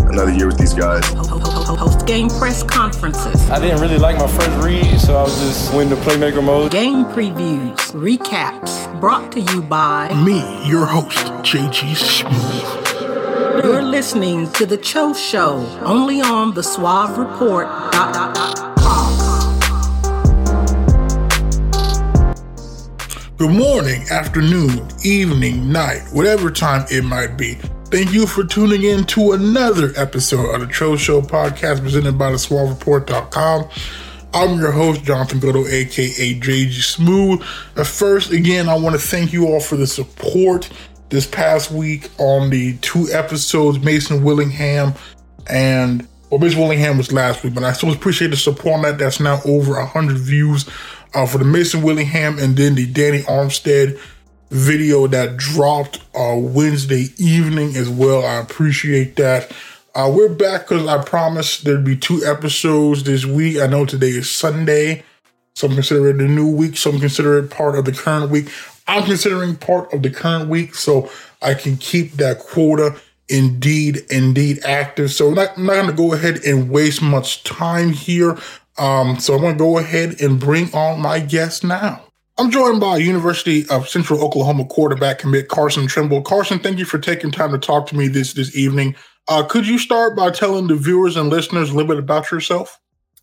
another 0.00 0.32
year 0.32 0.46
with 0.46 0.58
these 0.58 0.74
guys. 0.74 1.02
Post 1.76 2.06
game 2.06 2.28
press 2.28 2.62
conferences. 2.62 3.50
I 3.50 3.58
didn't 3.58 3.80
really 3.80 3.98
like 3.98 4.18
my 4.18 4.26
first 4.26 4.64
read, 4.64 5.00
so 5.00 5.16
I 5.16 5.22
was 5.22 5.38
just 5.40 5.72
went 5.74 5.90
into 5.90 6.02
playmaker 6.04 6.44
mode. 6.44 6.70
Game 6.70 7.04
previews, 7.06 7.76
recaps, 7.92 9.00
brought 9.00 9.32
to 9.32 9.40
you 9.40 9.62
by 9.62 10.12
me, 10.14 10.40
your 10.68 10.86
host, 10.86 11.16
JG 11.42 11.96
Smooth. 11.96 13.64
You're 13.64 13.82
listening 13.82 14.50
to 14.52 14.66
The 14.66 14.76
Cho 14.76 15.14
Show, 15.14 15.58
only 15.82 16.20
on 16.20 16.54
the 16.54 16.62
Suave 16.62 17.18
Report. 17.18 17.68
Good 23.38 23.50
morning, 23.50 24.02
afternoon, 24.10 24.88
evening, 25.04 25.72
night, 25.72 26.02
whatever 26.12 26.50
time 26.50 26.86
it 26.90 27.02
might 27.02 27.36
be. 27.36 27.58
Thank 27.92 28.14
you 28.14 28.26
for 28.26 28.42
tuning 28.42 28.84
in 28.84 29.04
to 29.08 29.32
another 29.32 29.92
episode 29.96 30.54
of 30.54 30.62
the 30.62 30.66
Cho 30.72 30.96
Show 30.96 31.20
podcast 31.20 31.82
presented 31.82 32.16
by 32.16 32.30
the 32.30 32.38
SuaveReport.com. 32.38 33.68
I'm 34.32 34.58
your 34.58 34.72
host, 34.72 35.02
Jonathan 35.04 35.40
Biddle, 35.40 35.68
aka 35.68 36.40
JG 36.40 36.72
Smooth. 36.72 37.44
But 37.74 37.86
first, 37.86 38.30
again, 38.30 38.70
I 38.70 38.76
want 38.76 38.98
to 38.98 38.98
thank 38.98 39.34
you 39.34 39.48
all 39.48 39.60
for 39.60 39.76
the 39.76 39.86
support 39.86 40.70
this 41.10 41.26
past 41.26 41.70
week 41.70 42.08
on 42.16 42.48
the 42.48 42.78
two 42.78 43.08
episodes, 43.12 43.78
Mason 43.80 44.24
Willingham 44.24 44.94
and 45.50 46.08
well, 46.30 46.40
Mason 46.40 46.60
Willingham 46.60 46.96
was 46.96 47.12
last 47.12 47.44
week, 47.44 47.52
but 47.52 47.62
I 47.62 47.74
still 47.74 47.92
appreciate 47.92 48.28
the 48.28 48.38
support 48.38 48.76
on 48.76 48.82
that. 48.84 48.96
That's 48.96 49.20
now 49.20 49.42
over 49.44 49.74
100 49.74 50.16
views 50.16 50.66
uh, 51.12 51.26
for 51.26 51.36
the 51.36 51.44
Mason 51.44 51.82
Willingham 51.82 52.38
and 52.38 52.56
then 52.56 52.74
the 52.74 52.86
Danny 52.86 53.18
Armstead 53.24 54.00
video 54.52 55.06
that 55.06 55.36
dropped 55.36 56.00
uh, 56.14 56.36
Wednesday 56.36 57.06
evening 57.18 57.74
as 57.76 57.88
well. 57.88 58.24
I 58.24 58.36
appreciate 58.36 59.16
that. 59.16 59.50
Uh, 59.94 60.12
we're 60.14 60.32
back 60.32 60.68
because 60.68 60.86
I 60.86 61.02
promised 61.02 61.64
there'd 61.64 61.84
be 61.84 61.96
two 61.96 62.22
episodes 62.24 63.02
this 63.04 63.24
week. 63.24 63.58
I 63.58 63.66
know 63.66 63.84
today 63.84 64.10
is 64.10 64.30
Sunday. 64.30 65.04
Some 65.54 65.74
consider 65.74 66.10
it 66.10 66.18
the 66.18 66.28
new 66.28 66.50
week. 66.50 66.76
Some 66.76 67.00
consider 67.00 67.38
it 67.38 67.50
part 67.50 67.78
of 67.78 67.84
the 67.84 67.92
current 67.92 68.30
week. 68.30 68.48
I'm 68.86 69.04
considering 69.04 69.56
part 69.56 69.92
of 69.92 70.02
the 70.02 70.10
current 70.10 70.48
week 70.48 70.74
so 70.74 71.10
I 71.40 71.54
can 71.54 71.76
keep 71.76 72.12
that 72.12 72.38
quota 72.38 72.96
indeed, 73.28 74.02
indeed 74.10 74.60
active. 74.64 75.12
So 75.12 75.28
I'm 75.28 75.34
not, 75.34 75.58
not 75.58 75.74
going 75.74 75.86
to 75.88 75.92
go 75.92 76.12
ahead 76.12 76.44
and 76.44 76.70
waste 76.70 77.02
much 77.02 77.42
time 77.44 77.92
here. 77.92 78.38
Um, 78.78 79.18
so 79.18 79.34
I'm 79.34 79.40
going 79.40 79.54
to 79.54 79.58
go 79.58 79.78
ahead 79.78 80.20
and 80.20 80.40
bring 80.40 80.72
on 80.74 81.00
my 81.00 81.20
guest 81.20 81.64
now. 81.64 82.04
I'm 82.38 82.50
joined 82.50 82.80
by 82.80 82.96
University 82.96 83.68
of 83.68 83.88
Central 83.88 84.24
Oklahoma 84.24 84.64
quarterback 84.64 85.18
commit 85.18 85.48
Carson 85.48 85.86
Trimble. 85.86 86.22
Carson, 86.22 86.58
thank 86.58 86.78
you 86.78 86.86
for 86.86 86.98
taking 86.98 87.30
time 87.30 87.52
to 87.52 87.58
talk 87.58 87.86
to 87.88 87.96
me 87.96 88.08
this 88.08 88.32
this 88.32 88.56
evening. 88.56 88.94
Uh, 89.28 89.44
could 89.44 89.66
you 89.66 89.78
start 89.78 90.16
by 90.16 90.30
telling 90.30 90.66
the 90.66 90.74
viewers 90.74 91.16
and 91.16 91.28
listeners 91.28 91.70
a 91.70 91.74
little 91.74 91.88
bit 91.88 91.98
about 91.98 92.30
yourself? 92.30 92.80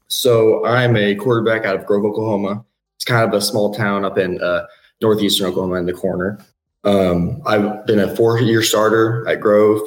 So 0.07 0.65
I'm 0.65 0.95
a 0.95 1.15
quarterback 1.15 1.65
out 1.65 1.75
of 1.75 1.85
Grove, 1.85 2.05
Oklahoma. 2.05 2.63
It's 2.97 3.05
kind 3.05 3.27
of 3.27 3.33
a 3.33 3.41
small 3.41 3.73
town 3.73 4.05
up 4.05 4.17
in 4.17 4.41
uh, 4.41 4.65
northeastern 5.01 5.47
Oklahoma 5.47 5.75
in 5.75 5.85
the 5.87 5.93
corner. 5.93 6.39
Um, 6.83 7.41
I've 7.45 7.85
been 7.85 7.99
a 7.99 8.15
four-year 8.15 8.61
starter 8.61 9.27
at 9.27 9.41
Grove. 9.41 9.81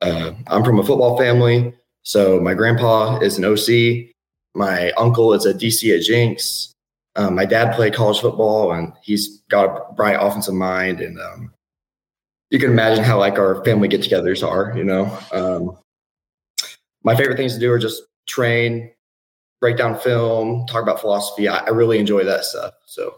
Uh, 0.00 0.32
I'm 0.48 0.64
from 0.64 0.78
a 0.78 0.84
football 0.84 1.16
family, 1.18 1.74
so 2.02 2.38
my 2.40 2.54
grandpa 2.54 3.18
is 3.18 3.38
an 3.38 3.44
OC. 3.44 4.12
My 4.54 4.90
uncle 4.92 5.32
is 5.32 5.46
a 5.46 5.54
DC 5.54 5.96
at 5.96 6.04
Jenks. 6.04 6.72
Um, 7.14 7.34
my 7.34 7.44
dad 7.44 7.74
played 7.74 7.94
college 7.94 8.20
football, 8.20 8.72
and 8.72 8.92
he's 9.02 9.42
got 9.48 9.64
a 9.66 9.92
bright 9.94 10.16
offensive 10.18 10.54
mind. 10.54 11.00
And 11.00 11.20
um, 11.20 11.52
you 12.50 12.58
can 12.58 12.70
imagine 12.70 13.04
how 13.04 13.18
like 13.18 13.38
our 13.38 13.62
family 13.64 13.88
get-togethers 13.88 14.46
are. 14.46 14.76
You 14.76 14.84
know, 14.84 15.18
um, 15.32 15.76
my 17.02 17.16
favorite 17.16 17.36
things 17.36 17.54
to 17.54 17.60
do 17.60 17.70
are 17.70 17.78
just 17.78 18.02
train, 18.26 18.90
break 19.60 19.76
down 19.76 19.98
film, 19.98 20.66
talk 20.66 20.82
about 20.82 21.00
philosophy. 21.00 21.48
I, 21.48 21.58
I 21.58 21.68
really 21.70 21.98
enjoy 21.98 22.24
that 22.24 22.44
stuff. 22.44 22.74
So. 22.86 23.16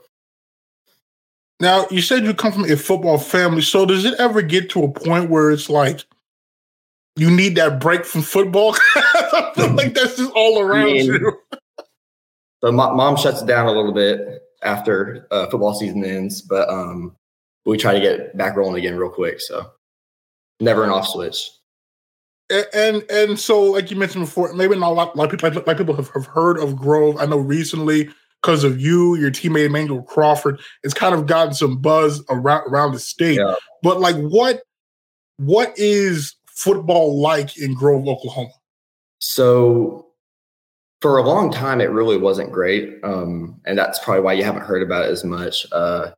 Now 1.61 1.87
you 1.91 2.03
said 2.03 2.25
you 2.25 2.35
come 2.35 2.53
from 2.53 2.71
a 2.71 2.77
football 2.77 3.17
family, 3.17 3.63
so 3.63 3.87
does 3.87 4.05
it 4.05 4.15
ever 4.19 4.43
get 4.43 4.71
to 4.71 4.83
a 4.83 4.91
point 4.91 5.31
where 5.31 5.53
it's 5.53 5.71
like 5.71 6.05
you 7.17 7.31
need 7.31 7.55
that 7.57 7.81
break 7.81 8.05
from 8.05 8.23
football? 8.23 8.77
I 8.97 9.53
feel 9.55 9.73
like 9.73 9.95
that's 9.95 10.17
just 10.17 10.33
all 10.33 10.61
around 10.61 10.89
I 10.89 10.93
mean, 10.93 11.07
you. 11.07 11.41
So 12.65 12.73
mom 12.73 13.17
shuts 13.17 13.43
it 13.43 13.47
down 13.47 13.67
a 13.67 13.73
little 13.73 13.93
bit 13.93 14.43
after 14.63 15.27
uh, 15.31 15.49
football 15.51 15.75
season 15.75 16.03
ends, 16.03 16.41
but 16.41 16.67
um, 16.71 17.15
we 17.67 17.77
try 17.77 17.93
to 17.93 18.01
get 18.01 18.35
back 18.39 18.57
rolling 18.57 18.77
again 18.77 18.97
real 18.97 19.11
quick. 19.11 19.39
So 19.39 19.71
never 20.61 20.83
an 20.83 20.89
off 20.89 21.07
switch. 21.07 21.51
And, 22.49 22.67
and 22.73 23.11
and, 23.11 23.39
so, 23.39 23.61
like 23.63 23.91
you 23.91 23.99
mentioned 23.99 24.25
before, 24.25 24.55
maybe 24.55 24.77
not 24.79 24.93
a 24.93 24.95
lot, 24.95 25.15
a 25.15 25.19
lot 25.19 25.25
of 25.25 25.31
people, 25.31 25.51
like, 25.51 25.67
like 25.67 25.77
people 25.77 25.95
have, 25.95 26.09
have 26.11 26.25
heard 26.25 26.59
of 26.59 26.75
Grove. 26.75 27.19
I 27.19 27.27
know 27.27 27.37
recently 27.37 28.09
because 28.41 28.65
of 28.65 28.81
you, 28.81 29.15
your 29.17 29.31
teammate 29.31 29.67
Emmanuel 29.67 30.03
Crawford, 30.03 30.59
it's 30.83 30.95
kind 30.95 31.15
of 31.15 31.27
gotten 31.27 31.53
some 31.53 31.83
buzz 31.83 32.25
around 32.31 32.67
around 32.71 32.93
the 32.93 32.99
state. 32.99 33.39
Yeah. 33.39 33.57
But 33.83 34.01
like, 34.01 34.17
what 34.17 34.63
what 35.37 35.75
is 35.77 36.35
football 36.47 37.21
like 37.21 37.59
in 37.59 37.75
Grove, 37.75 38.09
Oklahoma? 38.09 38.53
So 39.19 40.07
for 41.05 41.19
a 41.19 41.23
long 41.23 41.53
time, 41.53 41.83
it 41.83 41.91
really 41.91 42.17
wasn't 42.17 42.51
great. 42.51 42.99
Um, 43.05 43.61
and 43.67 43.77
that's 43.77 43.99
probably 43.99 44.23
why 44.23 44.33
you 44.33 44.43
haven't 44.43 44.63
heard 44.63 44.83
about 44.83 45.05
it 45.05 45.11
as 45.11 45.23
much. 45.23 45.67
Uh, 45.71 46.13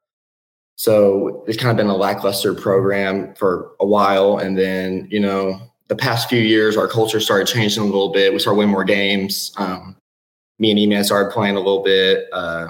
so 0.76 1.42
it's 1.48 1.56
kind 1.56 1.72
of 1.72 1.76
been 1.76 1.88
a 1.88 1.96
lackluster 1.96 2.54
program 2.54 3.34
for 3.34 3.72
a 3.80 3.84
while. 3.84 4.38
And 4.38 4.56
then, 4.56 5.08
you 5.10 5.18
know, 5.18 5.60
the 5.88 5.96
past 5.96 6.28
few 6.28 6.38
years, 6.38 6.76
our 6.76 6.86
culture 6.86 7.18
started 7.18 7.48
changing 7.48 7.82
a 7.82 7.86
little 7.86 8.12
bit. 8.12 8.32
We 8.32 8.38
started 8.38 8.58
winning 8.58 8.70
more 8.70 8.84
games. 8.84 9.50
Um, 9.56 9.96
me 10.60 10.70
and 10.70 10.78
E-Man 10.78 11.02
started 11.02 11.32
playing 11.32 11.56
a 11.56 11.60
little 11.60 11.82
bit. 11.82 12.28
Uh, 12.32 12.68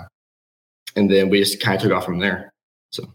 and 0.96 1.10
then 1.10 1.28
we 1.28 1.40
just 1.40 1.60
kind 1.60 1.76
of 1.76 1.82
took 1.82 1.92
off 1.92 2.06
from 2.06 2.20
there. 2.20 2.50
So 2.92 3.12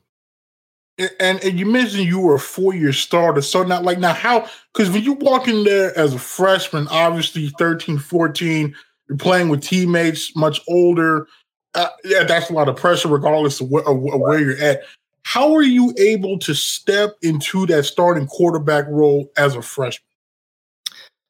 and, 1.19 1.43
and 1.43 1.57
you 1.57 1.65
mentioned 1.65 2.03
you 2.03 2.19
were 2.19 2.35
a 2.35 2.39
four 2.39 2.75
year 2.75 2.93
starter. 2.93 3.41
So 3.41 3.63
not 3.63 3.81
like, 3.81 3.97
now 3.97 4.13
how, 4.13 4.47
because 4.71 4.91
when 4.91 5.01
you 5.01 5.13
walk 5.13 5.47
in 5.47 5.63
there 5.63 5.97
as 5.97 6.13
a 6.13 6.19
freshman, 6.19 6.87
obviously 6.89 7.49
13, 7.49 7.97
14, 7.97 8.75
you're 9.11 9.17
playing 9.17 9.49
with 9.49 9.61
teammates 9.61 10.33
much 10.37 10.61
older. 10.69 11.27
Uh, 11.75 11.89
yeah, 12.05 12.23
that's 12.23 12.49
a 12.49 12.53
lot 12.53 12.69
of 12.69 12.77
pressure, 12.77 13.09
regardless 13.09 13.59
of, 13.59 13.69
wh- 13.69 13.85
of, 13.85 13.97
of 13.97 14.19
where 14.21 14.39
you're 14.39 14.57
at. 14.57 14.83
How 15.23 15.53
are 15.53 15.63
you 15.63 15.93
able 15.97 16.39
to 16.39 16.53
step 16.53 17.17
into 17.21 17.65
that 17.65 17.83
starting 17.83 18.25
quarterback 18.25 18.85
role 18.87 19.29
as 19.35 19.53
a 19.57 19.61
freshman? 19.61 20.07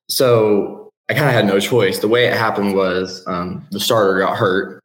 So 0.10 0.92
I 1.10 1.16
kind 1.16 1.26
of 1.26 1.34
had 1.34 1.48
no 1.48 1.60
choice. 1.60 1.98
The 1.98 2.08
way 2.08 2.28
it 2.28 2.36
happened 2.36 2.76
was 2.76 3.24
um, 3.26 3.68
the 3.72 3.80
starter 3.80 4.20
got 4.20 4.38
hurt. 4.38 4.80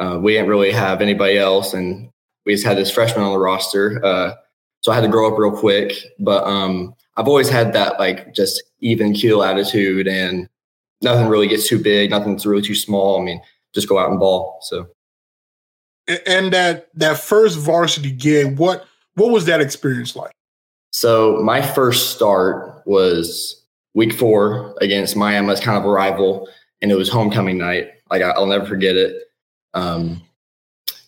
Uh, 0.00 0.18
we 0.20 0.32
didn't 0.32 0.48
really 0.48 0.72
have 0.72 1.00
anybody 1.00 1.38
else, 1.38 1.72
and 1.72 2.10
we 2.44 2.54
just 2.54 2.66
had 2.66 2.76
this 2.76 2.90
freshman 2.90 3.24
on 3.24 3.32
the 3.32 3.38
roster. 3.38 4.04
Uh, 4.04 4.34
so 4.80 4.90
I 4.90 4.96
had 4.96 5.02
to 5.02 5.08
grow 5.08 5.32
up 5.32 5.38
real 5.38 5.56
quick. 5.56 5.92
But 6.18 6.42
um, 6.44 6.96
I've 7.16 7.28
always 7.28 7.48
had 7.48 7.72
that 7.74 8.00
like 8.00 8.34
just 8.34 8.60
even 8.80 9.14
keel 9.14 9.44
attitude, 9.44 10.08
and 10.08 10.48
nothing 11.02 11.28
really 11.28 11.48
gets 11.48 11.68
too 11.68 11.78
big, 11.78 12.10
nothing's 12.10 12.46
really 12.46 12.62
too 12.62 12.74
small. 12.74 13.20
I 13.20 13.24
mean, 13.24 13.40
just 13.74 13.88
go 13.88 13.98
out 13.98 14.10
and 14.10 14.18
ball. 14.18 14.58
So. 14.62 14.88
And 16.26 16.52
that 16.52 16.88
that 16.94 17.18
first 17.18 17.58
varsity 17.58 18.12
game, 18.12 18.56
what 18.56 18.84
what 19.14 19.30
was 19.30 19.46
that 19.46 19.60
experience 19.60 20.14
like? 20.14 20.32
So 20.90 21.40
my 21.42 21.62
first 21.62 22.14
start 22.14 22.82
was 22.86 23.64
week 23.94 24.12
four 24.12 24.76
against 24.80 25.16
Miami 25.16 25.50
as 25.50 25.60
kind 25.60 25.78
of 25.78 25.84
a 25.84 25.88
rival, 25.88 26.48
and 26.82 26.92
it 26.92 26.96
was 26.96 27.08
homecoming 27.08 27.58
night. 27.58 27.90
Like 28.10 28.22
I, 28.22 28.38
will 28.38 28.46
never 28.46 28.66
forget 28.66 28.96
it. 28.96 29.22
Um, 29.72 30.22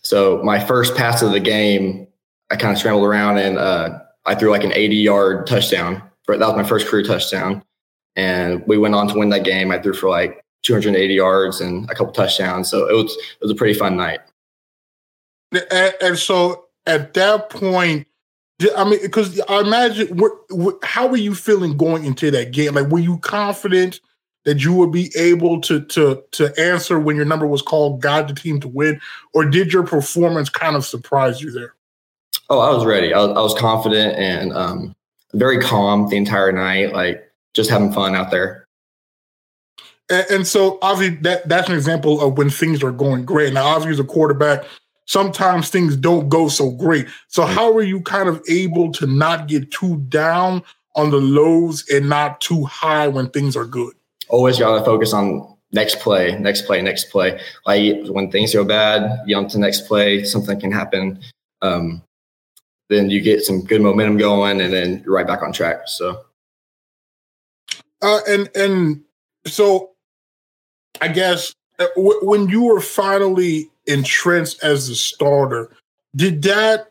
so 0.03 0.41
my 0.43 0.59
first 0.59 0.97
pass 0.97 1.23
of 1.23 1.33
the 1.33 1.41
game, 1.41 2.06
I 2.50 2.56
kind 2.56 2.73
of 2.73 2.79
scrambled 2.79 3.05
around 3.05 3.38
and 3.38 3.59
uh, 3.59 3.99
I 4.25 4.35
threw 4.35 4.50
like 4.50 4.65
an 4.65 4.73
80 4.73 4.97
yard 4.97 5.47
touchdown. 5.47 6.03
That 6.27 6.41
was 6.41 6.56
my 6.56 6.65
first 6.65 6.87
career 6.88 7.05
touchdown. 7.05 7.62
And 8.16 8.66
we 8.66 8.78
went 8.78 8.94
on 8.94 9.08
to 9.08 9.18
win 9.18 9.28
that 9.30 9.44
game. 9.44 9.70
I 9.70 9.78
threw 9.78 9.92
for 9.92 10.08
like 10.08 10.42
280 10.62 11.14
yards 11.14 11.60
and 11.60 11.88
a 11.90 11.94
couple 11.94 12.12
touchdowns. 12.12 12.70
So 12.70 12.88
it 12.88 12.94
was 12.94 13.12
it 13.12 13.42
was 13.42 13.50
a 13.50 13.54
pretty 13.54 13.78
fun 13.78 13.96
night. 13.96 14.20
And, 15.52 15.94
and 16.00 16.18
so 16.18 16.66
at 16.86 17.14
that 17.14 17.50
point, 17.50 18.06
I 18.76 18.84
mean, 18.84 19.00
because 19.02 19.40
I 19.48 19.60
imagine, 19.60 20.16
what, 20.16 20.32
what, 20.48 20.78
how 20.82 21.06
were 21.06 21.18
you 21.18 21.34
feeling 21.34 21.76
going 21.76 22.04
into 22.04 22.30
that 22.30 22.52
game? 22.52 22.74
Like, 22.74 22.88
were 22.88 22.98
you 22.98 23.18
confident 23.18 24.00
that 24.46 24.64
you 24.64 24.72
would 24.72 24.92
be 24.92 25.12
able 25.16 25.60
to 25.60 25.84
to 25.84 26.22
to 26.30 26.58
answer 26.58 26.98
when 26.98 27.16
your 27.16 27.24
number 27.24 27.46
was 27.46 27.60
called, 27.60 28.00
guide 28.00 28.28
the 28.28 28.34
team 28.34 28.60
to 28.60 28.68
win, 28.68 29.00
or 29.34 29.44
did 29.44 29.72
your 29.72 29.82
performance 29.82 30.48
kind 30.48 30.76
of 30.76 30.86
surprise 30.86 31.42
you 31.42 31.50
there? 31.50 31.74
Oh, 32.48 32.60
I 32.60 32.70
was 32.70 32.86
ready. 32.86 33.12
I 33.12 33.18
was, 33.18 33.36
I 33.36 33.40
was 33.40 33.54
confident 33.60 34.16
and 34.16 34.52
um, 34.52 34.94
very 35.34 35.60
calm 35.60 36.08
the 36.08 36.16
entire 36.16 36.52
night, 36.52 36.92
like 36.92 37.25
just 37.56 37.70
having 37.70 37.93
fun 37.93 38.14
out 38.14 38.31
there. 38.31 38.67
And, 40.08 40.26
and, 40.31 40.47
so, 40.47 40.79
obviously, 40.82 41.17
that 41.23 41.49
that's 41.49 41.69
an 41.69 41.75
example 41.75 42.20
of 42.20 42.38
when 42.38 42.50
things 42.50 42.82
are 42.85 42.93
going 42.93 43.25
great. 43.25 43.53
Now, 43.53 43.67
obviously, 43.67 43.93
as 43.93 43.99
a 43.99 44.05
quarterback, 44.05 44.64
sometimes 45.06 45.69
things 45.69 45.97
don't 45.97 46.29
go 46.29 46.49
so 46.49 46.70
great. 46.70 47.06
So, 47.26 47.44
how 47.44 47.75
are 47.76 47.82
you 47.82 48.00
kind 48.03 48.29
of 48.29 48.41
able 48.49 48.93
to 48.93 49.06
not 49.06 49.49
get 49.49 49.73
too 49.73 49.97
down 50.08 50.62
on 50.94 51.11
the 51.11 51.17
lows 51.17 51.85
and 51.88 52.08
not 52.08 52.41
too 52.41 52.64
high 52.64 53.08
when 53.08 53.31
things 53.31 53.56
are 53.56 53.64
good? 53.64 53.94
Always 54.29 54.59
got 54.59 54.79
to 54.79 54.85
focus 54.85 55.12
on 55.12 55.56
next 55.73 55.99
play, 55.99 56.38
next 56.38 56.67
play, 56.67 56.82
next 56.82 57.11
play. 57.11 57.41
Like 57.64 58.06
when 58.06 58.31
things 58.31 58.52
go 58.52 58.64
bad, 58.64 59.23
you 59.26 59.35
jump 59.35 59.49
to 59.50 59.59
next 59.59 59.87
play, 59.88 60.25
something 60.25 60.59
can 60.61 60.70
happen. 60.70 61.20
Um, 61.62 62.02
then 62.88 63.11
you 63.11 63.20
get 63.20 63.43
some 63.43 63.64
good 63.64 63.81
momentum 63.81 64.19
going, 64.19 64.61
and 64.61 64.73
then 64.73 65.02
you're 65.05 65.14
right 65.14 65.26
back 65.26 65.43
on 65.43 65.52
track. 65.52 65.82
So, 65.87 66.25
uh, 68.02 68.20
and 68.28 68.50
and 68.54 69.02
so, 69.46 69.90
I 71.00 71.08
guess 71.08 71.54
uh, 71.78 71.87
w- 71.96 72.20
when 72.22 72.48
you 72.48 72.64
were 72.64 72.81
finally 72.81 73.70
entrenched 73.87 74.62
as 74.62 74.88
the 74.88 74.94
starter, 74.94 75.70
did 76.14 76.43
that 76.43 76.90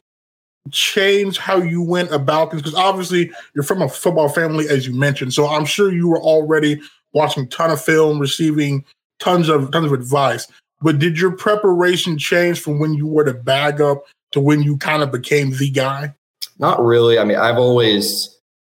change 0.71 1.37
how 1.37 1.57
you 1.57 1.81
went 1.81 2.11
about 2.11 2.51
things? 2.51 2.61
Because 2.61 2.77
obviously 2.77 3.31
you're 3.53 3.63
from 3.63 3.81
a 3.81 3.89
football 3.89 4.29
family, 4.29 4.67
as 4.67 4.87
you 4.87 4.93
mentioned, 4.93 5.33
so 5.33 5.47
I'm 5.47 5.65
sure 5.65 5.91
you 5.91 6.07
were 6.07 6.21
already 6.21 6.81
watching 7.13 7.47
ton 7.47 7.71
of 7.71 7.81
film, 7.81 8.19
receiving 8.19 8.83
tons 9.19 9.49
of 9.49 9.71
tons 9.71 9.85
of 9.85 9.93
advice. 9.93 10.47
But 10.81 10.99
did 10.99 11.19
your 11.19 11.31
preparation 11.31 12.17
change 12.17 12.59
from 12.59 12.79
when 12.79 12.93
you 12.93 13.07
were 13.07 13.23
the 13.23 13.33
bag 13.33 13.81
up 13.81 14.03
to 14.31 14.39
when 14.39 14.61
you 14.61 14.77
kind 14.77 15.01
of 15.01 15.11
became 15.11 15.51
the 15.51 15.69
guy? 15.69 16.13
Not 16.59 16.83
really. 16.83 17.17
I 17.17 17.23
mean, 17.23 17.37
I've 17.37 17.57
always 17.57 18.37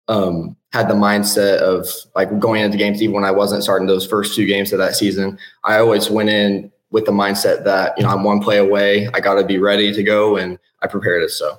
um, 0.09 0.57
had 0.77 0.89
the 0.89 0.95
mindset 0.95 1.59
of 1.59 1.89
like 2.15 2.39
going 2.39 2.63
into 2.63 2.77
games, 2.77 3.03
even 3.03 3.15
when 3.15 3.25
I 3.25 3.31
wasn't 3.31 3.63
starting 3.63 3.87
those 3.87 4.07
first 4.07 4.35
two 4.35 4.47
games 4.47 4.73
of 4.73 4.79
that 4.79 4.95
season. 4.95 5.39
I 5.65 5.79
always 5.79 6.11
went 6.11 6.29
in 6.29 6.71
with 6.91 7.07
the 7.07 7.13
mindset 7.13 7.65
that 7.65 7.97
you 7.97 8.05
know 8.05 8.11
I'm 8.11 8.25
one 8.25 8.41
play 8.41 8.59
away. 8.59 9.09
I 9.15 9.21
got 9.21 9.35
to 9.37 9.45
be 9.45 9.59
ready 9.59 9.93
to 9.93 10.03
go, 10.03 10.37
and 10.37 10.59
I 10.83 10.87
prepared 10.87 11.23
it 11.23 11.31
so. 11.31 11.59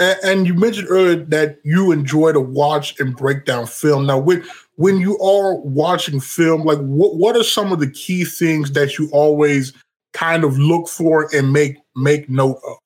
And, 0.00 0.18
and, 0.24 0.46
you 0.46 0.54
mentioned 0.54 0.88
earlier 0.90 1.14
that 1.26 1.58
you 1.62 1.92
enjoy 1.92 2.32
to 2.32 2.40
watch 2.40 2.98
and 2.98 3.16
break 3.16 3.44
down 3.44 3.66
film. 3.66 4.06
Now, 4.06 4.18
when 4.18 4.44
when 4.74 4.98
you 4.98 5.16
are 5.20 5.54
watching 5.54 6.18
film, 6.18 6.64
like 6.64 6.78
what 6.78 7.14
what 7.14 7.36
are 7.36 7.44
some 7.44 7.72
of 7.72 7.78
the 7.78 7.90
key 7.90 8.24
things 8.24 8.72
that 8.72 8.98
you 8.98 9.08
always 9.12 9.72
kind 10.12 10.42
of 10.42 10.58
look 10.58 10.88
for 10.88 11.28
and 11.32 11.52
make 11.52 11.76
make 11.94 12.28
note 12.28 12.58
of? 12.66 12.76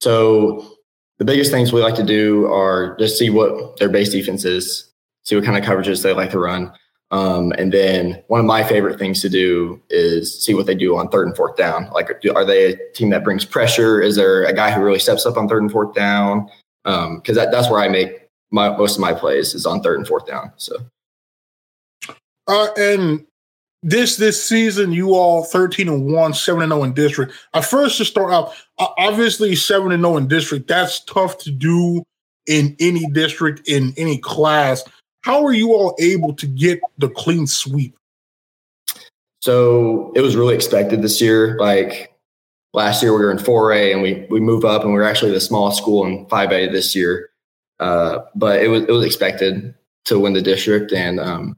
So 0.00 0.78
the 1.20 1.26
biggest 1.26 1.50
things 1.52 1.70
we 1.70 1.82
like 1.82 1.94
to 1.94 2.02
do 2.02 2.46
are 2.46 2.96
just 2.96 3.18
see 3.18 3.28
what 3.28 3.76
their 3.76 3.90
base 3.90 4.08
defense 4.08 4.46
is, 4.46 4.90
see 5.22 5.36
what 5.36 5.44
kind 5.44 5.58
of 5.58 5.62
coverages 5.62 6.02
they 6.02 6.14
like 6.14 6.30
to 6.30 6.38
run. 6.38 6.72
Um, 7.10 7.52
and 7.58 7.70
then 7.70 8.22
one 8.28 8.40
of 8.40 8.46
my 8.46 8.64
favorite 8.64 8.98
things 8.98 9.20
to 9.20 9.28
do 9.28 9.82
is 9.90 10.42
see 10.42 10.54
what 10.54 10.64
they 10.64 10.74
do 10.74 10.96
on 10.96 11.10
third 11.10 11.26
and 11.26 11.36
fourth 11.36 11.58
down. 11.58 11.90
Like, 11.90 12.08
are 12.34 12.44
they 12.46 12.72
a 12.72 12.92
team 12.94 13.10
that 13.10 13.22
brings 13.22 13.44
pressure? 13.44 14.00
Is 14.00 14.16
there 14.16 14.44
a 14.44 14.54
guy 14.54 14.70
who 14.70 14.82
really 14.82 14.98
steps 14.98 15.26
up 15.26 15.36
on 15.36 15.46
third 15.46 15.60
and 15.60 15.70
fourth 15.70 15.94
down? 15.94 16.48
Because 16.84 17.04
um, 17.06 17.34
that, 17.34 17.50
that's 17.50 17.68
where 17.68 17.80
I 17.80 17.88
make 17.88 18.26
my, 18.50 18.74
most 18.74 18.94
of 18.94 19.00
my 19.02 19.12
plays 19.12 19.54
is 19.54 19.66
on 19.66 19.82
third 19.82 19.98
and 19.98 20.08
fourth 20.08 20.26
down. 20.26 20.52
So, 20.56 20.76
uh, 22.46 22.68
and 22.78 23.26
this 23.82 24.16
this 24.16 24.46
season, 24.46 24.92
you 24.92 25.14
all 25.14 25.44
thirteen 25.44 25.88
and 25.88 26.12
one, 26.12 26.34
seven 26.34 26.62
and 26.62 26.70
zero 26.70 26.80
oh 26.80 26.84
in 26.84 26.92
district. 26.92 27.32
At 27.54 27.64
first, 27.64 27.98
to 27.98 28.04
start 28.04 28.32
out, 28.32 28.52
obviously 28.78 29.56
seven 29.56 29.92
and 29.92 30.02
zero 30.02 30.14
oh 30.14 30.16
in 30.18 30.28
district. 30.28 30.68
That's 30.68 31.04
tough 31.04 31.38
to 31.38 31.50
do 31.50 32.02
in 32.46 32.76
any 32.80 33.06
district 33.10 33.66
in 33.68 33.94
any 33.96 34.18
class. 34.18 34.84
How 35.22 35.44
are 35.44 35.52
you 35.52 35.72
all 35.72 35.96
able 36.00 36.34
to 36.34 36.46
get 36.46 36.80
the 36.98 37.08
clean 37.08 37.46
sweep? 37.46 37.96
So 39.40 40.12
it 40.14 40.20
was 40.20 40.36
really 40.36 40.54
expected 40.54 41.02
this 41.02 41.20
year. 41.20 41.56
Like 41.58 42.14
last 42.74 43.02
year, 43.02 43.12
we 43.12 43.24
were 43.24 43.30
in 43.30 43.38
4A 43.38 43.92
and 43.92 44.02
we 44.02 44.26
we 44.30 44.40
move 44.40 44.64
up, 44.64 44.82
and 44.82 44.92
we 44.92 44.98
are 45.00 45.04
actually 45.04 45.32
the 45.32 45.40
smallest 45.40 45.78
school 45.78 46.04
in 46.04 46.26
5A 46.26 46.72
this 46.72 46.94
year. 46.94 47.30
Uh, 47.78 48.18
but 48.34 48.62
it 48.62 48.68
was 48.68 48.82
it 48.82 48.90
was 48.90 49.06
expected 49.06 49.74
to 50.04 50.18
win 50.18 50.34
the 50.34 50.42
district, 50.42 50.92
and 50.92 51.18
um, 51.18 51.56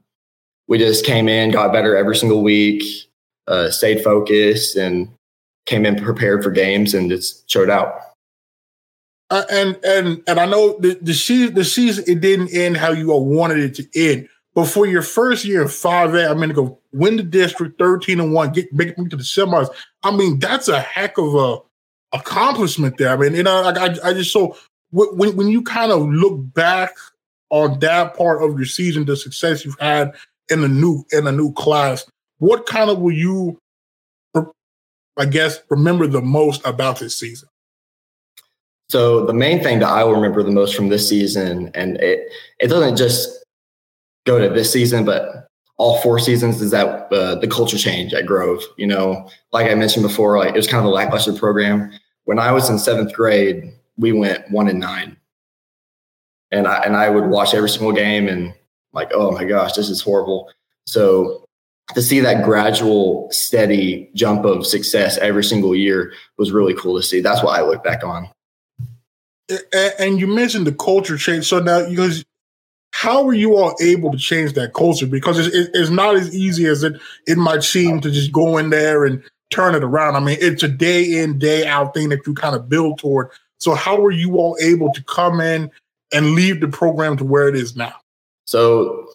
we 0.67 0.77
just 0.77 1.05
came 1.05 1.27
in, 1.27 1.51
got 1.51 1.73
better 1.73 1.95
every 1.95 2.15
single 2.15 2.43
week, 2.43 2.83
uh, 3.47 3.69
stayed 3.69 4.03
focused, 4.03 4.75
and 4.75 5.09
came 5.65 5.85
in 5.85 5.95
prepared 5.95 6.43
for 6.43 6.51
games, 6.51 6.93
and 6.93 7.09
just 7.09 7.49
showed 7.49 7.69
out. 7.69 7.99
Uh, 9.29 9.43
and 9.49 9.79
and 9.83 10.23
and 10.27 10.39
I 10.39 10.45
know 10.45 10.77
the 10.79 10.97
the 11.01 11.13
season 11.13 11.55
the 11.55 11.65
season 11.65 12.03
it 12.07 12.21
didn't 12.21 12.53
end 12.53 12.77
how 12.77 12.91
you 12.91 13.11
all 13.11 13.25
wanted 13.25 13.59
it 13.59 13.75
to 13.75 13.87
end. 13.95 14.29
But 14.53 14.65
for 14.65 14.85
your 14.85 15.01
first 15.01 15.45
year 15.45 15.63
in 15.63 15.67
five 15.67 16.13
A, 16.13 16.29
I 16.29 16.33
mean 16.35 16.49
to 16.49 16.55
go 16.55 16.79
win 16.91 17.17
the 17.17 17.23
district 17.23 17.79
thirteen 17.79 18.19
and 18.19 18.33
one, 18.33 18.51
get 18.51 18.71
make 18.71 18.89
it 18.89 18.95
to 18.95 19.15
the 19.15 19.23
semis. 19.23 19.69
I 20.03 20.15
mean 20.15 20.37
that's 20.39 20.67
a 20.67 20.79
heck 20.79 21.17
of 21.17 21.33
a 21.33 21.57
accomplishment 22.15 22.97
there. 22.97 23.09
I 23.09 23.17
mean, 23.17 23.33
you 23.33 23.43
know, 23.43 23.63
I 23.63 23.71
I, 23.71 24.09
I 24.09 24.13
just 24.13 24.31
so 24.31 24.55
when 24.91 25.35
when 25.35 25.47
you 25.47 25.63
kind 25.63 25.91
of 25.91 26.07
look 26.07 26.53
back 26.53 26.95
on 27.49 27.79
that 27.79 28.15
part 28.15 28.43
of 28.43 28.57
your 28.57 28.67
season, 28.67 29.05
the 29.05 29.17
success 29.17 29.65
you've 29.65 29.79
had 29.79 30.13
in 30.49 30.63
a 30.63 30.67
new 30.67 31.03
in 31.11 31.27
a 31.27 31.31
new 31.31 31.53
class, 31.53 32.05
what 32.39 32.65
kind 32.65 32.89
of 32.89 32.99
will 32.99 33.13
you, 33.13 33.57
I 35.17 35.25
guess, 35.29 35.59
remember 35.69 36.07
the 36.07 36.21
most 36.21 36.65
about 36.65 36.99
this 36.99 37.15
season? 37.15 37.49
So 38.89 39.25
the 39.25 39.33
main 39.33 39.63
thing 39.63 39.79
that 39.79 39.89
I 39.89 40.03
will 40.03 40.13
remember 40.13 40.43
the 40.43 40.51
most 40.51 40.75
from 40.75 40.89
this 40.89 41.07
season, 41.07 41.71
and 41.73 41.97
it 41.97 42.31
it 42.59 42.67
doesn't 42.67 42.97
just 42.97 43.43
go 44.25 44.39
to 44.39 44.53
this 44.53 44.71
season, 44.71 45.05
but 45.05 45.47
all 45.77 45.99
four 46.01 46.19
seasons 46.19 46.61
is 46.61 46.71
that 46.71 47.11
uh, 47.11 47.35
the 47.35 47.47
culture 47.47 47.77
change 47.77 48.13
at 48.13 48.25
Grove. 48.25 48.61
You 48.77 48.87
know, 48.87 49.29
like 49.51 49.69
I 49.69 49.75
mentioned 49.75 50.03
before, 50.03 50.37
like 50.37 50.49
it 50.49 50.57
was 50.57 50.67
kind 50.67 50.79
of 50.79 50.85
a 50.85 50.93
lackluster 50.93 51.33
program. 51.33 51.91
When 52.25 52.39
I 52.39 52.51
was 52.51 52.69
in 52.69 52.77
seventh 52.77 53.13
grade, 53.13 53.73
we 53.97 54.11
went 54.11 54.49
one 54.51 54.67
and 54.67 54.79
nine, 54.79 55.17
and 56.51 56.67
I 56.67 56.83
and 56.83 56.95
I 56.95 57.09
would 57.09 57.25
watch 57.25 57.53
every 57.53 57.69
single 57.69 57.93
game 57.93 58.27
and 58.27 58.53
like, 58.93 59.11
oh 59.13 59.31
my 59.31 59.43
gosh, 59.43 59.73
this 59.73 59.89
is 59.89 60.01
horrible. 60.01 60.51
So 60.85 61.45
to 61.93 62.01
see 62.01 62.19
that 62.21 62.43
gradual, 62.43 63.27
steady 63.31 64.09
jump 64.13 64.45
of 64.45 64.65
success 64.65 65.17
every 65.17 65.43
single 65.43 65.75
year 65.75 66.13
was 66.37 66.51
really 66.51 66.73
cool 66.75 66.95
to 66.97 67.03
see. 67.03 67.21
That's 67.21 67.43
what 67.43 67.59
I 67.59 67.63
look 67.63 67.83
back 67.83 68.03
on 68.03 68.29
and 69.99 70.19
you 70.19 70.27
mentioned 70.27 70.67
the 70.67 70.73
culture 70.73 71.17
change. 71.17 71.45
So 71.45 71.59
now, 71.59 71.87
because 71.87 72.23
how 72.91 73.23
were 73.23 73.33
you 73.33 73.57
all 73.57 73.75
able 73.81 74.11
to 74.11 74.17
change 74.17 74.53
that 74.53 74.73
culture? 74.73 75.07
Because 75.07 75.39
it's, 75.39 75.69
it's 75.73 75.89
not 75.89 76.15
as 76.15 76.33
easy 76.35 76.67
as 76.67 76.83
it 76.83 76.99
it 77.27 77.37
might 77.37 77.63
seem 77.63 78.01
to 78.01 78.11
just 78.11 78.31
go 78.31 78.57
in 78.57 78.69
there 78.69 79.05
and 79.05 79.23
turn 79.51 79.75
it 79.75 79.83
around. 79.83 80.15
I 80.15 80.19
mean, 80.19 80.37
it's 80.39 80.63
a 80.63 80.67
day 80.67 81.19
in 81.19 81.39
day 81.39 81.65
out 81.65 81.93
thing 81.93 82.09
that 82.09 82.25
you 82.25 82.33
kind 82.33 82.55
of 82.55 82.69
build 82.69 82.99
toward. 82.99 83.29
So 83.59 83.75
how 83.75 83.99
were 83.99 84.11
you 84.11 84.37
all 84.37 84.57
able 84.61 84.91
to 84.93 85.03
come 85.03 85.39
in 85.39 85.71
and 86.13 86.31
leave 86.31 86.61
the 86.61 86.67
program 86.67 87.17
to 87.17 87.23
where 87.23 87.47
it 87.47 87.55
is 87.55 87.75
now? 87.75 87.95
So 88.45 89.07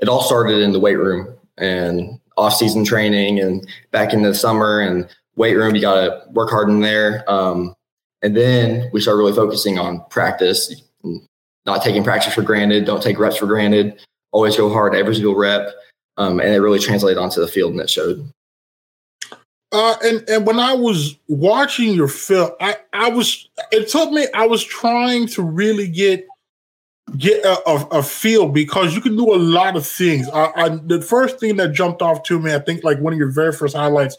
it 0.00 0.08
all 0.08 0.22
started 0.22 0.60
in 0.60 0.72
the 0.72 0.80
weight 0.80 0.98
room 0.98 1.34
and 1.58 2.20
off-season 2.36 2.84
training 2.84 3.40
and 3.40 3.66
back 3.90 4.12
in 4.12 4.22
the 4.22 4.34
summer 4.34 4.80
and 4.80 5.08
weight 5.36 5.54
room. 5.54 5.74
You 5.74 5.80
got 5.80 6.00
to 6.00 6.22
work 6.32 6.50
hard 6.50 6.68
in 6.68 6.80
there. 6.80 7.24
Um, 7.28 7.74
and 8.22 8.36
then 8.36 8.90
we 8.92 9.00
start 9.00 9.16
really 9.16 9.32
focusing 9.32 9.78
on 9.78 10.04
practice, 10.10 10.82
not 11.64 11.82
taking 11.82 12.04
practice 12.04 12.34
for 12.34 12.42
granted, 12.42 12.84
don't 12.84 13.02
take 13.02 13.18
reps 13.18 13.36
for 13.36 13.46
granted, 13.46 14.00
always 14.32 14.56
go 14.56 14.72
hard 14.72 14.94
every 14.94 15.14
single 15.14 15.36
rep. 15.36 15.70
Um, 16.16 16.40
and 16.40 16.48
it 16.50 16.60
really 16.60 16.78
translated 16.78 17.18
onto 17.18 17.40
the 17.40 17.48
field 17.48 17.72
and 17.72 17.80
it 17.80 17.90
showed. 17.90 18.30
Uh, 19.72 19.96
and 20.04 20.28
and 20.28 20.46
when 20.46 20.58
I 20.58 20.72
was 20.74 21.18
watching 21.28 21.92
your 21.92 22.08
film, 22.08 22.50
I 22.60 22.76
I 22.92 23.10
was 23.10 23.48
it 23.72 23.88
took 23.88 24.10
me 24.12 24.26
I 24.32 24.46
was 24.46 24.64
trying 24.64 25.26
to 25.28 25.42
really 25.42 25.88
get 25.88 26.26
get 27.16 27.44
a, 27.44 27.68
a, 27.68 27.86
a 27.98 28.02
feel 28.02 28.48
because 28.48 28.94
you 28.94 29.00
can 29.00 29.16
do 29.16 29.34
a 29.34 29.36
lot 29.36 29.76
of 29.76 29.86
things. 29.86 30.28
I, 30.30 30.52
I, 30.56 30.68
the 30.68 31.00
first 31.00 31.38
thing 31.38 31.56
that 31.56 31.72
jumped 31.72 32.02
off 32.02 32.22
to 32.24 32.38
me, 32.38 32.54
I 32.54 32.58
think, 32.58 32.84
like 32.84 32.98
one 32.98 33.12
of 33.12 33.18
your 33.18 33.30
very 33.30 33.52
first 33.52 33.76
highlights, 33.76 34.16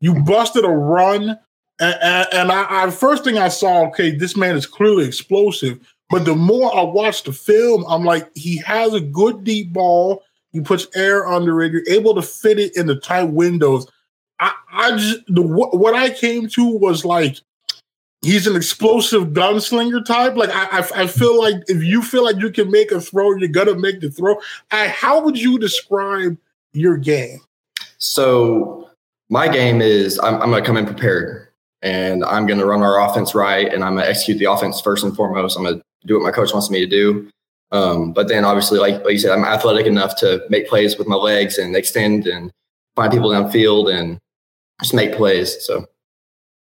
you 0.00 0.14
busted 0.24 0.64
a 0.64 0.68
run 0.68 1.38
and, 1.78 2.28
and 2.32 2.52
I, 2.52 2.84
I, 2.84 2.90
first 2.90 3.24
thing 3.24 3.38
I 3.38 3.48
saw, 3.48 3.86
okay, 3.88 4.10
this 4.10 4.36
man 4.36 4.56
is 4.56 4.66
clearly 4.66 5.06
explosive. 5.06 5.78
But 6.08 6.24
the 6.24 6.34
more 6.34 6.74
I 6.74 6.82
watch 6.82 7.24
the 7.24 7.32
film, 7.32 7.84
I'm 7.88 8.04
like, 8.04 8.30
he 8.34 8.58
has 8.58 8.94
a 8.94 9.00
good 9.00 9.44
deep 9.44 9.72
ball. 9.72 10.22
He 10.52 10.60
puts 10.60 10.86
air 10.94 11.26
under 11.26 11.60
it. 11.62 11.72
You're 11.72 11.88
able 11.88 12.14
to 12.14 12.22
fit 12.22 12.58
it 12.58 12.76
in 12.76 12.86
the 12.86 12.96
tight 12.96 13.24
windows. 13.24 13.86
I, 14.38 14.52
I 14.72 14.90
just 14.92 15.20
the 15.28 15.42
what 15.42 15.94
I 15.94 16.10
came 16.10 16.48
to 16.48 16.78
was 16.78 17.04
like 17.04 17.40
he's 18.22 18.46
an 18.46 18.56
explosive 18.56 19.28
gunslinger 19.28 20.04
type. 20.04 20.36
Like 20.36 20.50
I, 20.50 20.80
I, 20.80 21.02
I, 21.02 21.06
feel 21.06 21.38
like 21.38 21.56
if 21.68 21.82
you 21.82 22.02
feel 22.02 22.24
like 22.24 22.36
you 22.36 22.50
can 22.50 22.70
make 22.70 22.90
a 22.90 23.00
throw, 23.00 23.36
you're 23.36 23.48
gonna 23.48 23.74
make 23.74 24.00
the 24.00 24.10
throw. 24.10 24.36
I, 24.70 24.88
how 24.88 25.22
would 25.22 25.38
you 25.38 25.58
describe 25.58 26.36
your 26.72 26.96
game? 26.96 27.40
So 27.98 28.90
my 29.28 29.48
game 29.48 29.80
is 29.80 30.18
I'm, 30.20 30.34
I'm 30.34 30.50
gonna 30.50 30.64
come 30.64 30.76
in 30.76 30.86
prepared, 30.86 31.48
and 31.82 32.24
I'm 32.24 32.46
gonna 32.46 32.66
run 32.66 32.82
our 32.82 33.00
offense 33.00 33.34
right, 33.34 33.72
and 33.72 33.84
I'm 33.84 33.96
gonna 33.96 34.06
execute 34.06 34.38
the 34.38 34.50
offense 34.50 34.80
first 34.80 35.04
and 35.04 35.14
foremost. 35.14 35.56
I'm 35.56 35.64
gonna 35.64 35.82
do 36.06 36.14
what 36.14 36.24
my 36.24 36.30
coach 36.30 36.52
wants 36.52 36.70
me 36.70 36.80
to 36.80 36.86
do. 36.86 37.28
Um, 37.72 38.12
but 38.12 38.28
then 38.28 38.44
obviously, 38.44 38.78
like, 38.78 39.02
like 39.04 39.12
you 39.12 39.18
said, 39.18 39.32
I'm 39.32 39.44
athletic 39.44 39.86
enough 39.86 40.16
to 40.18 40.44
make 40.48 40.68
plays 40.68 40.96
with 40.96 41.08
my 41.08 41.16
legs 41.16 41.58
and 41.58 41.74
extend 41.74 42.26
and 42.26 42.52
find 42.94 43.12
people 43.12 43.30
downfield 43.30 43.92
and 43.92 44.18
just 44.80 44.94
make 44.94 45.14
plays. 45.14 45.56
So 45.66 45.86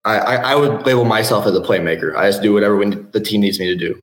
I, 0.09 0.17
I, 0.17 0.35
I 0.53 0.55
would 0.55 0.87
label 0.87 1.05
myself 1.05 1.47
as 1.47 1.55
a 1.55 1.61
playmaker. 1.61 2.17
I 2.17 2.31
just 2.31 2.41
do 2.41 2.55
whatever 2.55 2.77
when 2.77 3.11
the 3.11 3.21
team 3.21 3.43
needs 3.43 3.61
me 3.61 3.67
to 3.67 3.77
do. 3.77 4.01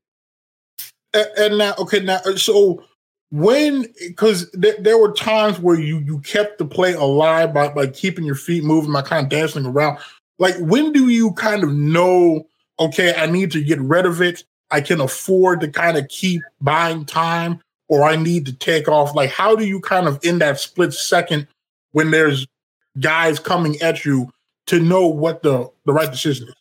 And, 1.13 1.27
and 1.37 1.57
now, 1.57 1.73
okay, 1.79 1.99
now, 1.99 2.19
uh, 2.25 2.35
so 2.35 2.83
when 3.31 3.87
because 4.07 4.49
th- 4.51 4.77
there 4.79 4.99
were 4.99 5.13
times 5.13 5.59
where 5.59 5.79
you 5.79 5.99
you 5.99 6.19
kept 6.19 6.59
the 6.59 6.65
play 6.65 6.93
alive 6.93 7.53
by 7.53 7.69
by 7.69 7.87
keeping 7.87 8.23
your 8.23 8.35
feet 8.35 8.63
moving, 8.63 8.93
by 8.93 9.01
kind 9.01 9.25
of 9.25 9.29
dancing 9.31 9.65
around. 9.65 9.97
Like, 10.37 10.55
when 10.59 10.91
do 10.91 11.09
you 11.09 11.31
kind 11.33 11.63
of 11.63 11.73
know? 11.73 12.47
Okay, 12.79 13.15
I 13.15 13.25
need 13.25 13.51
to 13.51 13.63
get 13.63 13.79
rid 13.79 14.05
of 14.05 14.21
it. 14.21 14.43
I 14.69 14.81
can 14.81 15.01
afford 15.01 15.61
to 15.61 15.69
kind 15.69 15.97
of 15.97 16.07
keep 16.09 16.41
buying 16.61 17.05
time, 17.05 17.61
or 17.87 18.03
I 18.03 18.15
need 18.15 18.45
to 18.45 18.53
take 18.53 18.87
off. 18.87 19.15
Like, 19.15 19.31
how 19.31 19.55
do 19.55 19.65
you 19.65 19.79
kind 19.79 20.07
of 20.07 20.19
in 20.23 20.37
that 20.39 20.59
split 20.59 20.93
second 20.93 21.47
when 21.93 22.11
there's 22.11 22.45
guys 22.99 23.39
coming 23.39 23.81
at 23.81 24.05
you 24.05 24.29
to 24.67 24.79
know 24.79 25.07
what 25.07 25.43
the 25.43 25.69
the 25.85 25.93
right 25.93 26.11
decision 26.11 26.47
is? 26.47 26.55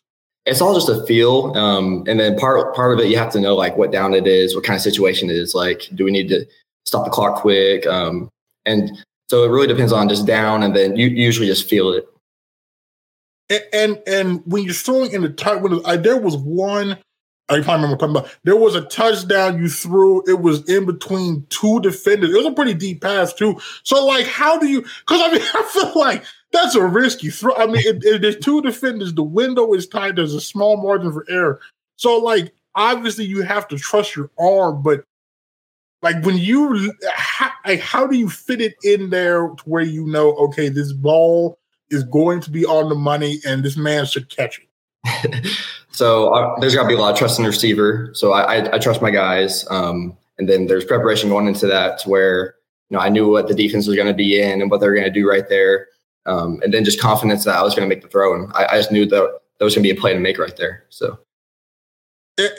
It's 0.45 0.61
all 0.61 0.75
just 0.75 0.89
a 0.89 1.03
feel, 1.07 1.57
um, 1.57 2.03
and 2.07 2.19
then 2.19 2.37
part 2.37 2.75
part 2.75 2.93
of 2.93 2.99
it 3.03 3.09
you 3.09 3.17
have 3.17 3.31
to 3.31 3.39
know 3.39 3.55
like 3.55 3.77
what 3.77 3.91
down 3.91 4.13
it 4.13 4.27
is, 4.27 4.55
what 4.55 4.63
kind 4.63 4.75
of 4.75 4.81
situation 4.81 5.29
it 5.29 5.35
is. 5.35 5.55
Like, 5.55 5.89
do 5.95 6.05
we 6.05 6.11
need 6.11 6.29
to 6.29 6.45
stop 6.85 7.03
the 7.03 7.11
clock 7.11 7.41
quick? 7.41 7.85
Um, 7.87 8.29
and 8.65 8.91
so 9.29 9.43
it 9.43 9.49
really 9.49 9.67
depends 9.67 9.91
on 9.91 10.07
just 10.07 10.27
down, 10.27 10.61
and 10.61 10.75
then 10.75 10.95
you 10.95 11.07
usually 11.07 11.47
just 11.47 11.67
feel 11.67 11.91
it. 11.93 12.07
And 13.49 13.63
and, 13.73 14.03
and 14.07 14.43
when 14.45 14.63
you're 14.63 14.73
throwing 14.73 15.11
in 15.11 15.21
the 15.21 15.29
tight 15.29 15.61
windows, 15.61 15.83
I, 15.85 15.97
there 15.97 16.17
was 16.17 16.37
one. 16.37 16.97
I 17.47 17.55
can't 17.55 17.67
remember 17.67 17.95
talking 17.95 18.15
about. 18.15 18.35
There 18.43 18.55
was 18.55 18.73
a 18.73 18.81
touchdown 18.81 19.59
you 19.59 19.69
threw. 19.69 20.23
It 20.27 20.41
was 20.41 20.67
in 20.69 20.85
between 20.85 21.45
two 21.49 21.79
defenders. 21.81 22.31
It 22.31 22.37
was 22.37 22.47
a 22.47 22.51
pretty 22.51 22.73
deep 22.73 23.01
pass 23.01 23.33
too. 23.33 23.59
So 23.83 24.05
like, 24.05 24.25
how 24.25 24.57
do 24.57 24.67
you? 24.67 24.81
Because 24.81 25.21
I 25.21 25.31
mean, 25.31 25.41
I 25.53 25.63
feel 25.63 25.91
like 25.95 26.23
that's 26.55 26.75
a 26.75 26.85
risky 26.85 27.29
throw. 27.29 27.55
I 27.55 27.67
mean, 27.67 27.99
there's 27.99 28.37
two 28.37 28.61
defenders, 28.61 29.13
the 29.13 29.23
window 29.23 29.73
is 29.73 29.87
tight. 29.87 30.15
There's 30.15 30.33
a 30.33 30.41
small 30.41 30.77
margin 30.77 31.11
for 31.11 31.25
error. 31.29 31.59
So, 31.97 32.17
like, 32.17 32.53
obviously, 32.73 33.25
you 33.25 33.41
have 33.41 33.67
to 33.69 33.77
trust 33.77 34.15
your 34.15 34.31
arm, 34.39 34.81
but 34.81 35.03
like 36.01 36.23
when 36.23 36.37
you, 36.37 36.93
how, 37.13 37.49
like, 37.65 37.79
how 37.79 38.05
do 38.05 38.17
you 38.17 38.29
fit 38.29 38.61
it 38.61 38.75
in 38.83 39.09
there 39.09 39.47
to 39.47 39.63
where 39.65 39.83
you 39.83 40.05
know, 40.05 40.33
okay, 40.35 40.69
this 40.69 40.93
ball 40.93 41.57
is 41.89 42.03
going 42.03 42.41
to 42.41 42.51
be 42.51 42.65
on 42.65 42.89
the 42.89 42.95
money, 42.95 43.39
and 43.45 43.63
this 43.63 43.77
man 43.77 44.05
should 44.05 44.29
catch 44.29 44.59
it. 44.59 45.47
so 45.91 46.33
uh, 46.33 46.59
there's 46.59 46.75
got 46.75 46.83
to 46.83 46.87
be 46.87 46.95
a 46.95 46.99
lot 46.99 47.11
of 47.11 47.17
trust 47.17 47.37
in 47.39 47.43
the 47.43 47.49
receiver. 47.49 48.09
So 48.13 48.33
I, 48.33 48.57
I, 48.57 48.75
I 48.75 48.79
trust 48.79 49.01
my 49.01 49.11
guys, 49.11 49.65
um, 49.69 50.17
and 50.37 50.49
then 50.49 50.67
there's 50.67 50.85
preparation 50.85 51.29
going 51.29 51.47
into 51.47 51.67
that 51.67 51.99
to 51.99 52.09
where 52.09 52.55
you 52.89 52.97
know 52.97 53.01
I 53.01 53.09
knew 53.09 53.29
what 53.29 53.47
the 53.47 53.55
defense 53.55 53.87
was 53.87 53.95
going 53.95 54.07
to 54.07 54.13
be 54.13 54.39
in 54.41 54.61
and 54.61 54.69
what 54.69 54.79
they're 54.81 54.93
going 54.93 55.05
to 55.05 55.11
do 55.11 55.29
right 55.29 55.47
there 55.47 55.87
um, 56.25 56.59
and 56.63 56.73
then 56.73 56.83
just 56.83 56.99
confidence 56.99 57.43
that 57.45 57.55
I 57.55 57.63
was 57.63 57.75
going 57.75 57.87
to 57.87 57.93
make 57.93 58.01
the 58.01 58.07
throw, 58.07 58.33
and 58.33 58.51
I, 58.53 58.65
I 58.71 58.77
just 58.77 58.91
knew 58.91 59.05
that 59.05 59.39
that 59.57 59.65
was 59.65 59.75
going 59.75 59.83
to 59.83 59.93
be 59.93 59.97
a 59.97 59.99
play 59.99 60.13
to 60.13 60.19
make 60.19 60.37
right 60.37 60.55
there. 60.55 60.85
So. 60.89 61.19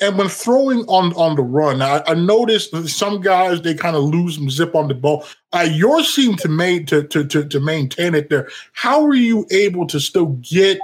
And 0.00 0.16
when 0.16 0.28
throwing 0.28 0.86
on 0.86 1.12
on 1.16 1.36
the 1.36 1.42
run, 1.42 1.82
I, 1.82 2.02
I 2.06 2.14
noticed 2.14 2.74
some 2.88 3.20
guys 3.20 3.60
they 3.60 3.74
kind 3.74 3.94
of 3.94 4.04
lose 4.04 4.36
some 4.36 4.48
zip 4.48 4.74
on 4.74 4.88
the 4.88 4.94
ball. 4.94 5.26
Uh, 5.52 5.68
yours 5.70 6.08
seemed 6.08 6.38
to 6.38 6.48
make 6.48 6.86
to, 6.86 7.02
to 7.08 7.26
to 7.26 7.46
to 7.46 7.60
maintain 7.60 8.14
it 8.14 8.30
there. 8.30 8.48
How 8.72 9.02
were 9.02 9.14
you 9.14 9.46
able 9.50 9.86
to 9.88 10.00
still 10.00 10.28
get 10.40 10.78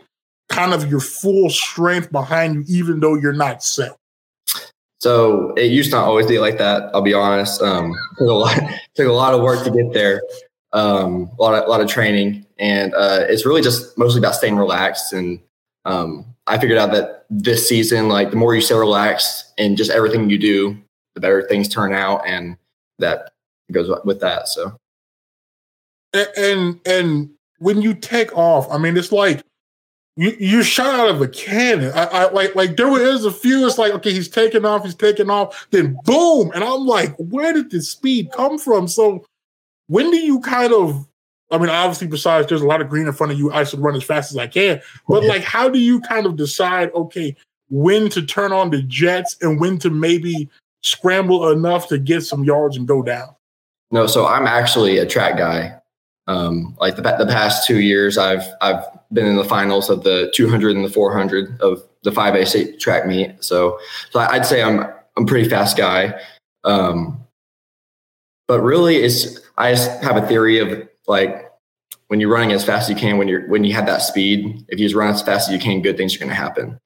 kind 0.50 0.74
of 0.74 0.90
your 0.90 1.00
full 1.00 1.48
strength 1.48 2.12
behind 2.12 2.68
you, 2.68 2.80
even 2.80 3.00
though 3.00 3.14
you're 3.14 3.32
not 3.32 3.64
set? 3.64 3.96
So 5.02 5.52
it 5.54 5.72
used 5.72 5.90
to 5.90 5.96
not 5.96 6.04
always 6.06 6.26
be 6.26 6.38
like 6.38 6.58
that. 6.58 6.90
I'll 6.94 7.02
be 7.02 7.14
honest. 7.14 7.62
Um, 7.62 7.92
took 8.18 8.28
a 8.28 8.32
lot 8.32 8.58
took 8.94 9.08
a 9.08 9.12
lot 9.12 9.32
of 9.32 9.40
work 9.40 9.64
to 9.64 9.70
get 9.70 9.94
there. 9.94 10.20
Um, 10.74 11.30
a 11.38 11.42
lot 11.42 11.54
of 11.54 11.66
a 11.66 11.70
lot 11.70 11.80
of 11.80 11.88
training, 11.88 12.46
and 12.62 12.94
uh, 12.94 13.24
it's 13.28 13.44
really 13.44 13.60
just 13.60 13.98
mostly 13.98 14.20
about 14.20 14.36
staying 14.36 14.56
relaxed. 14.56 15.12
And 15.12 15.40
um, 15.84 16.24
I 16.46 16.58
figured 16.58 16.78
out 16.78 16.92
that 16.92 17.26
this 17.28 17.68
season, 17.68 18.08
like 18.08 18.30
the 18.30 18.36
more 18.36 18.54
you 18.54 18.60
stay 18.60 18.76
relaxed 18.76 19.52
and 19.58 19.76
just 19.76 19.90
everything 19.90 20.30
you 20.30 20.38
do, 20.38 20.78
the 21.14 21.20
better 21.20 21.42
things 21.42 21.68
turn 21.68 21.92
out, 21.92 22.22
and 22.24 22.56
that 23.00 23.32
goes 23.72 23.90
with 24.04 24.20
that. 24.20 24.46
So, 24.46 24.76
and 26.14 26.28
and, 26.36 26.80
and 26.86 27.30
when 27.58 27.82
you 27.82 27.94
take 27.94 28.34
off, 28.36 28.70
I 28.70 28.78
mean, 28.78 28.96
it's 28.96 29.10
like 29.10 29.42
you 30.16 30.30
you 30.38 30.62
shot 30.62 31.00
out 31.00 31.08
of 31.08 31.20
a 31.20 31.26
cannon. 31.26 31.90
I, 31.96 32.04
I 32.04 32.30
like 32.30 32.54
like 32.54 32.76
there 32.76 32.88
was 32.88 33.24
a 33.24 33.32
few. 33.32 33.66
It's 33.66 33.76
like 33.76 33.92
okay, 33.92 34.12
he's 34.12 34.28
taking 34.28 34.64
off, 34.64 34.84
he's 34.84 34.94
taking 34.94 35.30
off, 35.30 35.66
then 35.72 35.98
boom, 36.04 36.52
and 36.54 36.62
I'm 36.62 36.86
like, 36.86 37.16
where 37.16 37.52
did 37.52 37.72
this 37.72 37.90
speed 37.90 38.30
come 38.30 38.56
from? 38.56 38.86
So 38.86 39.26
when 39.88 40.12
do 40.12 40.16
you 40.16 40.38
kind 40.40 40.72
of 40.72 41.08
I 41.52 41.58
mean, 41.58 41.68
obviously, 41.68 42.06
besides 42.06 42.48
there's 42.48 42.62
a 42.62 42.66
lot 42.66 42.80
of 42.80 42.88
green 42.88 43.06
in 43.06 43.12
front 43.12 43.32
of 43.32 43.38
you, 43.38 43.52
I 43.52 43.64
should 43.64 43.80
run 43.80 43.94
as 43.94 44.02
fast 44.02 44.32
as 44.32 44.38
I 44.38 44.46
can. 44.46 44.80
But 45.06 45.24
like, 45.24 45.42
how 45.42 45.68
do 45.68 45.78
you 45.78 46.00
kind 46.00 46.24
of 46.26 46.36
decide, 46.36 46.90
okay, 46.94 47.36
when 47.68 48.08
to 48.10 48.22
turn 48.22 48.52
on 48.52 48.70
the 48.70 48.82
jets 48.82 49.36
and 49.42 49.60
when 49.60 49.78
to 49.78 49.90
maybe 49.90 50.48
scramble 50.82 51.50
enough 51.50 51.88
to 51.88 51.98
get 51.98 52.22
some 52.22 52.42
yards 52.42 52.76
and 52.76 52.88
go 52.88 53.02
down? 53.02 53.28
No, 53.90 54.06
so 54.06 54.26
I'm 54.26 54.46
actually 54.46 54.96
a 54.98 55.06
track 55.06 55.36
guy. 55.36 55.78
Um, 56.26 56.74
like 56.80 56.96
the, 56.96 57.02
the 57.02 57.26
past 57.26 57.66
two 57.66 57.80
years, 57.80 58.16
I've 58.16 58.44
I've 58.62 58.82
been 59.12 59.26
in 59.26 59.36
the 59.36 59.44
finals 59.44 59.90
of 59.90 60.04
the 60.04 60.32
200 60.34 60.74
and 60.74 60.84
the 60.84 60.90
400 60.90 61.60
of 61.60 61.82
the 62.02 62.10
5A 62.10 62.46
state 62.46 62.80
track 62.80 63.06
meet. 63.06 63.44
So, 63.44 63.78
so 64.10 64.20
I'd 64.20 64.46
say 64.46 64.62
I'm 64.62 64.80
I'm 65.16 65.24
a 65.24 65.26
pretty 65.26 65.48
fast 65.48 65.76
guy. 65.76 66.18
Um, 66.64 67.22
but 68.48 68.60
really, 68.60 68.96
it's 68.96 69.40
I 69.58 69.72
just 69.72 70.02
have 70.02 70.16
a 70.16 70.26
theory 70.26 70.58
of 70.58 70.88
like 71.12 71.48
when 72.08 72.18
you're 72.18 72.28
running 72.28 72.52
as 72.52 72.64
fast 72.64 72.90
as 72.90 72.94
you 72.94 72.96
can, 72.96 73.18
when 73.18 73.28
you're 73.28 73.46
when 73.48 73.62
you 73.62 73.72
have 73.74 73.86
that 73.86 74.02
speed, 74.02 74.64
if 74.68 74.80
you 74.80 74.86
just 74.86 74.96
run 74.96 75.14
as 75.14 75.22
fast 75.22 75.48
as 75.48 75.54
you 75.54 75.60
can, 75.60 75.80
good 75.80 75.96
things 75.96 76.14
are 76.16 76.18
going 76.18 76.28
to 76.28 76.34
happen. 76.34 76.78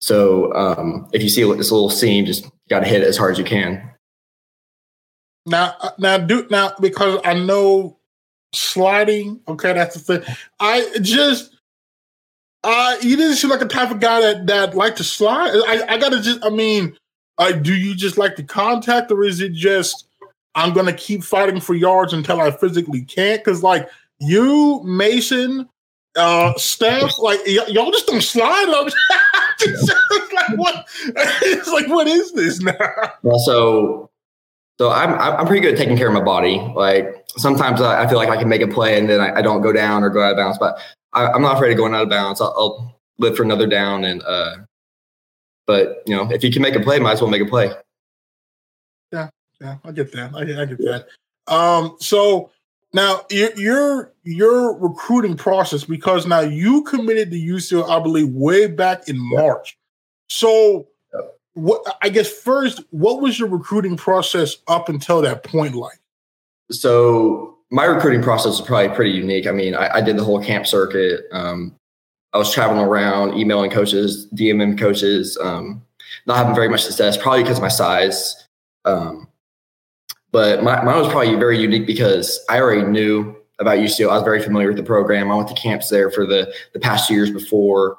So 0.00 0.54
um, 0.54 1.08
if 1.12 1.22
you 1.22 1.28
see 1.28 1.42
this 1.42 1.72
little 1.72 1.90
seam, 1.90 2.24
just 2.24 2.46
got 2.70 2.80
to 2.80 2.86
hit 2.86 3.02
it 3.02 3.08
as 3.08 3.16
hard 3.16 3.32
as 3.32 3.38
you 3.38 3.44
can. 3.44 3.90
Now, 5.44 5.74
uh, 5.80 5.90
now, 5.98 6.18
do 6.18 6.46
now 6.50 6.72
because 6.80 7.20
I 7.24 7.34
know 7.34 7.98
sliding. 8.52 9.40
Okay, 9.48 9.72
that's 9.72 10.00
the 10.00 10.18
thing. 10.18 10.34
I 10.60 10.86
just, 11.00 11.56
uh, 12.64 12.96
you 13.02 13.16
didn't 13.16 13.36
seem 13.36 13.50
like 13.50 13.62
a 13.62 13.66
type 13.66 13.90
of 13.90 14.00
guy 14.00 14.20
that 14.20 14.46
that 14.46 14.74
like 14.74 14.96
to 14.96 15.04
slide. 15.04 15.50
I, 15.66 15.94
I 15.94 15.98
gotta 15.98 16.20
just, 16.20 16.44
I 16.44 16.50
mean, 16.50 16.96
uh, 17.38 17.52
do 17.52 17.74
you 17.74 17.94
just 17.94 18.18
like 18.18 18.36
the 18.36 18.44
contact, 18.44 19.10
or 19.10 19.24
is 19.24 19.40
it 19.40 19.52
just 19.52 20.07
I'm 20.58 20.72
gonna 20.72 20.92
keep 20.92 21.22
fighting 21.22 21.60
for 21.60 21.74
yards 21.74 22.12
until 22.12 22.40
I 22.40 22.50
physically 22.50 23.02
can't. 23.02 23.42
Cause 23.44 23.62
like 23.62 23.88
you, 24.18 24.82
Mason, 24.82 25.68
uh, 26.16 26.52
Steph, 26.56 27.16
like 27.20 27.38
y- 27.46 27.64
y'all 27.68 27.92
just 27.92 28.08
don't 28.08 28.20
slide. 28.20 28.66
it's 29.60 29.88
like 30.32 30.58
what? 30.58 30.84
It's 31.42 31.68
like 31.68 31.86
what 31.86 32.08
is 32.08 32.32
this 32.32 32.60
now? 32.60 32.74
So 33.44 34.10
so 34.80 34.90
I'm 34.90 35.14
I'm 35.14 35.46
pretty 35.46 35.60
good 35.60 35.74
at 35.74 35.78
taking 35.78 35.96
care 35.96 36.08
of 36.08 36.14
my 36.14 36.24
body. 36.24 36.58
Like 36.74 37.24
sometimes 37.36 37.80
I, 37.80 38.08
feel 38.08 38.18
like 38.18 38.28
I 38.28 38.36
can 38.36 38.48
make 38.48 38.62
a 38.62 38.66
play 38.66 38.98
and 38.98 39.08
then 39.08 39.20
I, 39.20 39.36
I 39.36 39.42
don't 39.42 39.62
go 39.62 39.72
down 39.72 40.02
or 40.02 40.10
go 40.10 40.22
out 40.22 40.32
of 40.32 40.38
bounds, 40.38 40.58
but 40.58 40.80
I, 41.12 41.32
am 41.36 41.42
not 41.42 41.56
afraid 41.56 41.70
of 41.70 41.76
going 41.76 41.94
out 41.94 42.02
of 42.02 42.10
bounds. 42.10 42.40
I'll, 42.40 42.54
I'll 42.58 43.00
live 43.18 43.36
for 43.36 43.44
another 43.44 43.68
down 43.68 44.02
and 44.02 44.24
uh, 44.24 44.56
but 45.68 46.02
you 46.04 46.16
know 46.16 46.28
if 46.32 46.42
you 46.42 46.50
can 46.50 46.62
make 46.62 46.74
a 46.74 46.80
play, 46.80 46.98
might 46.98 47.12
as 47.12 47.20
well 47.20 47.30
make 47.30 47.42
a 47.42 47.46
play 47.46 47.72
yeah, 49.60 49.76
I 49.84 49.92
get 49.92 50.12
that. 50.12 50.34
I, 50.34 50.40
I 50.40 50.64
get 50.64 50.78
that. 50.78 51.06
Um, 51.46 51.96
so 52.00 52.50
now 52.92 53.24
your 53.30 53.52
your 53.56 54.12
your 54.24 54.78
recruiting 54.78 55.36
process 55.36 55.84
because 55.84 56.26
now 56.26 56.40
you 56.40 56.82
committed 56.84 57.30
to 57.30 57.36
UCO, 57.36 57.88
I 57.88 58.00
believe, 58.02 58.28
way 58.28 58.66
back 58.66 59.08
in 59.08 59.18
March. 59.18 59.76
So, 60.28 60.88
what 61.54 61.84
I 62.02 62.08
guess 62.08 62.30
first, 62.30 62.82
what 62.90 63.20
was 63.20 63.38
your 63.38 63.48
recruiting 63.48 63.96
process 63.96 64.58
up 64.68 64.88
until 64.88 65.20
that 65.22 65.44
point 65.44 65.74
like? 65.74 65.98
So 66.70 67.56
my 67.70 67.84
recruiting 67.84 68.22
process 68.22 68.54
is 68.54 68.60
probably 68.60 68.94
pretty 68.94 69.10
unique. 69.12 69.46
I 69.46 69.52
mean, 69.52 69.74
I, 69.74 69.96
I 69.96 70.00
did 70.00 70.16
the 70.16 70.24
whole 70.24 70.42
camp 70.42 70.66
circuit. 70.66 71.24
Um, 71.32 71.74
I 72.32 72.38
was 72.38 72.52
traveling 72.52 72.84
around, 72.84 73.38
emailing 73.38 73.70
coaches, 73.70 74.26
DMing 74.34 74.78
coaches, 74.78 75.38
um, 75.42 75.82
not 76.26 76.36
having 76.36 76.54
very 76.54 76.68
much 76.68 76.84
success, 76.84 77.16
probably 77.16 77.42
because 77.42 77.58
of 77.58 77.62
my 77.62 77.68
size. 77.68 78.46
Um, 78.84 79.27
but 80.32 80.62
my, 80.62 80.82
mine 80.82 81.00
was 81.00 81.08
probably 81.08 81.34
very 81.36 81.58
unique 81.58 81.86
because 81.86 82.44
I 82.48 82.60
already 82.60 82.86
knew 82.86 83.36
about 83.58 83.78
UCO. 83.78 84.10
I 84.10 84.14
was 84.14 84.22
very 84.22 84.42
familiar 84.42 84.68
with 84.68 84.76
the 84.76 84.82
program. 84.82 85.30
I 85.30 85.34
went 85.34 85.48
to 85.48 85.54
camps 85.54 85.88
there 85.88 86.10
for 86.10 86.26
the 86.26 86.52
the 86.72 86.80
past 86.80 87.10
years 87.10 87.30
before. 87.30 87.98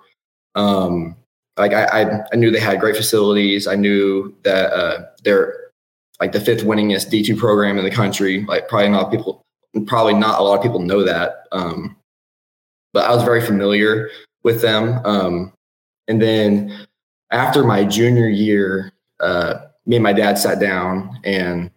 Um, 0.56 1.16
like 1.58 1.74
I, 1.74 2.22
I 2.32 2.36
knew 2.36 2.52
they 2.52 2.60
had 2.60 2.80
great 2.80 2.96
facilities. 2.96 3.68
I 3.68 3.76
knew 3.76 4.34
that 4.44 4.72
uh, 4.72 5.06
they're 5.24 5.72
like 6.20 6.32
the 6.32 6.40
fifth 6.40 6.64
winningest 6.64 7.10
D 7.10 7.24
two 7.24 7.36
program 7.36 7.78
in 7.78 7.84
the 7.84 7.92
country. 7.92 8.46
Like 8.46 8.68
probably 8.70 8.90
not 8.90 9.12
people, 9.12 9.46
probably 9.86 10.14
not 10.14 10.40
a 10.40 10.44
lot 10.44 10.58
of 10.58 10.64
people 10.64 10.80
know 10.80 11.04
that. 11.04 11.48
Um, 11.52 11.98
but 12.94 13.06
I 13.06 13.14
was 13.14 13.24
very 13.24 13.42
familiar 13.42 14.10
with 14.44 14.62
them. 14.62 15.02
Um, 15.06 15.54
and 16.08 16.22
then 16.22 16.88
after 17.32 17.64
my 17.64 17.84
junior 17.84 18.28
year, 18.28 18.92
uh, 19.20 19.66
me 19.86 19.98
and 19.98 20.04
my 20.04 20.14
dad 20.14 20.38
sat 20.38 20.60
down 20.60 21.20
and 21.24 21.70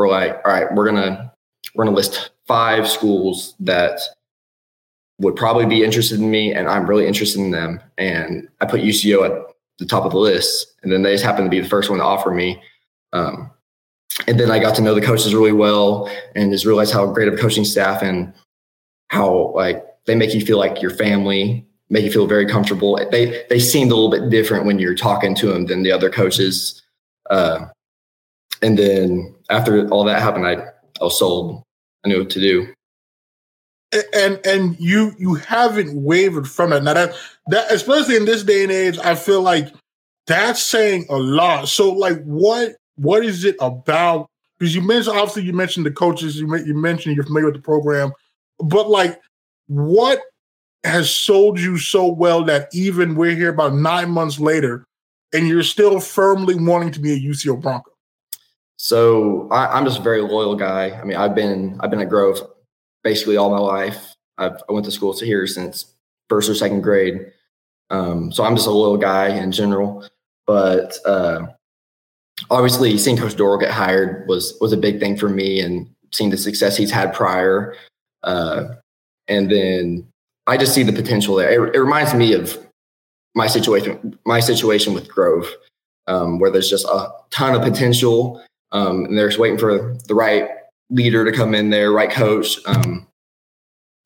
we're 0.00 0.08
like, 0.08 0.40
all 0.44 0.52
right, 0.52 0.72
we're 0.74 0.86
gonna 0.86 1.32
we're 1.74 1.84
gonna 1.84 1.96
list 1.96 2.30
five 2.46 2.88
schools 2.88 3.54
that 3.60 4.00
would 5.18 5.36
probably 5.36 5.66
be 5.66 5.84
interested 5.84 6.18
in 6.18 6.30
me 6.30 6.52
and 6.54 6.68
I'm 6.68 6.86
really 6.86 7.06
interested 7.06 7.40
in 7.40 7.50
them. 7.50 7.80
And 7.98 8.48
I 8.60 8.66
put 8.66 8.80
UCO 8.80 9.26
at 9.26 9.54
the 9.78 9.84
top 9.84 10.04
of 10.04 10.12
the 10.12 10.18
list. 10.18 10.74
And 10.82 10.90
then 10.90 11.02
they 11.02 11.12
just 11.12 11.24
happened 11.24 11.46
to 11.46 11.50
be 11.50 11.60
the 11.60 11.68
first 11.68 11.90
one 11.90 11.98
to 11.98 12.04
offer 12.04 12.30
me. 12.30 12.62
Um, 13.12 13.50
and 14.26 14.40
then 14.40 14.50
I 14.50 14.58
got 14.58 14.74
to 14.76 14.82
know 14.82 14.94
the 14.94 15.02
coaches 15.02 15.34
really 15.34 15.52
well 15.52 16.10
and 16.34 16.50
just 16.50 16.64
realized 16.64 16.92
how 16.92 17.06
great 17.12 17.28
of 17.28 17.34
a 17.34 17.36
coaching 17.36 17.64
staff 17.64 18.02
and 18.02 18.32
how 19.08 19.52
like 19.54 19.84
they 20.06 20.14
make 20.14 20.34
you 20.34 20.40
feel 20.40 20.58
like 20.58 20.80
your 20.80 20.90
family, 20.90 21.66
make 21.90 22.04
you 22.04 22.10
feel 22.10 22.26
very 22.26 22.46
comfortable. 22.46 22.98
They 23.10 23.44
they 23.50 23.58
seemed 23.58 23.92
a 23.92 23.94
little 23.94 24.10
bit 24.10 24.30
different 24.30 24.64
when 24.64 24.78
you're 24.78 24.94
talking 24.94 25.34
to 25.36 25.48
them 25.48 25.66
than 25.66 25.82
the 25.82 25.92
other 25.92 26.08
coaches. 26.08 26.82
Uh, 27.28 27.66
and 28.62 28.78
then 28.78 29.34
after 29.48 29.88
all 29.88 30.04
that 30.04 30.20
happened, 30.20 30.46
I, 30.46 30.54
I 31.00 31.04
was 31.04 31.18
sold. 31.18 31.62
I 32.04 32.08
knew 32.08 32.18
what 32.18 32.30
to 32.30 32.40
do. 32.40 32.72
And 34.14 34.38
and 34.46 34.78
you 34.78 35.12
you 35.18 35.34
haven't 35.34 35.94
wavered 36.00 36.48
from 36.48 36.72
it 36.72 36.84
now 36.84 36.94
that 36.94 37.12
that 37.48 37.72
especially 37.72 38.16
in 38.16 38.24
this 38.24 38.44
day 38.44 38.62
and 38.62 38.70
age 38.70 38.96
i 38.98 39.16
feel 39.16 39.42
like 39.42 39.66
that's 40.30 40.62
saying 40.62 41.06
a 41.08 41.16
lot. 41.16 41.68
So 41.68 41.90
like 41.90 42.22
what 42.22 42.76
what 42.94 43.24
is 43.24 43.44
it 43.44 43.56
about 43.58 44.28
because 44.58 44.74
you 44.76 44.82
mentioned 44.82 45.16
obviously 45.16 45.42
you 45.42 45.52
mentioned 45.52 45.86
the 45.86 45.90
coaches 45.90 46.38
you, 46.38 46.56
you 46.58 46.74
mentioned 46.74 47.16
you're 47.16 47.24
familiar 47.24 47.46
with 47.46 47.56
the 47.56 47.62
program 47.62 48.12
but 48.60 48.88
like 48.88 49.20
what 49.66 50.20
has 50.84 51.12
sold 51.12 51.58
you 51.58 51.78
so 51.78 52.06
well 52.06 52.44
that 52.44 52.68
even 52.72 53.16
we're 53.16 53.34
here 53.34 53.48
about 53.48 53.74
nine 53.74 54.10
months 54.10 54.38
later 54.38 54.84
and 55.32 55.48
you're 55.48 55.62
still 55.62 55.98
firmly 55.98 56.54
wanting 56.54 56.92
to 56.92 57.00
be 57.00 57.12
a 57.12 57.18
uco 57.18 57.60
bronco 57.60 57.89
so 58.82 59.48
I, 59.50 59.66
i'm 59.76 59.84
just 59.84 59.98
a 59.98 60.02
very 60.02 60.22
loyal 60.22 60.56
guy 60.56 60.90
i 60.90 61.04
mean 61.04 61.16
i've 61.16 61.34
been 61.34 61.78
i've 61.80 61.90
been 61.90 62.00
at 62.00 62.08
grove 62.08 62.40
basically 63.02 63.36
all 63.36 63.50
my 63.50 63.58
life. 63.58 64.14
I've, 64.38 64.62
i 64.68 64.72
went 64.72 64.84
to 64.86 64.92
school 64.92 65.16
here 65.18 65.46
since 65.46 65.94
first 66.28 66.48
or 66.48 66.54
second 66.54 66.82
grade. 66.82 67.32
Um, 67.90 68.32
so 68.32 68.44
I'm 68.44 68.54
just 68.54 68.68
a 68.68 68.70
loyal 68.70 68.96
guy 68.96 69.28
in 69.28 69.52
general. 69.52 70.06
But 70.46 70.96
uh, 71.04 71.46
obviously, 72.50 72.96
seeing 72.98 73.16
Coach 73.16 73.36
Dorrel 73.36 73.58
get 73.58 73.70
hired 73.70 74.26
was 74.28 74.56
was 74.60 74.72
a 74.72 74.76
big 74.76 75.00
thing 75.00 75.16
for 75.16 75.28
me, 75.28 75.60
and 75.60 75.88
seeing 76.12 76.30
the 76.30 76.36
success 76.36 76.76
he's 76.76 76.90
had 76.90 77.12
prior. 77.12 77.74
Uh, 78.22 78.74
and 79.28 79.50
then 79.50 80.06
I 80.46 80.56
just 80.56 80.74
see 80.74 80.82
the 80.82 80.92
potential 80.92 81.36
there. 81.36 81.50
It, 81.50 81.74
it, 81.74 81.78
reminds 81.78 82.14
me 82.14 82.32
of 82.32 82.58
my 83.34 83.46
situation, 83.46 84.18
my 84.26 84.40
situation 84.40 84.92
with 84.92 85.08
Grove, 85.08 85.46
um, 86.06 86.38
where 86.38 86.50
there's 86.50 86.68
just 86.68 86.84
a 86.86 87.08
ton 87.30 87.54
of 87.54 87.62
potential, 87.62 88.42
um, 88.72 89.04
and 89.04 89.16
they're 89.16 89.28
just 89.28 89.40
waiting 89.40 89.58
for 89.58 89.96
the 90.06 90.14
right 90.14 90.48
leader 90.90 91.24
to 91.24 91.32
come 91.32 91.54
in 91.54 91.70
there, 91.70 91.92
right 91.92 92.10
coach, 92.10 92.58
um, 92.66 93.06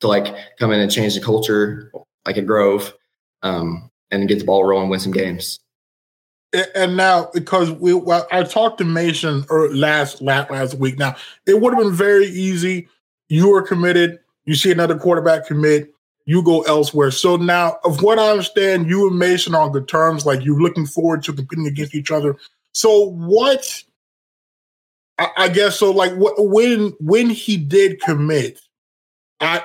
to 0.01 0.07
like 0.07 0.35
come 0.59 0.71
in 0.71 0.79
and 0.79 0.91
change 0.91 1.15
the 1.15 1.21
culture, 1.21 1.91
like 2.25 2.37
at 2.37 2.45
Grove, 2.45 2.93
um, 3.43 3.89
and 4.11 4.27
get 4.27 4.39
the 4.39 4.45
ball 4.45 4.63
rolling, 4.63 4.89
win 4.89 4.99
some 4.99 5.11
games. 5.11 5.59
And 6.73 6.95
now, 6.95 7.29
because 7.33 7.71
we, 7.71 7.93
well, 7.93 8.25
I 8.31 8.43
talked 8.43 8.77
to 8.77 8.85
Mason 8.85 9.45
last, 9.49 10.21
last 10.21 10.49
last 10.49 10.75
week. 10.75 10.97
Now, 10.97 11.15
it 11.45 11.59
would 11.59 11.73
have 11.73 11.83
been 11.83 11.93
very 11.93 12.27
easy. 12.27 12.87
You 13.27 13.49
were 13.49 13.61
committed. 13.61 14.19
You 14.45 14.55
see 14.55 14.71
another 14.71 14.97
quarterback 14.97 15.47
commit. 15.47 15.93
You 16.25 16.41
go 16.43 16.61
elsewhere. 16.61 17.11
So 17.11 17.35
now, 17.35 17.77
of 17.83 18.01
what 18.01 18.19
I 18.19 18.29
understand, 18.29 18.87
you 18.87 19.07
and 19.07 19.19
Mason 19.19 19.53
are 19.53 19.63
on 19.63 19.71
good 19.71 19.87
terms. 19.87 20.25
Like 20.25 20.45
you're 20.45 20.61
looking 20.61 20.85
forward 20.85 21.23
to 21.23 21.33
competing 21.33 21.67
against 21.67 21.93
each 21.93 22.09
other. 22.09 22.37
So, 22.71 23.09
what 23.09 23.83
I, 25.17 25.29
I 25.37 25.49
guess 25.49 25.79
so. 25.79 25.91
Like 25.91 26.13
wh- 26.13 26.37
when 26.37 26.93
when 26.99 27.29
he 27.29 27.57
did 27.57 28.01
commit, 28.01 28.59
I 29.39 29.63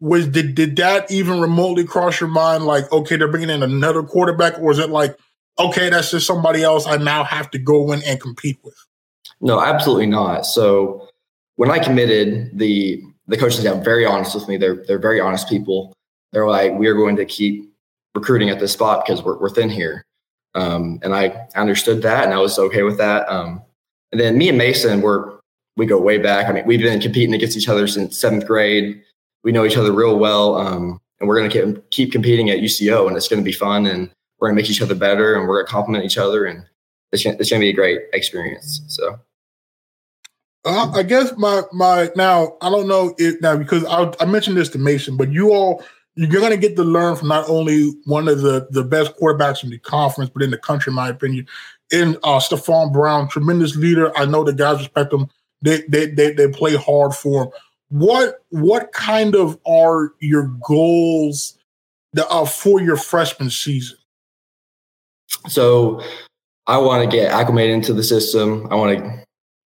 was 0.00 0.28
did 0.28 0.54
did 0.54 0.76
that 0.76 1.10
even 1.10 1.40
remotely 1.40 1.84
cross 1.84 2.20
your 2.20 2.30
mind? 2.30 2.66
Like, 2.66 2.90
okay, 2.92 3.16
they're 3.16 3.30
bringing 3.30 3.50
in 3.50 3.62
another 3.62 4.02
quarterback, 4.02 4.58
or 4.58 4.70
is 4.70 4.78
it 4.78 4.90
like, 4.90 5.18
okay, 5.58 5.90
that's 5.90 6.10
just 6.10 6.26
somebody 6.26 6.62
else 6.62 6.86
I 6.86 6.96
now 6.96 7.24
have 7.24 7.50
to 7.52 7.58
go 7.58 7.92
in 7.92 8.02
and 8.02 8.20
compete 8.20 8.58
with? 8.62 8.74
No, 9.40 9.60
absolutely 9.60 10.06
not. 10.06 10.46
So 10.46 11.08
when 11.56 11.70
I 11.70 11.78
committed, 11.78 12.58
the 12.58 13.02
the 13.26 13.36
coaches 13.36 13.62
got 13.62 13.84
very 13.84 14.04
honest 14.04 14.34
with 14.34 14.48
me. 14.48 14.56
They're 14.56 14.84
they're 14.86 14.98
very 14.98 15.20
honest 15.20 15.48
people. 15.48 15.94
They're 16.32 16.48
like, 16.48 16.72
we 16.78 16.86
are 16.86 16.94
going 16.94 17.16
to 17.16 17.24
keep 17.24 17.70
recruiting 18.14 18.50
at 18.50 18.60
this 18.60 18.72
spot 18.72 19.04
because 19.04 19.22
we're 19.22 19.38
we're 19.38 19.50
thin 19.50 19.70
here. 19.70 20.04
Um, 20.54 20.98
and 21.02 21.14
I 21.14 21.46
understood 21.56 22.02
that, 22.02 22.24
and 22.24 22.34
I 22.34 22.38
was 22.38 22.58
okay 22.58 22.82
with 22.82 22.98
that. 22.98 23.28
Um, 23.28 23.62
and 24.12 24.20
then 24.20 24.38
me 24.38 24.48
and 24.48 24.58
Mason, 24.58 25.00
we're 25.00 25.32
we 25.76 25.86
go 25.86 25.98
way 25.98 26.18
back. 26.18 26.48
I 26.48 26.52
mean, 26.52 26.66
we've 26.66 26.80
been 26.80 27.00
competing 27.00 27.34
against 27.34 27.56
each 27.56 27.68
other 27.68 27.86
since 27.86 28.18
seventh 28.18 28.46
grade. 28.46 29.02
We 29.42 29.52
know 29.52 29.64
each 29.64 29.78
other 29.78 29.90
real 29.90 30.18
well, 30.18 30.56
um, 30.56 31.00
and 31.18 31.28
we're 31.28 31.38
going 31.38 31.50
to 31.50 31.82
keep, 31.90 32.12
competing 32.12 32.50
at 32.50 32.58
UCO, 32.58 33.08
and 33.08 33.16
it's 33.16 33.26
going 33.26 33.40
to 33.40 33.44
be 33.44 33.52
fun, 33.52 33.86
and 33.86 34.10
we're 34.38 34.48
going 34.48 34.56
to 34.56 34.62
make 34.62 34.70
each 34.70 34.82
other 34.82 34.94
better, 34.94 35.34
and 35.34 35.48
we're 35.48 35.56
going 35.56 35.66
to 35.66 35.72
complement 35.72 36.04
each 36.04 36.18
other, 36.18 36.44
and 36.44 36.64
it's 37.10 37.24
going 37.24 37.38
to 37.38 37.58
be 37.58 37.70
a 37.70 37.72
great 37.72 38.00
experience. 38.12 38.82
So. 38.88 39.18
Uh, 40.64 40.92
I 40.94 41.02
guess 41.02 41.32
my 41.36 41.62
my 41.72 42.08
now 42.14 42.56
I 42.60 42.70
don't 42.70 42.86
know 42.86 43.14
if 43.18 43.40
now 43.40 43.56
because 43.56 43.84
I, 43.86 44.12
I 44.20 44.26
mentioned 44.26 44.56
this 44.56 44.68
to 44.70 44.78
Mason, 44.78 45.16
but 45.16 45.32
you 45.32 45.52
all 45.52 45.82
you're 46.14 46.30
going 46.30 46.52
to 46.52 46.56
get 46.56 46.76
to 46.76 46.84
learn 46.84 47.16
from 47.16 47.28
not 47.28 47.48
only 47.50 47.90
one 48.04 48.28
of 48.28 48.42
the 48.42 48.68
the 48.70 48.84
best 48.84 49.16
quarterbacks 49.16 49.64
in 49.64 49.70
the 49.70 49.78
conference, 49.78 50.30
but 50.32 50.40
in 50.40 50.52
the 50.52 50.58
country, 50.58 50.90
in 50.90 50.94
my 50.94 51.08
opinion 51.08 51.48
in 51.92 52.16
uh, 52.24 52.38
Stephon 52.38 52.92
Brown, 52.92 53.28
tremendous 53.28 53.76
leader. 53.76 54.16
I 54.18 54.24
know 54.24 54.42
the 54.42 54.52
guys 54.52 54.78
respect 54.78 55.12
him. 55.12 55.28
They 55.60 55.82
they 55.88 56.06
they, 56.06 56.32
they 56.32 56.48
play 56.48 56.74
hard 56.74 57.14
for 57.14 57.44
him. 57.44 57.50
What 57.90 58.42
what 58.48 58.92
kind 58.92 59.34
of 59.34 59.58
are 59.66 60.14
your 60.20 60.50
goals 60.66 61.58
that 62.14 62.26
uh, 62.28 62.46
for 62.46 62.80
your 62.80 62.96
freshman 62.96 63.50
season? 63.50 63.98
So 65.48 66.02
I 66.66 66.78
want 66.78 67.08
to 67.08 67.16
get 67.16 67.30
acclimated 67.30 67.74
into 67.74 67.92
the 67.92 68.02
system. 68.02 68.66
I 68.70 68.74
want 68.74 68.98
to 68.98 69.24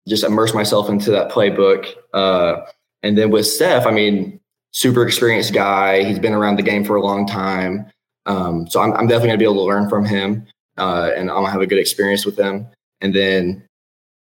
just 0.07 0.23
immerse 0.23 0.53
myself 0.53 0.89
into 0.89 1.11
that 1.11 1.31
playbook. 1.31 1.93
Uh, 2.13 2.61
and 3.01 3.17
then 3.17 3.31
with 3.31 3.47
Steph, 3.47 3.85
I 3.85 3.91
mean, 3.91 4.39
super 4.71 5.05
experienced 5.05 5.53
guy. 5.53 6.03
He's 6.03 6.19
been 6.19 6.33
around 6.33 6.57
the 6.57 6.63
game 6.63 6.83
for 6.83 6.95
a 6.95 7.01
long 7.01 7.25
time. 7.25 7.85
Um, 8.25 8.67
so 8.67 8.81
I'm, 8.81 8.93
I'm 8.93 9.07
definitely 9.07 9.29
going 9.29 9.39
to 9.39 9.43
be 9.43 9.45
able 9.45 9.55
to 9.55 9.61
learn 9.63 9.89
from 9.89 10.05
him 10.05 10.47
uh, 10.77 11.11
and 11.15 11.29
I'm 11.29 11.37
gonna 11.37 11.51
have 11.51 11.61
a 11.61 11.67
good 11.67 11.79
experience 11.79 12.25
with 12.25 12.35
them. 12.35 12.67
And 13.01 13.13
then, 13.13 13.67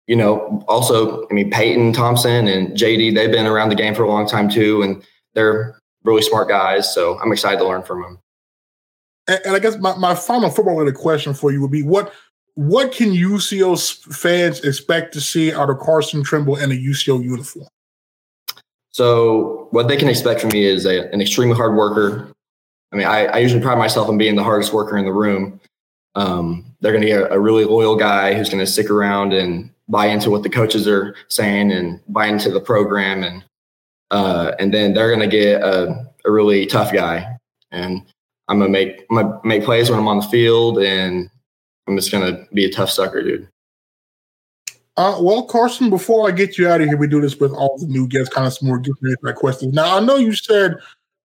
you 0.07 0.15
know, 0.15 0.63
also, 0.67 1.27
I 1.29 1.33
mean, 1.33 1.51
Peyton 1.51 1.93
Thompson 1.93 2.47
and 2.47 2.75
JD, 2.75 3.15
they've 3.15 3.31
been 3.31 3.45
around 3.45 3.69
the 3.69 3.75
game 3.75 3.95
for 3.95 4.03
a 4.03 4.09
long 4.09 4.27
time 4.27 4.49
too, 4.49 4.81
and 4.81 5.03
they're 5.33 5.79
really 6.03 6.21
smart 6.21 6.47
guys. 6.47 6.93
So 6.93 7.19
I'm 7.19 7.31
excited 7.31 7.57
to 7.59 7.67
learn 7.67 7.83
from 7.83 8.01
them. 8.01 8.19
And, 9.27 9.39
and 9.45 9.55
I 9.55 9.59
guess 9.59 9.77
my, 9.77 9.95
my 9.95 10.15
final 10.15 10.49
football 10.49 10.75
related 10.75 10.99
question 10.99 11.33
for 11.33 11.51
you 11.51 11.61
would 11.61 11.71
be 11.71 11.83
what 11.83 12.13
what 12.55 12.93
can 12.93 13.11
UCO 13.11 13.77
fans 14.13 14.63
expect 14.63 15.13
to 15.13 15.21
see 15.21 15.53
out 15.53 15.69
of 15.69 15.77
Carson 15.79 16.23
Trimble 16.23 16.55
in 16.55 16.71
a 16.71 16.75
UCO 16.75 17.21
uniform? 17.21 17.67
So 18.91 19.67
what 19.71 19.89
they 19.89 19.97
can 19.97 20.07
expect 20.07 20.39
from 20.39 20.51
me 20.51 20.63
is 20.63 20.85
a, 20.85 21.11
an 21.11 21.19
extremely 21.19 21.57
hard 21.57 21.75
worker. 21.75 22.31
I 22.93 22.95
mean, 22.95 23.07
I, 23.07 23.25
I 23.25 23.37
usually 23.39 23.61
pride 23.61 23.77
myself 23.77 24.07
on 24.07 24.17
being 24.17 24.37
the 24.37 24.43
hardest 24.43 24.71
worker 24.71 24.97
in 24.97 25.03
the 25.03 25.11
room. 25.11 25.59
Um, 26.15 26.65
they're 26.79 26.91
going 26.91 27.01
to 27.01 27.07
get 27.07 27.31
a 27.31 27.39
really 27.39 27.65
loyal 27.65 27.95
guy 27.95 28.33
who's 28.33 28.49
going 28.49 28.63
to 28.63 28.71
stick 28.71 28.89
around 28.89 29.33
and 29.33 29.69
buy 29.87 30.07
into 30.07 30.29
what 30.29 30.43
the 30.43 30.49
coaches 30.49 30.87
are 30.87 31.15
saying 31.27 31.71
and 31.71 31.99
buy 32.07 32.27
into 32.27 32.49
the 32.49 32.61
program 32.61 33.23
and 33.23 33.43
uh, 34.11 34.51
and 34.59 34.73
then 34.73 34.93
they're 34.93 35.09
going 35.09 35.27
to 35.27 35.27
get 35.27 35.61
a, 35.61 36.07
a, 36.25 36.31
really 36.31 36.67
tough 36.67 36.93
guy 36.93 37.35
and 37.71 38.03
I'm 38.47 38.59
gonna 38.59 38.71
make 38.71 39.05
I'm 39.09 39.17
gonna 39.17 39.39
make 39.43 39.63
plays 39.63 39.89
when 39.89 39.99
I'm 39.99 40.07
on 40.07 40.19
the 40.19 40.27
field 40.27 40.79
and 40.79 41.29
I'm 41.87 41.95
just 41.95 42.11
gonna 42.11 42.45
be 42.53 42.65
a 42.65 42.71
tough 42.71 42.89
sucker, 42.89 43.21
dude. 43.21 43.47
Uh, 44.97 45.17
well, 45.19 45.43
Carson, 45.43 45.89
before 45.89 46.27
I 46.27 46.31
get 46.31 46.57
you 46.57 46.69
out 46.69 46.79
of 46.79 46.87
here, 46.87 46.97
we 46.97 47.07
do 47.07 47.19
this 47.19 47.37
with 47.37 47.51
all 47.51 47.77
the 47.77 47.87
new 47.87 48.07
guests, 48.07 48.33
kind 48.33 48.47
of 48.47 48.53
some 48.53 48.69
more 48.69 48.79
different 48.79 49.37
questions. 49.37 49.73
Now, 49.73 49.97
I 49.97 49.99
know 49.99 50.15
you 50.15 50.33
said 50.33 50.75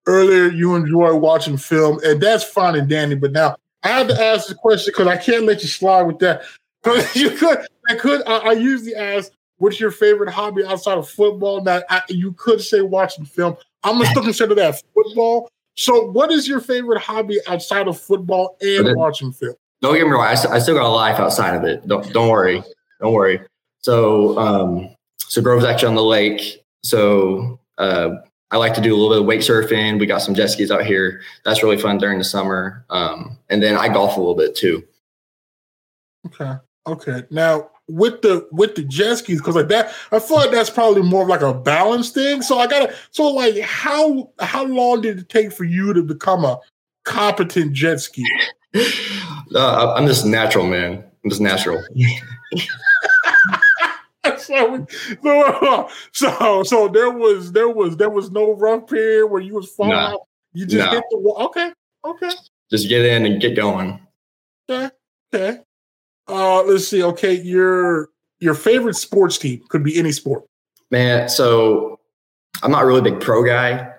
earlier 0.07 0.49
you 0.49 0.75
enjoy 0.75 1.15
watching 1.15 1.55
film, 1.55 1.99
and 2.03 2.21
that's 2.21 2.43
fine 2.43 2.75
and 2.75 2.89
dandy, 2.89 3.15
but 3.15 3.31
now 3.31 3.55
I 3.83 3.89
had 3.89 4.07
to 4.09 4.21
ask 4.21 4.47
the 4.47 4.55
question 4.55 4.93
because 4.95 5.07
I 5.07 5.17
can't 5.17 5.45
let 5.45 5.61
you 5.61 5.67
slide 5.67 6.03
with 6.03 6.19
that. 6.19 6.43
Because 6.83 7.15
you 7.15 7.29
could, 7.29 7.59
I 7.89 7.93
could, 7.93 8.23
I, 8.25 8.37
I, 8.37 8.51
usually 8.53 8.95
ask, 8.95 9.31
"What's 9.59 9.79
your 9.79 9.91
favorite 9.91 10.31
hobby 10.31 10.65
outside 10.65 10.97
of 10.97 11.07
football?" 11.07 11.63
Now, 11.63 11.83
I, 11.91 12.01
you 12.09 12.31
could 12.31 12.59
say 12.59 12.81
watching 12.81 13.23
film. 13.23 13.55
I'm 13.83 13.99
gonna 13.99 14.07
still 14.07 14.23
consider 14.23 14.55
that 14.55 14.81
football. 14.95 15.47
So, 15.75 16.09
what 16.09 16.31
is 16.31 16.47
your 16.47 16.59
favorite 16.59 16.99
hobby 16.99 17.37
outside 17.47 17.87
of 17.87 18.01
football 18.01 18.57
and 18.61 18.95
watching 18.95 19.31
film? 19.31 19.53
don't 19.81 19.95
get 19.95 20.05
me 20.05 20.11
wrong. 20.11 20.25
I, 20.25 20.31
I 20.31 20.59
still 20.59 20.75
got 20.75 20.85
a 20.85 20.87
life 20.87 21.19
outside 21.19 21.55
of 21.55 21.63
it. 21.63 21.87
Don't 21.87 22.11
don't 22.13 22.29
worry. 22.29 22.63
Don't 23.01 23.13
worry. 23.13 23.41
So 23.79 24.37
um, 24.37 24.95
so 25.17 25.41
Grove's 25.41 25.65
actually 25.65 25.89
on 25.89 25.95
the 25.95 26.03
lake. 26.03 26.63
So 26.83 27.59
uh, 27.77 28.09
I 28.51 28.57
like 28.57 28.73
to 28.73 28.81
do 28.81 28.93
a 28.93 28.97
little 28.97 29.09
bit 29.09 29.21
of 29.21 29.25
wake 29.25 29.41
surfing. 29.41 29.99
We 29.99 30.05
got 30.05 30.21
some 30.21 30.35
jet 30.35 30.47
skis 30.47 30.71
out 30.71 30.85
here. 30.85 31.21
That's 31.45 31.63
really 31.63 31.77
fun 31.77 31.97
during 31.97 32.17
the 32.17 32.23
summer. 32.23 32.85
Um, 32.89 33.37
and 33.49 33.63
then 33.63 33.77
I 33.77 33.87
golf 33.87 34.17
a 34.17 34.19
little 34.19 34.35
bit 34.35 34.55
too. 34.55 34.83
Okay. 36.27 36.53
Okay. 36.87 37.23
Now 37.29 37.69
with 37.87 38.21
the 38.21 38.47
with 38.51 38.75
the 38.75 38.83
jet 38.83 39.15
skis, 39.15 39.39
because 39.39 39.55
like 39.55 39.69
that, 39.69 39.93
I 40.11 40.19
feel 40.19 40.37
like 40.37 40.51
that's 40.51 40.69
probably 40.69 41.01
more 41.01 41.23
of 41.23 41.29
like 41.29 41.41
a 41.41 41.53
balance 41.53 42.09
thing. 42.09 42.41
So 42.41 42.59
I 42.59 42.67
gotta. 42.67 42.93
So 43.11 43.27
like, 43.27 43.59
how 43.59 44.31
how 44.39 44.65
long 44.65 45.01
did 45.01 45.19
it 45.19 45.29
take 45.29 45.51
for 45.51 45.63
you 45.63 45.93
to 45.93 46.03
become 46.03 46.45
a 46.45 46.59
competent 47.05 47.73
jet 47.73 47.97
skier? 47.97 48.25
Uh, 49.53 49.93
I'm 49.97 50.07
just 50.07 50.25
natural, 50.25 50.65
man. 50.65 51.03
I'm 51.25 51.29
just 51.29 51.41
natural. 51.41 51.83
so, 54.41 54.85
so, 55.23 55.89
so, 56.13 56.63
so 56.63 56.87
there 56.87 57.09
was 57.11 57.51
there 57.51 57.69
was 57.69 57.97
there 57.97 58.09
was 58.09 58.31
no 58.31 58.53
rough 58.53 58.87
period 58.87 59.27
where 59.27 59.41
you 59.41 59.55
was 59.55 59.69
falling 59.71 59.93
Nah. 59.93 60.13
out. 60.13 60.21
You 60.53 60.65
just 60.65 60.85
Nah. 60.85 60.91
hit 60.91 61.03
the 61.11 61.17
wall. 61.17 61.37
Okay. 61.45 61.71
Okay. 62.05 62.29
Just 62.69 62.89
get 62.89 63.05
in 63.05 63.25
and 63.25 63.41
get 63.41 63.55
going. 63.55 63.99
Okay. 64.69 64.89
Okay. 65.33 65.59
Uh, 66.27 66.63
let's 66.63 66.87
see. 66.87 67.03
Okay, 67.03 67.33
your 67.33 68.09
your 68.39 68.53
favorite 68.53 68.95
sports 68.95 69.37
team 69.37 69.61
could 69.69 69.83
be 69.83 69.97
any 69.99 70.11
sport. 70.11 70.45
Man, 70.89 71.29
so 71.29 71.99
I'm 72.63 72.71
not 72.71 72.85
really 72.85 72.99
a 72.99 73.03
big 73.03 73.19
pro 73.19 73.43
guy. 73.43 73.93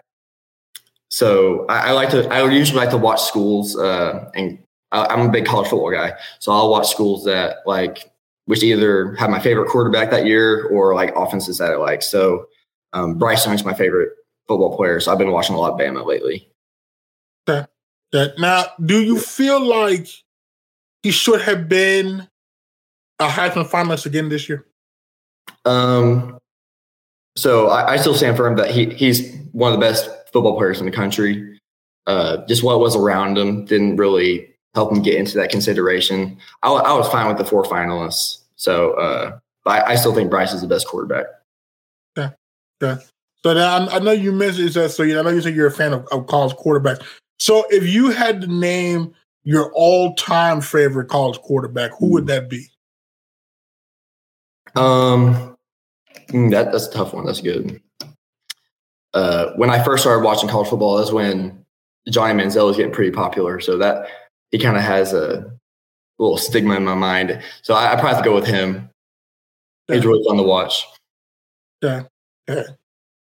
So 1.11 1.67
I, 1.69 1.89
I 1.89 1.93
like 1.93 2.11
to. 2.11 2.27
I 2.33 2.43
would 2.43 2.53
usually 2.53 2.79
like 2.79 2.91
to 2.91 2.97
watch 2.97 3.23
schools, 3.23 3.77
uh, 3.77 4.31
and 4.35 4.59
I, 4.93 5.07
I'm 5.07 5.29
a 5.29 5.31
big 5.31 5.45
college 5.45 5.69
football 5.69 5.91
guy. 5.91 6.15
So 6.39 6.53
I'll 6.53 6.71
watch 6.71 6.89
schools 6.91 7.25
that 7.25 7.59
like, 7.67 8.11
which 8.47 8.63
either 8.63 9.15
had 9.15 9.31
my 9.31 9.39
favorite 9.41 9.69
quarterback 9.69 10.11
that 10.11 10.27
year 10.27 10.67
or 10.69 10.95
like 10.95 11.15
offenses 11.17 11.59
that 11.59 11.73
I 11.73 11.77
like. 11.77 12.03
So 12.03 12.47
um, 12.93 13.19
Bryce 13.19 13.47
Young's 13.47 13.65
my 13.65 13.75
favorite 13.75 14.11
football 14.49 14.77
player. 14.77 15.01
So 15.01 15.13
I've 15.13 15.19
been 15.19 15.31
watching 15.31 15.55
a 15.55 15.59
lot 15.59 15.73
of 15.73 15.79
Bama 15.79 16.05
lately. 16.05 16.49
That 18.13 18.39
now, 18.39 18.65
do 18.85 19.03
you 19.03 19.19
feel 19.19 19.59
like 19.59 20.07
he 21.03 21.11
should 21.11 21.41
have 21.41 21.69
been 21.69 22.29
a 23.19 23.27
Heisman 23.27 23.69
finalist 23.69 24.05
again 24.05 24.29
this 24.29 24.49
year? 24.49 24.67
Um, 25.65 26.39
so 27.37 27.69
I, 27.69 27.93
I 27.93 27.97
still 27.97 28.15
stand 28.15 28.37
firm 28.37 28.57
that 28.57 28.71
he 28.71 28.87
he's 28.91 29.35
one 29.53 29.73
of 29.73 29.81
the 29.81 29.85
best 29.85 30.11
football 30.33 30.57
players 30.57 30.79
in 30.79 30.87
the 30.87 30.93
country. 30.93 31.59
Uh, 32.07 32.45
just 32.47 32.63
what 32.63 32.81
was 32.81 32.97
around 32.97 33.39
him 33.39 33.65
didn't 33.65 33.97
really 33.97 34.52
help 34.75 34.93
him 34.93 35.03
get 35.03 35.17
into 35.17 35.37
that 35.39 35.51
consideration. 35.51 36.39
I, 36.63 36.71
I 36.71 36.93
was 36.95 37.09
fine 37.09 37.29
with 37.29 37.39
the 37.39 37.45
four 37.45 37.65
finalists. 37.65 38.39
So, 38.57 38.93
uh, 38.93 39.39
but 39.65 39.87
I, 39.87 39.93
I 39.93 39.95
still 39.97 40.15
think 40.15 40.31
Bryce 40.31 40.53
is 40.53 40.61
the 40.61 40.67
best 40.67 40.87
quarterback. 40.87 41.27
Okay. 42.83 43.01
So 43.45 43.55
now 43.55 43.77
I, 43.77 43.97
I 43.97 43.99
know 43.99 44.13
you 44.13 44.33
mentioned 44.33 44.71
that. 44.71 44.91
So 44.91 45.03
you, 45.03 45.19
I 45.19 45.23
know 45.23 45.31
you 45.31 45.41
said 45.41 45.55
you're 45.55 45.67
a 45.67 45.73
fan 45.73 45.93
of, 45.93 46.07
of 46.13 46.27
college 46.27 46.57
quarterbacks. 46.57 47.05
So 47.39 47.65
if 47.71 47.87
you 47.87 48.11
had 48.11 48.41
to 48.43 48.47
name 48.47 49.15
your 49.45 49.73
all-time 49.73 50.61
favorite 50.61 51.09
college 51.09 51.39
quarterback, 51.41 51.91
who 51.99 52.13
would 52.13 52.27
that 52.29 52.49
be? 52.49 52.67
Um, 54.77 55.57
mm, 56.29 56.51
that 56.53 56.73
that's 56.73 56.87
a 56.87 56.93
tough 56.93 57.13
one. 57.13 57.27
That's 57.27 57.41
good. 57.41 57.81
Uh, 59.13 59.53
when 59.57 59.71
I 59.71 59.83
first 59.83 60.03
started 60.03 60.25
watching 60.25 60.49
college 60.49 60.69
football, 60.69 60.97
that's 60.97 61.13
when 61.13 61.65
Johnny 62.09 62.41
Manziel 62.41 62.67
was 62.67 62.77
getting 62.77 62.93
pretty 62.93 63.11
popular. 63.11 63.61
So 63.61 63.77
that 63.79 64.07
he 64.53 64.59
kind 64.59 64.77
of 64.77 64.83
has 64.83 65.13
a 65.13 65.51
little 66.19 66.37
stigma 66.37 66.77
in 66.77 66.85
my 66.85 66.95
mind. 66.95 67.43
So 67.63 67.75
I, 67.75 67.93
I 67.93 67.95
probably 67.95 68.15
have 68.15 68.23
to 68.23 68.29
go 68.29 68.35
with 68.35 68.47
him. 68.47 68.89
He's 69.89 70.07
really 70.07 70.25
fun 70.25 70.37
to 70.37 70.43
watch. 70.45 70.87
Yeah. 71.83 72.05
Okay. 72.49 72.65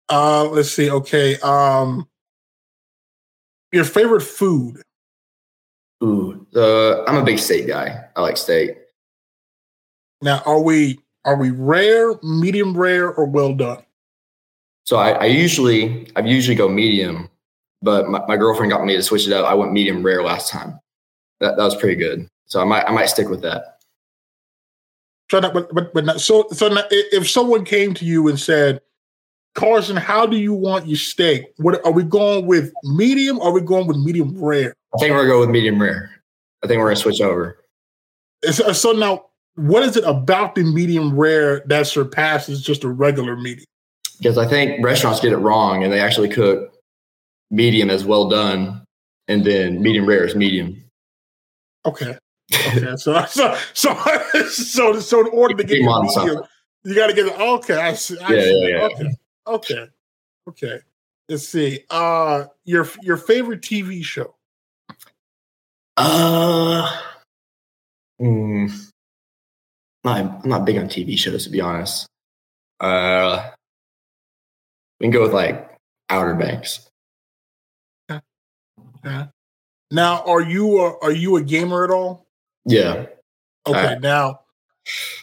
Uh, 0.10 0.44
let's 0.50 0.72
see. 0.72 0.92
Okay. 0.92 1.40
Um, 1.40 2.08
your 3.72 3.86
favorite 3.86 4.22
food? 4.22 4.82
Ooh, 6.04 6.46
uh, 6.56 7.04
I'm 7.06 7.16
a 7.16 7.24
big 7.24 7.40
steak 7.40 7.68
guy. 7.68 8.06
I 8.16 8.22
like 8.22 8.38
steak. 8.38 8.78
Now, 10.22 10.42
are 10.46 10.62
we 10.62 11.00
are 11.26 11.38
we 11.38 11.52
rare, 11.52 12.14
medium 12.22 12.76
rare, 12.76 13.14
or 13.14 13.26
well 13.26 13.54
done? 13.54 13.84
So 14.86 14.98
I, 14.98 15.12
I 15.12 15.26
usually 15.26 16.12
I 16.16 16.22
usually 16.22 16.56
go 16.56 16.68
medium, 16.68 17.30
but 17.82 18.10
my, 18.10 18.22
my 18.28 18.36
girlfriend 18.36 18.72
got 18.72 18.86
me 18.86 18.96
to 18.98 19.04
switch 19.04 19.28
it 19.28 19.34
up. 19.34 19.46
I 19.46 19.54
went 19.54 19.72
medium 19.72 20.04
rare 20.04 20.24
last 20.24 20.52
time. 20.52 20.80
That 21.40 21.58
that 21.58 21.64
was 21.64 21.76
pretty 21.76 21.96
good. 21.96 22.28
So 22.46 22.62
I 22.62 22.64
might 22.64 22.86
I 22.86 22.92
might 22.92 23.08
stick 23.08 23.30
with 23.30 23.42
that. 23.42 23.80
So, 25.32 25.40
not, 25.40 25.54
but 25.54 25.94
but 25.94 26.22
so 26.22 26.48
so 26.52 26.68
now, 26.68 26.84
if 26.90 27.30
someone 27.30 27.66
came 27.66 27.94
to 27.96 28.06
you 28.06 28.28
and 28.28 28.40
said, 28.40 28.82
"Carson, 29.56 29.96
how 29.96 30.26
do 30.26 30.38
you 30.38 30.54
want 30.54 30.88
your 30.88 30.98
steak? 30.98 31.46
What 31.58 31.84
are 31.86 31.92
we 31.92 32.04
going 32.04 32.46
with? 32.46 32.72
Medium? 32.84 33.40
Or 33.40 33.50
are 33.50 33.54
we 33.54 33.62
going 33.62 33.88
with 33.88 33.98
medium 33.98 34.38
rare?" 34.42 34.76
I 34.94 35.00
think 35.00 35.12
we're 35.12 35.22
gonna 35.26 35.30
go 35.30 35.40
with 35.40 35.50
medium 35.50 35.82
rare. 35.82 36.12
I 36.64 36.68
think 36.68 36.80
we're 36.80 36.88
gonna 36.88 36.98
switch 36.98 37.22
over. 37.22 37.58
So, 38.52 38.66
uh, 38.66 38.74
so 38.74 38.92
now, 38.92 39.26
what 39.56 39.84
is 39.84 39.98
it 39.98 40.04
about 40.04 40.56
the 40.56 40.64
medium 40.64 41.18
rare 41.18 41.64
that 41.68 41.88
surpasses 41.88 42.62
just 42.62 42.84
a 42.84 42.90
regular 42.90 43.36
medium? 43.36 43.66
because 44.24 44.38
I 44.38 44.48
think 44.48 44.84
restaurants 44.84 45.20
get 45.20 45.34
it 45.34 45.38
wrong 45.38 45.84
and 45.84 45.92
they 45.92 46.00
actually 46.00 46.30
cook 46.30 46.74
medium 47.52 47.90
as 47.90 48.06
well 48.06 48.30
done, 48.30 48.84
and 49.28 49.44
then 49.46 49.82
medium 49.82 50.06
rare 50.06 50.26
is 50.26 50.36
medium. 50.36 50.83
Okay. 51.86 52.18
Okay. 52.54 52.96
so 52.98 53.26
so 53.30 53.58
so 53.74 53.96
so 54.50 55.00
so 55.00 55.20
in 55.22 55.28
order 55.28 55.56
to 55.56 55.64
get 55.64 55.76
Keep 55.76 55.82
your 55.84 55.92
on 55.92 56.06
medium, 56.06 56.44
you 56.84 56.96
got 56.96 57.08
to 57.08 57.14
get 57.14 57.28
it. 57.28 57.40
Okay. 57.40 57.76
I 57.76 57.94
see. 57.94 58.20
I 58.20 58.34
Yeah, 58.34 58.42
see. 58.42 58.62
yeah, 58.62 58.78
yeah. 58.78 58.84
Okay. 58.86 59.16
Okay. 59.48 59.88
Okay. 60.50 60.80
Let's 61.30 61.48
see. 61.48 61.84
Uh, 61.90 62.46
your 62.66 62.88
your 63.02 63.18
favorite 63.18 63.62
TV 63.62 64.04
show? 64.04 64.36
Uh, 65.96 67.02
mm, 68.20 68.90
not, 70.04 70.18
I'm 70.18 70.42
not 70.44 70.66
big 70.66 70.78
on 70.78 70.88
TV 70.88 71.18
shows 71.18 71.46
to 71.46 71.50
be 71.50 71.62
honest. 71.62 72.08
Uh, 72.80 73.52
we 75.00 75.06
can 75.06 75.12
go 75.12 75.22
with 75.22 75.34
like 75.34 75.78
Outer 76.10 76.36
Banks. 76.36 76.90
Yeah. 78.10 79.28
Now, 79.94 80.24
are 80.24 80.42
you 80.42 80.80
a, 80.82 80.98
are 81.04 81.12
you 81.12 81.36
a 81.38 81.44
gamer 81.44 81.84
at 81.84 81.92
all? 81.92 82.26
Yeah, 82.66 83.06
Okay. 83.68 83.96
Uh, 83.96 84.00
now, 84.00 84.40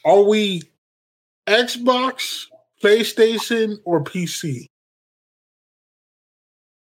are 0.05 0.23
we 0.23 0.63
Xbox, 1.49 2.47
PlayStation, 2.83 3.79
or 3.85 4.05
PC? 4.05 4.67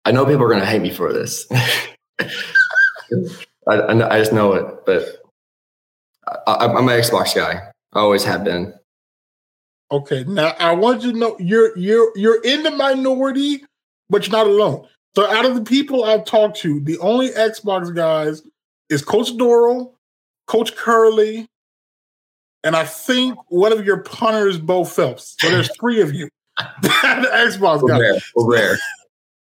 I 0.04 0.12
know 0.12 0.24
people 0.24 0.44
are 0.44 0.48
gonna 0.50 0.64
hate 0.64 0.82
me 0.82 0.90
for 0.90 1.12
this. 1.12 1.46
I, 2.20 2.30
I, 3.68 4.14
I 4.14 4.18
just 4.18 4.32
know 4.32 4.52
it, 4.54 4.86
but 4.86 5.04
I, 6.46 6.52
I- 6.52 6.64
I'm 6.66 6.88
an 6.88 7.00
Xbox 7.00 7.34
guy. 7.34 7.60
I 7.92 7.98
always 7.98 8.24
have 8.24 8.44
been. 8.44 8.72
Okay, 9.90 10.22
now 10.24 10.54
I 10.60 10.72
want 10.72 11.02
you 11.02 11.12
to 11.12 11.18
know 11.18 11.36
you're 11.40 11.76
you're 11.76 12.16
you're 12.16 12.40
in 12.42 12.62
the 12.62 12.70
minority, 12.70 13.64
but 14.08 14.26
you're 14.26 14.36
not 14.36 14.46
alone. 14.46 14.86
So 15.16 15.26
out 15.26 15.44
of 15.44 15.54
the 15.54 15.62
people 15.62 16.04
I've 16.04 16.24
talked 16.24 16.58
to, 16.60 16.80
the 16.80 16.98
only 16.98 17.30
Xbox 17.30 17.94
guys 17.94 18.42
is 18.88 19.02
Coach 19.02 19.36
Dorrel, 19.36 19.96
Coach 20.46 20.76
Curley, 20.76 21.48
and 22.62 22.76
I 22.76 22.84
think 22.84 23.38
one 23.48 23.72
of 23.72 23.84
your 23.84 23.98
punters, 23.98 24.58
Bo 24.58 24.84
Phelps. 24.84 25.36
So 25.40 25.50
there's 25.50 25.70
three 25.80 26.00
of 26.00 26.14
you. 26.14 26.28
the 26.82 26.88
Xbox 26.88 27.86
guys. 27.86 28.00
rare. 28.00 28.18
We're 28.34 28.52
rare. 28.52 28.78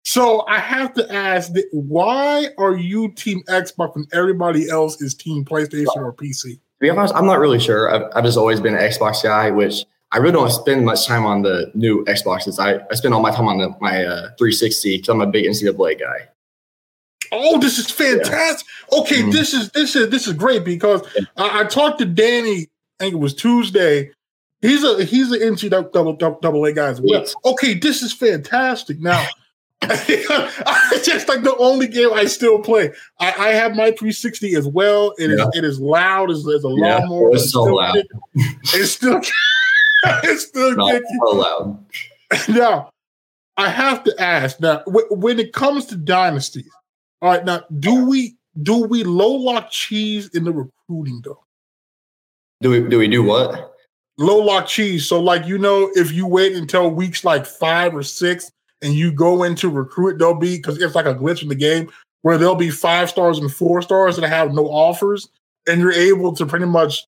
So 0.03 0.45
I 0.47 0.59
have 0.59 0.93
to 0.95 1.13
ask, 1.13 1.53
why 1.73 2.49
are 2.59 2.77
you 2.77 3.13
Team 3.13 3.43
Xbox 3.49 3.95
when 3.95 4.07
everybody 4.13 4.69
else 4.69 5.01
is 5.01 5.15
Team 5.15 5.45
PlayStation 5.45 5.97
or 5.97 6.13
PC? 6.13 6.43
To 6.43 6.61
be 6.81 6.91
honest, 6.91 7.15
I'm 7.15 7.27
not 7.27 7.39
really 7.39 7.61
sure. 7.61 7.95
I've, 7.95 8.11
I've 8.15 8.25
just 8.25 8.37
always 8.37 8.61
been 8.61 8.75
an 8.75 8.81
Xbox 8.81 9.23
guy, 9.23 9.51
which 9.51 9.87
I 10.15 10.19
really 10.19 10.33
don't 10.33 10.51
spend 10.51 10.85
much 10.85 11.07
time 11.07 11.27
on 11.27 11.43
the 11.43 11.71
new 11.75 12.05
Xboxes. 12.05 12.59
I, 12.59 12.81
I 12.91 12.95
spend 12.95 13.13
all 13.15 13.21
my 13.21 13.33
time 13.33 13.49
on 13.49 13.59
the, 13.59 13.75
my 13.81 14.05
uh, 14.05 14.21
360 14.39 14.97
because 14.99 15.09
I'm 15.09 15.21
a 15.21 15.27
big 15.27 15.45
NCAA 15.45 15.99
guy. 15.99 16.29
Oh, 17.33 17.59
this 17.59 17.79
is 17.79 17.91
fantastic. 17.91 18.67
Okay, 18.93 19.23
Mhm. 19.23 19.33
this 19.33 19.53
is 19.53 19.71
this 19.71 19.97
is 19.97 20.09
this 20.11 20.29
is 20.29 20.35
great 20.35 20.65
because 20.65 21.03
I, 21.37 21.61
I 21.61 21.65
talked 21.65 21.99
to 21.99 22.05
Danny. 22.05 22.69
I 23.01 23.05
think 23.05 23.15
it 23.15 23.19
was 23.19 23.35
Tuesday. 23.35 24.11
He's 24.63 24.85
a 24.85 25.05
he's 25.05 25.33
an 25.33 25.41
NCAA 25.41 25.91
double, 25.91 26.13
double, 26.15 26.39
double 26.41 26.65
A 26.65 26.73
guy 26.73 26.87
as 26.89 27.01
well. 27.01 27.21
Yes. 27.21 27.35
Okay, 27.45 27.75
this 27.75 28.03
is 28.03 28.13
fantastic. 28.13 29.01
Now, 29.01 29.27
it's 29.83 31.07
just 31.07 31.29
like 31.29 31.43
the 31.43 31.57
only 31.59 31.89
game 31.89 32.13
I 32.13 32.27
still 32.27 32.61
play. 32.61 32.93
I, 33.19 33.33
I 33.33 33.49
have 33.49 33.73
my 33.73 33.87
360 33.91 34.55
as 34.55 34.69
well. 34.69 35.13
It 35.19 35.31
is 35.33 35.39
Yeah. 35.41 35.47
it 35.55 35.65
is 35.65 35.81
loud 35.81 36.31
as, 36.31 36.47
as 36.47 36.65
a 36.65 36.69
Yeah, 36.77 36.99
lawnmower. 36.99 37.33
it's 37.35 37.51
so 37.51 37.65
still 37.65 37.77
loud. 37.77 37.97
It's 38.35 38.93
still 38.93 39.21
it's 40.25 40.47
still 40.47 40.77
Not 40.77 41.03
loud. 41.33 41.85
now, 42.49 42.91
I 43.57 43.69
have 43.69 44.05
to 44.05 44.15
ask 44.21 44.61
now 44.61 44.83
wh- 44.87 45.11
when 45.11 45.39
it 45.39 45.53
comes 45.53 45.87
to 45.87 45.97
dynasties. 45.97 46.71
All 47.23 47.31
right, 47.31 47.45
now 47.45 47.63
do 47.79 48.07
we 48.07 48.37
do 48.63 48.85
we 48.85 49.05
low 49.05 49.33
lock 49.33 49.71
cheese 49.71 50.29
in 50.35 50.45
the 50.45 50.53
recruiting 50.53 51.23
though? 51.25 51.43
Do 52.61 52.71
we 52.71 52.89
do 52.89 52.99
we 52.99 53.09
do 53.09 53.23
what? 53.23 53.75
Low 54.19 54.39
lock 54.39 54.67
cheese. 54.67 55.07
So 55.07 55.21
like 55.21 55.47
you 55.47 55.59
know, 55.59 55.91
if 55.95 56.13
you 56.13 56.27
wait 56.27 56.55
until 56.55 56.91
weeks 56.91 57.25
like 57.25 57.47
five 57.47 57.95
or 57.95 58.03
six 58.03 58.51
and 58.83 58.95
you 58.95 59.13
go 59.13 59.43
into 59.43 59.69
recruit, 59.69 60.19
there'll 60.19 60.35
be 60.35 60.57
because 60.57 60.81
it's 60.81 60.95
like 60.95 61.07
a 61.07 61.15
glitch 61.15 61.43
in 61.43 61.49
the 61.49 61.55
game 61.55 61.91
where 62.23 62.39
there'll 62.39 62.55
be 62.55 62.71
five 62.71 63.11
stars 63.11 63.39
and 63.39 63.53
four 63.53 63.83
stars 63.83 64.17
that 64.17 64.29
have 64.29 64.53
no 64.53 64.67
offers, 64.67 65.29
and 65.69 65.81
you're 65.81 65.93
able 65.93 66.35
to 66.35 66.47
pretty 66.47 66.67
much 66.67 67.05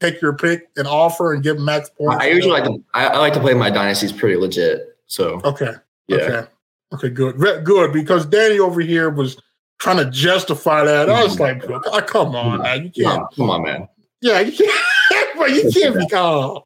take 0.00 0.20
your 0.20 0.34
pick 0.34 0.68
and 0.76 0.86
offer 0.86 1.32
and 1.32 1.42
give 1.42 1.58
max 1.58 1.90
points. 1.90 2.22
I 2.22 2.28
usually 2.28 2.52
like 2.52 2.64
to 2.64 2.82
I, 2.94 3.06
I 3.06 3.18
like 3.18 3.32
to 3.34 3.40
play 3.40 3.54
my 3.54 3.70
dynasties 3.70 4.12
pretty 4.12 4.36
legit. 4.36 4.96
So 5.06 5.40
Okay. 5.44 5.72
yeah. 6.08 6.16
Okay. 6.16 6.48
Okay, 6.94 7.08
good. 7.10 7.36
Ve- 7.36 7.62
Good. 7.62 7.92
Because 7.92 8.26
Danny 8.26 8.58
over 8.58 8.80
here 8.80 9.10
was 9.10 9.40
trying 9.78 9.96
to 9.98 10.10
justify 10.10 10.84
that. 10.84 11.10
I 11.10 11.22
was 11.24 11.38
like, 11.40 11.64
oh, 11.68 12.00
come 12.02 12.36
on, 12.36 12.62
man. 12.62 12.84
You 12.84 12.90
can't. 12.90 13.20
No, 13.20 13.28
come 13.34 13.50
on, 13.50 13.62
man. 13.62 13.88
Yeah, 14.22 14.40
you 14.40 14.52
can't. 14.52 15.36
but 15.38 15.50
you 15.50 15.70
can't 15.70 15.96
be 15.96 16.06
oh, 16.12 16.64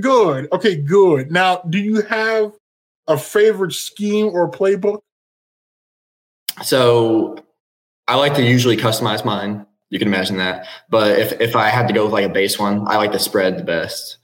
good. 0.00 0.52
Okay, 0.52 0.76
good. 0.76 1.32
Now, 1.32 1.62
do 1.68 1.78
you 1.78 2.02
have 2.02 2.52
a 3.08 3.16
favorite 3.16 3.72
scheme 3.72 4.26
or 4.26 4.50
playbook? 4.50 5.00
So 6.62 7.36
I 8.06 8.16
like 8.16 8.34
to 8.34 8.42
usually 8.42 8.76
customize 8.76 9.24
mine. 9.24 9.66
You 9.94 10.00
can 10.00 10.08
imagine 10.08 10.38
that. 10.38 10.66
But 10.88 11.20
if 11.20 11.40
if 11.40 11.54
I 11.54 11.68
had 11.68 11.86
to 11.86 11.94
go 11.94 12.02
with 12.02 12.12
like 12.12 12.24
a 12.24 12.28
base 12.28 12.58
one, 12.58 12.84
I 12.88 12.96
like 12.96 13.12
to 13.12 13.18
spread 13.20 13.56
the 13.56 13.62
best. 13.62 14.16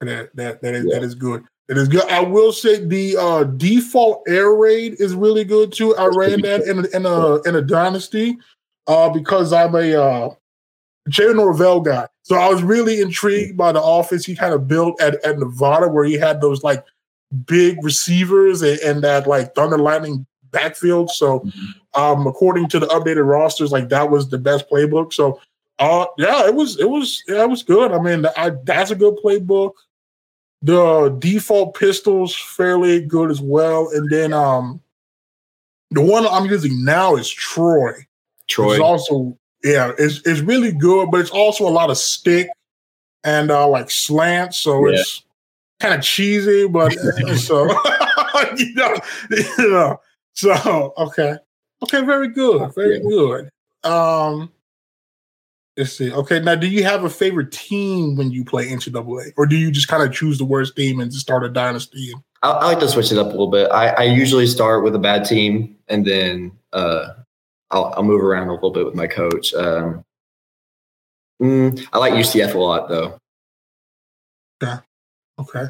That 0.00 0.34
that 0.34 0.62
that 0.62 0.74
is 0.74 0.86
Yeah. 0.88 0.94
that 0.98 1.04
is 1.04 1.14
good. 1.14 1.44
That 1.68 1.76
is 1.76 1.88
good. 1.88 2.08
I 2.08 2.20
will 2.20 2.52
say 2.52 2.82
the 2.82 3.18
uh, 3.18 3.44
default 3.44 4.22
air 4.26 4.54
raid 4.54 4.96
is 4.98 5.14
really 5.14 5.44
good 5.44 5.72
too. 5.72 5.94
I 5.96 6.06
ran 6.06 6.40
that 6.40 6.62
in 6.62 6.86
a, 6.86 6.96
in 6.96 7.04
a 7.04 7.42
in 7.42 7.54
a 7.54 7.60
dynasty 7.60 8.38
uh, 8.86 9.10
because 9.10 9.52
I'm 9.52 9.74
a 9.74 9.94
uh, 9.94 10.30
Jay 11.10 11.30
Norvell 11.34 11.82
guy. 11.82 12.08
So 12.22 12.36
I 12.36 12.48
was 12.48 12.62
really 12.62 13.02
intrigued 13.02 13.58
by 13.58 13.72
the 13.72 13.82
offense 13.82 14.24
he 14.24 14.34
kind 14.34 14.54
of 14.54 14.66
built 14.66 14.98
at, 15.02 15.22
at 15.22 15.38
Nevada, 15.38 15.86
where 15.86 16.04
he 16.04 16.14
had 16.14 16.40
those 16.40 16.62
like 16.62 16.82
big 17.44 17.76
receivers 17.84 18.62
and, 18.62 18.78
and 18.80 19.04
that 19.04 19.26
like 19.26 19.54
thunder 19.54 19.76
lightning 19.76 20.24
backfield. 20.52 21.10
So 21.10 21.46
um, 21.94 22.26
according 22.26 22.68
to 22.68 22.78
the 22.78 22.86
updated 22.86 23.26
rosters, 23.26 23.72
like 23.72 23.88
that 23.88 24.10
was 24.10 24.28
the 24.28 24.38
best 24.38 24.68
playbook. 24.70 25.12
So 25.12 25.40
uh, 25.78 26.06
yeah, 26.18 26.46
it 26.46 26.54
was 26.54 26.78
it 26.78 26.88
was 26.88 27.22
yeah, 27.26 27.42
it 27.42 27.50
was 27.50 27.62
good. 27.62 27.92
I 27.92 27.98
mean, 27.98 28.26
I, 28.36 28.52
that's 28.64 28.90
a 28.90 28.94
good 28.94 29.16
playbook. 29.24 29.72
The 30.62 31.08
default 31.18 31.74
pistols 31.76 32.36
fairly 32.36 33.00
good 33.00 33.30
as 33.30 33.40
well, 33.40 33.90
and 33.92 34.08
then 34.10 34.32
um, 34.32 34.80
the 35.90 36.02
one 36.02 36.24
I'm 36.26 36.46
using 36.46 36.84
now 36.84 37.16
is 37.16 37.28
Troy. 37.28 37.94
Troy. 38.48 38.74
is 38.74 38.80
also 38.80 39.36
yeah, 39.64 39.92
it's 39.98 40.20
it's 40.24 40.40
really 40.40 40.72
good, 40.72 41.10
but 41.10 41.20
it's 41.20 41.30
also 41.30 41.66
a 41.66 41.70
lot 41.70 41.90
of 41.90 41.96
stick 41.98 42.48
and 43.24 43.50
uh 43.50 43.66
like 43.68 43.90
slant, 43.90 44.54
so 44.54 44.86
Yeah. 44.88 44.98
it's 45.00 45.24
kind 45.80 45.94
of 45.94 46.02
cheesy, 46.02 46.68
but 46.68 46.92
so 47.36 47.64
you 48.56 48.74
know, 48.74 48.96
you 49.30 49.70
know. 49.70 50.00
So 50.34 50.94
okay, 50.96 51.36
okay, 51.82 52.00
very 52.04 52.28
good, 52.28 52.74
very 52.74 52.96
Yeah. 52.96 53.08
good. 53.08 53.50
Um, 53.84 54.50
let's 55.76 55.92
see. 55.92 56.12
Okay, 56.12 56.40
now 56.40 56.54
do 56.54 56.66
you 56.66 56.84
have 56.84 57.04
a 57.04 57.10
favorite 57.10 57.52
team 57.52 58.16
when 58.16 58.30
you 58.30 58.44
play 58.44 58.68
NCAA, 58.68 59.32
or 59.36 59.46
do 59.46 59.56
you 59.56 59.70
just 59.70 59.88
kind 59.88 60.02
of 60.02 60.12
choose 60.12 60.38
the 60.38 60.44
worst 60.44 60.76
team 60.76 61.00
and 61.00 61.10
just 61.10 61.22
start 61.22 61.44
a 61.44 61.48
dynasty? 61.48 62.14
I, 62.42 62.50
I 62.50 62.64
like 62.66 62.80
to 62.80 62.88
switch 62.88 63.12
it 63.12 63.18
up 63.18 63.26
a 63.26 63.30
little 63.30 63.50
bit. 63.50 63.70
I, 63.70 63.88
I 63.88 64.02
usually 64.04 64.46
start 64.46 64.82
with 64.84 64.94
a 64.94 64.98
bad 64.98 65.24
team 65.24 65.76
and 65.88 66.04
then 66.04 66.52
uh, 66.72 67.08
I'll, 67.70 67.92
I'll 67.96 68.02
move 68.02 68.22
around 68.22 68.48
a 68.48 68.54
little 68.54 68.70
bit 68.70 68.84
with 68.84 68.94
my 68.94 69.06
coach. 69.06 69.54
Um, 69.54 70.04
mm, 71.40 71.88
I 71.92 71.98
like 71.98 72.14
UCF 72.14 72.54
a 72.54 72.58
lot 72.58 72.88
though. 72.88 73.18
Okay. 75.38 75.64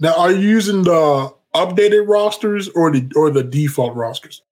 Now, 0.00 0.16
are 0.18 0.32
you 0.32 0.40
using 0.40 0.82
the 0.82 1.32
updated 1.54 2.08
rosters 2.08 2.68
or 2.70 2.90
the 2.90 3.10
or 3.16 3.30
the 3.30 3.42
default 3.44 3.94
rosters? 3.96 4.42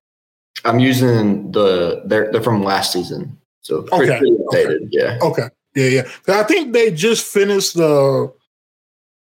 I'm 0.64 0.78
using 0.78 1.50
the 1.52 2.02
they're 2.06 2.30
they're 2.30 2.42
from 2.42 2.62
last 2.62 2.92
season, 2.92 3.36
so 3.62 3.82
pretty, 3.82 4.10
Okay, 4.12 4.18
pretty 4.18 4.36
okay. 4.48 4.64
updated. 4.64 4.88
Yeah, 4.90 5.18
Okay. 5.22 5.48
Yeah, 5.74 5.86
yeah. 5.86 6.02
I 6.40 6.42
think 6.44 6.72
they 6.72 6.90
just 6.90 7.24
finished 7.26 7.74
the 7.74 8.32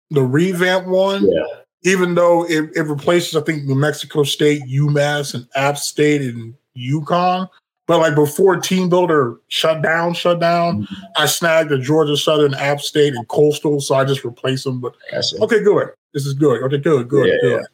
the 0.09 0.23
revamp 0.23 0.87
one. 0.87 1.23
yeah, 1.29 1.43
Even 1.83 2.15
though 2.15 2.43
it, 2.45 2.71
it 2.75 2.81
replaces, 2.81 3.35
I 3.35 3.41
think, 3.41 3.65
New 3.65 3.75
Mexico 3.75 4.23
State, 4.23 4.63
UMass, 4.63 5.35
and 5.35 5.47
App 5.55 5.77
State 5.77 6.21
and 6.21 6.55
UConn. 6.75 7.47
But 7.89 7.97
like 8.01 8.13
before 8.13 8.55
Team 8.57 8.87
Builder 8.87 9.35
shut 9.47 9.81
down, 9.81 10.13
shut 10.13 10.39
down, 10.39 10.83
Mm-hmm. 10.83 10.95
I 11.17 11.25
snagged 11.25 11.71
a 11.71 11.79
Georgia 11.79 12.15
Southern, 12.15 12.53
App 12.53 12.81
State, 12.81 13.15
and 13.15 13.27
Coastal, 13.29 13.81
so 13.81 13.95
I 13.95 14.05
just 14.05 14.23
replaced 14.23 14.63
them. 14.63 14.79
But 14.79 14.93
okay, 15.41 15.63
good. 15.63 15.89
This 16.13 16.27
is 16.27 16.35
good. 16.35 16.61
Okay, 16.63 16.77
good, 16.77 17.09
good, 17.09 17.27
Yeah, 17.27 17.37
good. 17.41 17.65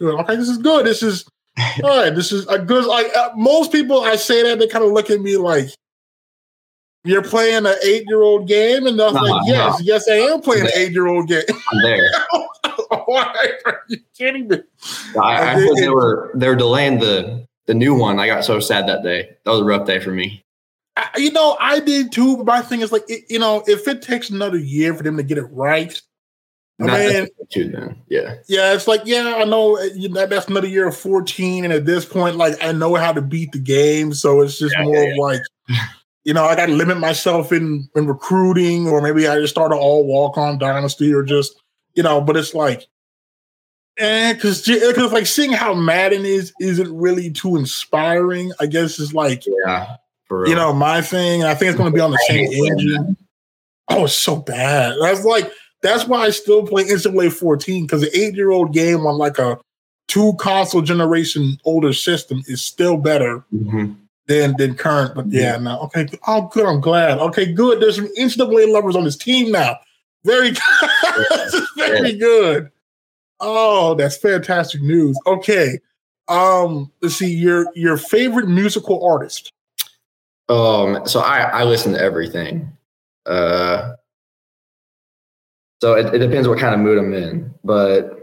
Good. 0.00 0.20
Okay, 0.20 0.36
this 0.36 0.48
is 0.48 0.56
good. 0.56 0.86
This 0.86 1.02
is 1.02 1.26
all 1.84 2.02
right. 2.02 2.14
This 2.14 2.32
is 2.32 2.46
a 2.48 2.58
good. 2.58 2.86
Like 2.86 3.14
uh, 3.14 3.30
most 3.36 3.70
people, 3.72 4.00
I 4.00 4.16
say 4.16 4.42
that 4.42 4.58
they 4.58 4.66
kind 4.68 4.86
of 4.86 4.90
look 4.92 5.10
at 5.10 5.20
me 5.20 5.36
like 5.36 5.66
you're 7.04 7.22
playing 7.22 7.66
an 7.66 7.74
eight-year-old 7.84 8.48
game, 8.48 8.86
and 8.86 8.98
I'm 9.02 9.12
No, 9.12 9.20
like, 9.20 9.42
yes, 9.46 9.80
no. 9.80 9.84
yes, 9.84 10.08
I 10.08 10.14
am 10.14 10.40
playing 10.40 10.64
an 10.64 10.72
eight-year-old 10.74 11.28
game. 11.28 11.42
I'm 11.72 11.82
there. 11.82 12.10
Why 13.04 13.52
are 13.66 13.82
you 13.88 13.98
kidding 14.16 14.48
me? 14.48 14.62
I, 15.22 15.42
I 15.42 15.52
Okay, 15.52 15.66
heard 15.66 15.76
they 15.76 15.88
were 15.90 16.30
they 16.34 16.48
were 16.48 16.56
delaying 16.56 16.98
the 17.00 17.46
the 17.72 17.78
new 17.78 17.94
one. 17.94 18.18
I 18.18 18.26
got 18.26 18.44
so 18.44 18.60
sad 18.60 18.86
that 18.86 19.02
day. 19.02 19.30
That 19.44 19.50
was 19.50 19.60
a 19.60 19.64
rough 19.64 19.86
day 19.86 19.98
for 19.98 20.10
me. 20.10 20.44
I, 20.94 21.08
you 21.16 21.32
know, 21.32 21.56
I 21.58 21.80
did 21.80 22.12
too. 22.12 22.36
But 22.36 22.46
my 22.46 22.60
thing 22.60 22.82
is 22.82 22.92
like, 22.92 23.04
it, 23.08 23.24
you 23.30 23.38
know, 23.38 23.64
if 23.66 23.88
it 23.88 24.02
takes 24.02 24.28
another 24.28 24.58
year 24.58 24.92
for 24.92 25.02
them 25.02 25.16
to 25.16 25.22
get 25.22 25.38
it 25.38 25.46
right, 25.50 25.98
I 26.78 26.84
mean, 26.84 27.28
too 27.50 27.70
then. 27.70 28.02
Yeah, 28.08 28.34
yeah, 28.46 28.74
it's 28.74 28.86
like, 28.86 29.00
yeah, 29.06 29.36
I 29.38 29.44
know 29.44 29.78
uh, 29.78 29.84
you 29.94 30.10
know, 30.10 30.26
that's 30.26 30.48
another 30.48 30.68
year 30.68 30.86
of 30.86 30.96
14. 30.96 31.64
And 31.64 31.72
at 31.72 31.86
this 31.86 32.04
point, 32.04 32.36
like, 32.36 32.62
I 32.62 32.72
know 32.72 32.94
how 32.94 33.12
to 33.12 33.22
beat 33.22 33.52
the 33.52 33.58
game. 33.58 34.12
So 34.12 34.42
it's 34.42 34.58
just 34.58 34.74
Yeah, 34.76 34.84
more 34.84 35.02
yeah, 35.02 35.12
of 35.12 35.16
like, 35.16 35.40
you 36.24 36.34
know, 36.34 36.44
I 36.44 36.54
got 36.54 36.66
to 36.66 36.72
limit 36.72 36.98
myself 36.98 37.52
in, 37.52 37.88
in 37.96 38.06
recruiting, 38.06 38.86
or 38.86 39.00
maybe 39.00 39.26
I 39.26 39.36
just 39.36 39.54
start 39.54 39.72
an 39.72 39.78
all 39.78 40.06
walk 40.06 40.36
on 40.36 40.58
dynasty, 40.58 41.14
or 41.14 41.22
just, 41.22 41.58
you 41.94 42.02
know, 42.02 42.20
but 42.20 42.36
it's 42.36 42.52
like, 42.52 42.86
eh, 43.98 44.32
because 44.34 44.62
because 44.62 45.12
like 45.12 45.26
seeing 45.26 45.52
how 45.52 45.74
Madden 45.74 46.24
is 46.24 46.52
isn't 46.60 46.94
really 46.96 47.30
too 47.30 47.56
inspiring. 47.56 48.52
I 48.60 48.66
guess 48.66 48.98
is 48.98 49.14
like, 49.14 49.44
yeah. 49.46 49.96
You 50.46 50.54
know, 50.54 50.72
my 50.72 51.02
thing. 51.02 51.44
I 51.44 51.54
think 51.54 51.68
it's 51.70 51.76
going 51.78 51.90
to 51.92 51.94
be 51.94 52.00
on 52.00 52.10
the 52.10 52.24
same 52.26 52.50
engine. 52.50 53.16
Oh, 53.88 54.04
it's 54.04 54.14
so 54.14 54.36
bad. 54.36 54.94
That's 55.02 55.24
like 55.24 55.50
that's 55.82 56.06
why 56.06 56.20
I 56.22 56.30
still 56.30 56.66
play 56.66 56.84
NCAA 56.84 57.32
14 57.32 57.84
because 57.84 58.00
the 58.00 58.18
eight 58.18 58.34
year 58.34 58.50
old 58.50 58.72
game 58.72 59.00
on 59.06 59.18
like 59.18 59.38
a 59.38 59.58
two 60.08 60.32
console 60.38 60.80
generation 60.80 61.58
older 61.64 61.92
system 61.92 62.42
is 62.46 62.64
still 62.64 62.96
better 62.96 63.44
Mhm. 63.54 63.96
than 64.26 64.54
than 64.56 64.74
current. 64.74 65.14
But 65.14 65.28
yeah, 65.28 65.58
no, 65.58 65.80
okay. 65.80 66.08
Oh, 66.26 66.48
good. 66.50 66.64
I'm 66.64 66.80
glad. 66.80 67.18
Okay, 67.18 67.52
good. 67.52 67.80
There's 67.80 67.96
some 67.96 68.08
NCAA 68.18 68.72
lovers 68.72 68.96
on 68.96 69.04
this 69.04 69.16
team 69.16 69.52
now. 69.52 69.76
Very 70.24 70.50
good. 70.52 70.90
this 71.30 71.52
is 71.54 71.68
very 71.76 72.14
good. 72.14 72.70
Oh, 73.42 73.94
that's 73.94 74.16
fantastic 74.16 74.80
news. 74.80 75.18
Okay. 75.26 75.80
Um, 76.28 76.90
let's 77.02 77.16
see, 77.16 77.34
your 77.34 77.66
your 77.74 77.96
favorite 77.96 78.48
musical 78.48 79.04
artist. 79.04 79.52
Um, 80.48 81.06
so 81.06 81.20
I 81.20 81.40
I 81.40 81.64
listen 81.64 81.92
to 81.92 82.00
everything. 82.00 82.70
Uh, 83.26 83.94
so 85.82 85.94
it, 85.94 86.14
it 86.14 86.18
depends 86.18 86.46
what 86.46 86.58
kind 86.58 86.74
of 86.74 86.80
mood 86.80 86.98
I'm 86.98 87.12
in, 87.12 87.52
but 87.64 88.22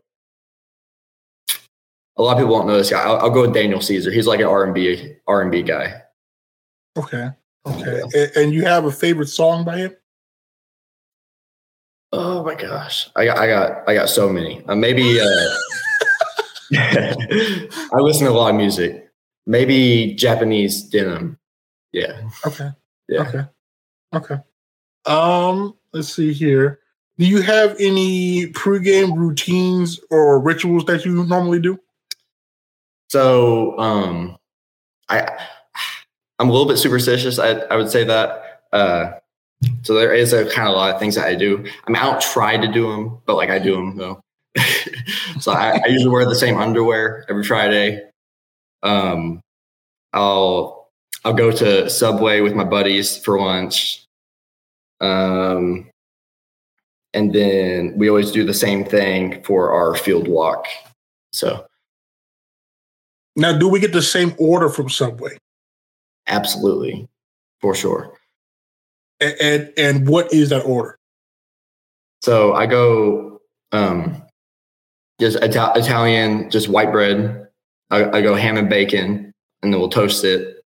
a 2.16 2.22
lot 2.24 2.34
of 2.34 2.38
people 2.38 2.54
won't 2.54 2.68
know 2.68 2.78
this 2.78 2.90
guy. 2.90 3.02
I'll, 3.04 3.18
I'll 3.18 3.30
go 3.30 3.42
with 3.42 3.54
Daniel 3.54 3.82
Caesar. 3.82 4.12
He's 4.12 4.28
like 4.28 4.40
an 4.40 4.48
R 4.48 4.64
and 4.64 4.74
B 4.74 5.16
R 5.28 5.42
and 5.42 5.52
B 5.52 5.62
guy. 5.62 6.02
Okay. 6.98 7.30
Okay. 7.66 8.02
And, 8.14 8.32
and 8.38 8.54
you 8.54 8.64
have 8.64 8.86
a 8.86 8.92
favorite 8.92 9.28
song 9.28 9.66
by 9.66 9.78
him? 9.78 9.96
Oh 12.12 12.44
my 12.44 12.56
gosh, 12.56 13.10
I 13.16 13.26
got 13.26 13.38
I 13.38 13.48
got 13.48 13.90
I 13.90 13.94
got 13.94 14.10
so 14.10 14.30
many. 14.30 14.64
Uh, 14.66 14.76
maybe 14.76 15.20
uh, 15.22 15.26
I 16.74 18.00
listen 18.00 18.26
to 18.26 18.32
a 18.32 18.34
lot 18.34 18.50
of 18.52 18.56
music. 18.56 19.10
Maybe 19.46 20.14
Japanese 20.16 20.84
denim. 20.84 21.38
Yeah, 21.92 22.30
Okay. 22.46 22.70
yeah. 23.08 23.22
Okay. 23.22 23.44
Okay. 24.14 24.36
Um, 25.06 25.76
let's 25.94 26.14
see 26.14 26.34
here. 26.34 26.80
Do 27.18 27.26
you 27.26 27.42
have 27.42 27.76
any 27.80 28.48
pregame 28.54 29.16
routines 29.18 30.00
or 30.10 30.40
rituals 30.40 30.86
that 30.86 31.06
you 31.06 31.24
normally 31.26 31.60
do? 31.60 31.80
So 33.10 33.78
um 33.80 34.38
I 35.10 35.28
I'm 36.40 36.50
a 36.50 36.52
little 36.52 36.68
bit 36.68 36.78
superstitious. 36.78 37.38
I, 37.40 37.50
I 37.72 37.76
would 37.76 37.90
say 37.90 38.04
that. 38.04 38.62
Uh 38.72 39.12
so 39.84 39.94
there 39.94 40.14
is 40.14 40.34
a 40.34 40.46
kind 40.50 40.68
of 40.68 40.74
a 40.74 40.78
lot 40.78 40.94
of 40.94 41.00
things 41.00 41.16
that 41.16 41.28
I 41.28 41.36
do. 41.36 41.58
I 41.58 41.92
mean, 41.92 41.98
I 42.02 42.06
don't 42.06 42.22
try 42.22 42.58
to 42.58 42.68
do 42.72 42.92
them, 42.92 43.20
but 43.26 43.36
like 43.36 43.50
I 43.50 43.60
do 43.60 43.76
them 43.76 43.98
though. 43.98 44.22
so 45.40 45.52
I, 45.52 45.82
I 45.84 45.88
usually 45.88 46.12
wear 46.12 46.26
the 46.26 46.36
same 46.36 46.58
underwear 46.58 47.26
every 47.30 47.44
Friday. 47.44 48.02
Um, 48.84 49.42
I'll 50.14 50.90
I'll 51.26 51.34
go 51.34 51.52
to 51.52 51.90
Subway 51.90 52.42
with 52.42 52.56
my 52.56 52.64
buddies 52.64 53.18
for 53.18 53.40
lunch. 53.40 54.06
Um, 55.02 55.90
and 57.14 57.34
then 57.34 57.94
we 57.98 58.10
always 58.10 58.32
do 58.32 58.44
the 58.46 58.54
same 58.54 58.86
thing 58.86 59.42
for 59.44 59.72
our 59.72 59.96
field 59.96 60.28
walk. 60.28 60.66
So 61.32 61.66
Now, 63.36 63.58
do 63.58 63.68
we 63.68 63.80
get 63.80 63.94
the 63.94 64.02
same 64.02 64.34
order 64.38 64.70
from 64.70 64.90
Subway? 64.90 65.38
absolutely, 66.28 67.08
for 67.60 67.74
sure. 67.74 68.14
And 69.20 69.36
and, 69.42 69.74
and 69.78 70.08
what 70.08 70.34
is 70.34 70.50
that 70.50 70.62
order? 70.62 70.98
So 72.22 72.54
I 72.54 72.66
go 72.66 73.42
um, 73.72 74.22
just 75.20 75.38
Ita- 75.42 75.74
Italian, 75.76 76.50
just 76.50 76.70
white 76.70 76.92
bread. 76.92 77.48
I, 77.92 78.06
I 78.10 78.22
go 78.22 78.36
ham 78.36 78.58
and 78.58 78.70
bacon, 78.70 79.32
and 79.62 79.74
then 79.74 79.80
we'll 79.80 79.90
toast 79.90 80.24
it. 80.24 80.62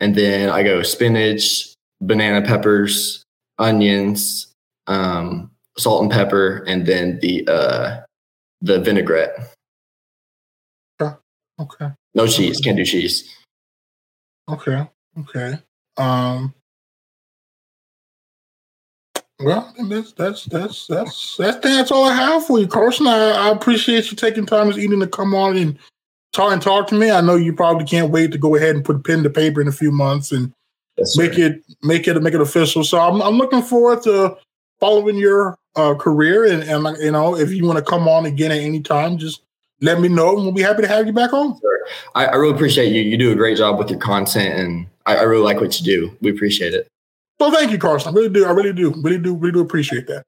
And 0.00 0.14
then 0.14 0.48
I 0.50 0.62
go 0.62 0.82
spinach, 0.82 1.74
banana 2.00 2.46
peppers, 2.46 3.22
onions, 3.58 4.52
um, 4.86 5.50
salt 5.78 6.02
and 6.02 6.10
pepper, 6.10 6.64
and 6.66 6.86
then 6.86 7.18
the 7.20 7.46
uh, 7.46 8.00
the 8.60 8.80
vinaigrette. 8.80 9.54
Okay. 11.60 11.88
No 12.14 12.26
cheese. 12.26 12.58
Can't 12.60 12.76
do 12.76 12.84
cheese. 12.84 13.28
Okay. 14.48 14.88
Okay. 15.18 15.58
Um. 15.96 16.54
Well, 19.42 19.72
that's 19.84 20.12
that's 20.12 20.44
that's 20.44 20.86
that's 20.86 21.36
that's 21.36 21.56
that's 21.58 21.90
all 21.90 22.04
I 22.04 22.14
have 22.14 22.46
for 22.46 22.58
you, 22.58 22.66
Carson. 22.66 23.06
I, 23.06 23.30
I 23.30 23.48
appreciate 23.50 24.10
you 24.10 24.16
taking 24.16 24.44
time 24.44 24.68
this 24.68 24.78
evening 24.78 25.00
to 25.00 25.06
come 25.06 25.34
on 25.34 25.56
and 25.56 25.78
talk 26.32 26.52
and 26.52 26.60
talk 26.60 26.88
to 26.88 26.94
me. 26.94 27.10
I 27.10 27.20
know 27.20 27.36
you 27.36 27.52
probably 27.52 27.84
can't 27.84 28.10
wait 28.10 28.32
to 28.32 28.38
go 28.38 28.54
ahead 28.54 28.74
and 28.76 28.84
put 28.84 29.04
pen 29.04 29.22
to 29.22 29.30
paper 29.30 29.60
in 29.60 29.68
a 29.68 29.72
few 29.72 29.90
months 29.90 30.32
and 30.32 30.52
make 31.16 31.38
it 31.38 31.62
make 31.82 32.06
it 32.06 32.22
make 32.22 32.34
it 32.34 32.40
official. 32.40 32.84
So 32.84 33.00
I'm 33.00 33.22
I'm 33.22 33.38
looking 33.38 33.62
forward 33.62 34.02
to 34.02 34.36
following 34.78 35.16
your 35.16 35.58
uh, 35.76 35.94
career 35.94 36.44
and 36.44 36.62
and 36.62 36.96
you 36.98 37.10
know 37.10 37.36
if 37.36 37.50
you 37.50 37.66
want 37.66 37.78
to 37.78 37.84
come 37.84 38.08
on 38.08 38.26
again 38.26 38.50
at 38.50 38.58
any 38.58 38.80
time, 38.80 39.16
just 39.16 39.42
let 39.80 40.00
me 40.00 40.08
know 40.08 40.34
and 40.36 40.42
we'll 40.42 40.52
be 40.52 40.62
happy 40.62 40.82
to 40.82 40.88
have 40.88 41.06
you 41.06 41.12
back 41.12 41.32
on. 41.32 41.58
I, 42.14 42.26
I 42.26 42.34
really 42.36 42.54
appreciate 42.54 42.92
you. 42.92 43.00
You 43.00 43.16
do 43.16 43.32
a 43.32 43.36
great 43.36 43.56
job 43.56 43.78
with 43.78 43.90
your 43.90 43.98
content, 43.98 44.58
and 44.58 44.86
I, 45.06 45.16
I 45.16 45.22
really 45.22 45.42
like 45.42 45.60
what 45.60 45.80
you 45.80 45.86
do. 45.86 46.16
We 46.20 46.30
appreciate 46.30 46.74
it. 46.74 46.86
Well, 47.40 47.50
thank 47.50 47.72
you, 47.72 47.78
Carson. 47.78 48.12
I 48.12 48.16
really 48.16 48.28
do. 48.28 48.44
I 48.44 48.50
really 48.50 48.74
do. 48.74 48.92
Really 49.02 49.18
do. 49.18 49.34
Really 49.34 49.52
do 49.52 49.60
appreciate 49.60 50.06
that. 50.08 50.24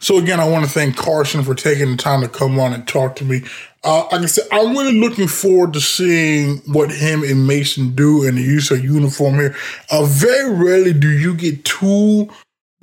So 0.00 0.18
again, 0.18 0.40
I 0.40 0.48
want 0.48 0.64
to 0.64 0.70
thank 0.70 0.96
Carson 0.96 1.44
for 1.44 1.54
taking 1.54 1.92
the 1.92 1.96
time 1.96 2.20
to 2.22 2.28
come 2.28 2.58
on 2.58 2.72
and 2.72 2.86
talk 2.88 3.14
to 3.16 3.24
me. 3.24 3.42
Uh, 3.84 4.04
like 4.10 4.22
I 4.22 4.26
said, 4.26 4.46
I'm 4.50 4.76
really 4.76 4.98
looking 4.98 5.28
forward 5.28 5.72
to 5.74 5.80
seeing 5.80 6.56
what 6.72 6.90
him 6.90 7.22
and 7.22 7.46
Mason 7.46 7.94
do 7.94 8.24
in 8.24 8.34
the 8.34 8.42
UCO 8.42 8.82
uniform 8.82 9.34
here. 9.34 9.54
Uh, 9.90 10.04
very 10.04 10.52
rarely 10.52 10.92
do 10.92 11.08
you 11.08 11.34
get 11.34 11.64
two 11.64 12.28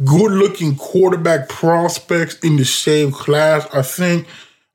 good-looking 0.05 0.75
quarterback 0.75 1.49
prospects 1.49 2.39
in 2.39 2.55
the 2.55 2.65
same 2.65 3.11
class. 3.11 3.67
I 3.73 3.81
think, 3.81 4.27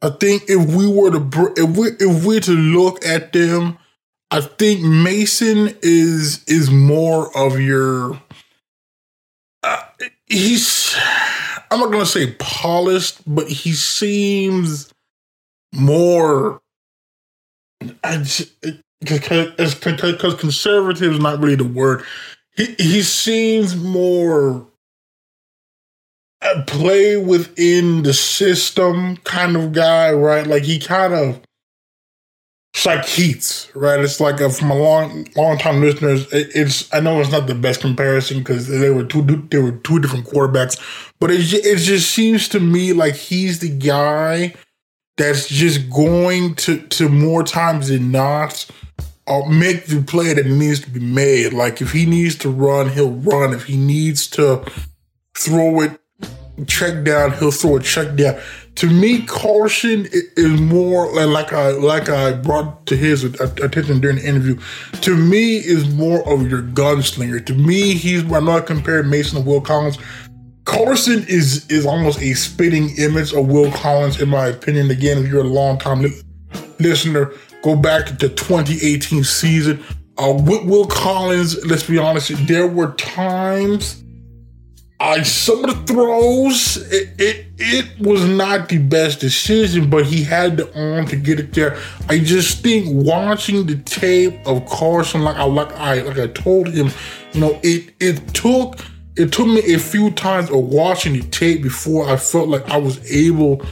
I 0.02 0.10
think 0.10 0.44
if 0.48 0.74
we 0.74 0.86
were 0.86 1.10
to 1.10 1.52
if 1.56 1.76
we 1.76 1.88
if 1.98 2.24
we 2.24 2.36
were 2.36 2.40
to 2.40 2.52
look 2.52 3.04
at 3.04 3.32
them, 3.32 3.77
I 4.30 4.40
think 4.42 4.82
Mason 4.82 5.74
is 5.82 6.44
is 6.44 6.70
more 6.70 7.36
of 7.36 7.60
your. 7.60 8.20
Uh, 9.62 9.82
he's. 10.26 10.94
I'm 11.70 11.80
not 11.80 11.90
gonna 11.92 12.06
say 12.06 12.32
polished, 12.38 13.20
but 13.26 13.48
he 13.48 13.72
seems 13.72 14.92
more. 15.74 16.60
Because 19.00 20.34
conservative 20.38 21.12
is 21.12 21.20
not 21.20 21.40
really 21.40 21.54
the 21.54 21.64
word. 21.64 22.02
He 22.56 22.74
he 22.78 23.02
seems 23.02 23.76
more 23.76 24.66
a 26.40 26.62
play 26.62 27.16
within 27.16 28.02
the 28.02 28.12
system 28.12 29.16
kind 29.18 29.56
of 29.56 29.72
guy, 29.72 30.12
right? 30.12 30.46
Like 30.46 30.64
he 30.64 30.78
kind 30.78 31.14
of 31.14 31.40
it's 32.78 32.86
like 32.86 33.06
Keats, 33.06 33.74
right? 33.74 33.98
It's 33.98 34.20
like 34.20 34.40
uh, 34.40 34.50
from 34.50 34.70
a 34.70 34.74
long, 34.76 35.26
long 35.34 35.58
time 35.58 35.80
listeners. 35.80 36.32
It, 36.32 36.52
it's 36.54 36.94
I 36.94 37.00
know 37.00 37.20
it's 37.20 37.32
not 37.32 37.48
the 37.48 37.54
best 37.56 37.80
comparison 37.80 38.38
because 38.38 38.68
they 38.68 38.90
were 38.90 39.02
two, 39.02 39.22
they 39.50 39.58
were 39.58 39.72
two 39.72 39.98
different 39.98 40.26
quarterbacks, 40.26 40.78
but 41.18 41.32
it 41.32 41.40
it 41.52 41.78
just 41.78 42.12
seems 42.12 42.48
to 42.50 42.60
me 42.60 42.92
like 42.92 43.16
he's 43.16 43.58
the 43.58 43.68
guy 43.68 44.54
that's 45.16 45.48
just 45.48 45.90
going 45.90 46.54
to 46.54 46.78
to 46.78 47.08
more 47.08 47.42
times 47.42 47.88
than 47.88 48.12
not 48.12 48.64
uh, 49.26 49.42
make 49.48 49.86
the 49.86 50.00
play 50.00 50.32
that 50.34 50.46
needs 50.46 50.78
to 50.78 50.90
be 50.90 51.00
made. 51.00 51.52
Like 51.52 51.80
if 51.80 51.90
he 51.90 52.06
needs 52.06 52.36
to 52.36 52.48
run, 52.48 52.90
he'll 52.90 53.10
run. 53.10 53.54
If 53.54 53.64
he 53.64 53.76
needs 53.76 54.28
to 54.28 54.64
throw 55.36 55.80
it 55.80 56.00
check 56.66 57.04
down, 57.04 57.32
he'll 57.32 57.50
throw 57.50 57.76
a 57.76 57.80
check 57.80 58.16
down. 58.16 58.40
To 58.78 58.86
me, 58.88 59.26
i- 60.06 60.08
is 60.36 60.60
more 60.60 61.10
like, 61.26 61.52
I 61.52 61.70
like 61.70 62.08
I 62.08 62.32
brought 62.32 62.86
to 62.86 62.96
his 62.96 63.24
attention 63.24 63.98
during 63.98 64.18
the 64.18 64.24
interview. 64.28 64.56
To 65.00 65.16
me, 65.16 65.56
is 65.56 65.88
more 65.88 66.20
of 66.32 66.48
your 66.48 66.62
gunslinger. 66.62 67.44
To 67.46 67.54
me, 67.54 67.94
he's 67.94 68.22
I'm 68.32 68.44
not 68.44 68.66
comparing 68.66 69.10
Mason 69.10 69.42
to 69.42 69.44
Will 69.48 69.60
Collins. 69.60 69.98
Carson 70.64 71.24
is 71.28 71.66
is 71.68 71.86
almost 71.86 72.20
a 72.22 72.34
spitting 72.34 72.90
image 72.98 73.32
of 73.32 73.48
Will 73.48 73.72
Collins, 73.72 74.20
in 74.20 74.28
my 74.28 74.46
opinion. 74.46 74.90
Again, 74.92 75.18
if 75.18 75.26
you're 75.28 75.40
a 75.40 75.48
long 75.48 75.78
time 75.78 76.02
li- 76.02 76.22
listener, 76.78 77.32
go 77.64 77.74
back 77.74 78.06
to 78.06 78.12
the 78.12 78.28
2018 78.28 79.24
season. 79.24 79.82
Uh, 80.18 80.32
with 80.32 80.64
Will 80.66 80.86
Collins, 80.86 81.64
let's 81.66 81.82
be 81.82 81.98
honest, 81.98 82.30
there 82.46 82.68
were 82.68 82.92
times 82.92 84.04
I 85.00 85.22
some 85.22 85.64
of 85.64 85.86
the 85.86 85.92
throws, 85.92 86.76
it, 86.90 87.10
it 87.18 87.46
it 87.56 88.00
was 88.00 88.24
not 88.24 88.68
the 88.68 88.78
best 88.78 89.20
decision, 89.20 89.88
but 89.88 90.06
he 90.06 90.24
had 90.24 90.56
the 90.56 90.74
arm 90.76 91.06
to 91.06 91.16
get 91.16 91.38
it 91.38 91.52
there. 91.52 91.78
I 92.08 92.18
just 92.18 92.64
think 92.64 92.86
watching 92.88 93.66
the 93.66 93.76
tape 93.76 94.44
of 94.44 94.66
Carson, 94.66 95.22
like 95.22 95.36
I 95.36 95.44
like 95.44 95.72
I 95.74 96.00
like 96.00 96.18
I 96.18 96.26
told 96.26 96.68
him, 96.68 96.90
you 97.32 97.40
know, 97.40 97.60
it 97.62 97.94
it 98.00 98.34
took 98.34 98.80
it 99.16 99.32
took 99.32 99.46
me 99.46 99.72
a 99.72 99.78
few 99.78 100.10
times 100.10 100.50
of 100.50 100.64
watching 100.64 101.12
the 101.12 101.22
tape 101.22 101.62
before 101.62 102.08
I 102.08 102.16
felt 102.16 102.48
like 102.48 102.68
I 102.68 102.76
was 102.76 102.98
able 103.08 103.64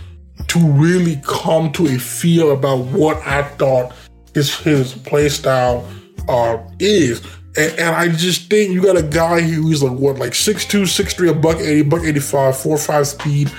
to 0.46 0.58
really 0.58 1.20
come 1.24 1.72
to 1.72 1.86
a 1.88 1.98
feel 1.98 2.52
about 2.52 2.84
what 2.86 3.16
I 3.26 3.42
thought 3.42 3.92
his 4.32 4.54
his 4.60 4.92
play 4.92 5.28
style 5.28 5.88
uh, 6.28 6.58
is. 6.78 7.20
And, 7.56 7.72
and 7.78 7.94
I 7.94 8.08
just 8.08 8.50
think 8.50 8.72
you 8.72 8.82
got 8.82 8.96
a 8.96 9.02
guy 9.02 9.40
who's 9.40 9.82
like 9.82 9.98
what, 9.98 10.18
like 10.18 10.32
6'2, 10.32 10.82
6'3, 10.82 11.30
a 11.30 11.34
buck 11.34 11.56
80, 11.56 11.82
buck 11.82 12.02
85, 12.04 12.54
4'5 12.54 13.06
speed. 13.06 13.52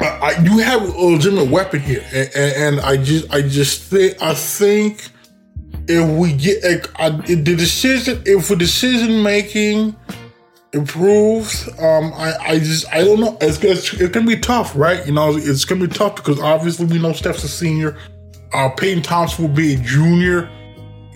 I, 0.00 0.04
I, 0.04 0.42
you 0.42 0.58
have 0.58 0.82
a 0.82 1.00
legitimate 1.00 1.50
weapon 1.50 1.80
here. 1.80 2.04
And, 2.12 2.30
and, 2.34 2.56
and 2.56 2.80
I 2.80 2.96
just 2.96 3.32
I 3.32 3.42
just 3.42 3.82
think 3.82 4.20
I 4.22 4.34
think 4.34 5.10
if 5.88 6.18
we 6.18 6.32
get 6.32 6.58
if 6.62 7.44
the 7.44 7.56
decision 7.56 8.22
if 8.26 8.48
the 8.48 8.56
decision 8.56 9.22
making 9.22 9.96
improves, 10.72 11.66
um, 11.80 12.12
I, 12.14 12.34
I 12.40 12.58
just 12.58 12.86
I 12.92 13.02
don't 13.02 13.20
know. 13.20 13.36
It's, 13.40 13.62
it's 13.62 13.92
it's 13.94 14.10
gonna 14.10 14.26
be 14.26 14.38
tough, 14.38 14.76
right? 14.76 15.04
You 15.06 15.12
know, 15.12 15.36
it's 15.36 15.64
gonna 15.64 15.86
be 15.86 15.92
tough 15.92 16.16
because 16.16 16.40
obviously 16.40 16.86
we 16.86 16.98
know 16.98 17.12
Steph's 17.12 17.44
a 17.44 17.48
senior. 17.48 17.96
Uh, 18.52 18.70
Peyton 18.70 19.02
Thompson 19.02 19.46
will 19.46 19.54
be 19.54 19.74
a 19.74 19.78
junior. 19.78 20.50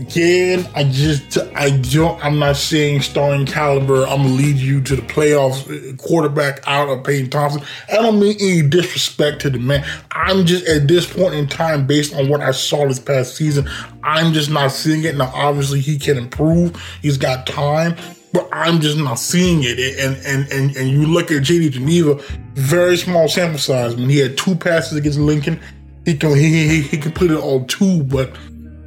Again, 0.02 0.68
I 0.74 0.82
just 0.82 1.38
I 1.54 1.70
don't 1.70 2.22
I'm 2.24 2.40
not 2.40 2.56
seeing 2.56 3.00
starting 3.00 3.46
caliber. 3.46 4.04
I'm 4.04 4.22
gonna 4.22 4.30
lead 4.30 4.56
you 4.56 4.80
to 4.82 4.96
the 4.96 5.02
playoffs. 5.02 5.62
uh, 5.70 5.96
Quarterback 5.96 6.60
out 6.66 6.88
of 6.88 7.04
Peyton 7.04 7.30
Thompson. 7.30 7.62
I 7.88 7.96
don't 7.96 8.18
mean 8.18 8.36
any 8.40 8.62
disrespect 8.68 9.42
to 9.42 9.50
the 9.50 9.60
man. 9.60 9.86
I'm 10.10 10.44
just 10.44 10.66
at 10.66 10.88
this 10.88 11.10
point 11.10 11.34
in 11.34 11.46
time, 11.46 11.86
based 11.86 12.16
on 12.16 12.28
what 12.28 12.40
I 12.40 12.50
saw 12.50 12.88
this 12.88 12.98
past 12.98 13.36
season, 13.36 13.68
I'm 14.02 14.32
just 14.32 14.50
not 14.50 14.72
seeing 14.72 15.04
it. 15.04 15.16
Now, 15.16 15.30
obviously, 15.32 15.78
he 15.78 16.00
can 16.00 16.18
improve. 16.18 16.74
He's 17.00 17.16
got 17.16 17.46
time, 17.46 17.94
but 18.32 18.48
I'm 18.50 18.80
just 18.80 18.98
not 18.98 19.20
seeing 19.20 19.60
it. 19.62 19.78
And 20.00 20.16
and 20.26 20.50
and 20.50 20.76
and 20.76 20.90
you 20.90 21.06
look 21.06 21.30
at 21.30 21.42
JD 21.44 21.70
Geneva, 21.70 22.20
very 22.54 22.96
small 22.96 23.28
sample 23.28 23.60
size. 23.60 23.94
When 23.94 24.10
he 24.10 24.18
had 24.18 24.36
two 24.36 24.56
passes 24.56 24.98
against 24.98 25.20
Lincoln, 25.20 25.60
he 26.04 26.16
can 26.16 26.36
he 26.36 26.68
he, 26.68 26.82
he 26.82 26.96
completed 26.98 27.36
all 27.36 27.64
two, 27.66 28.02
but 28.02 28.36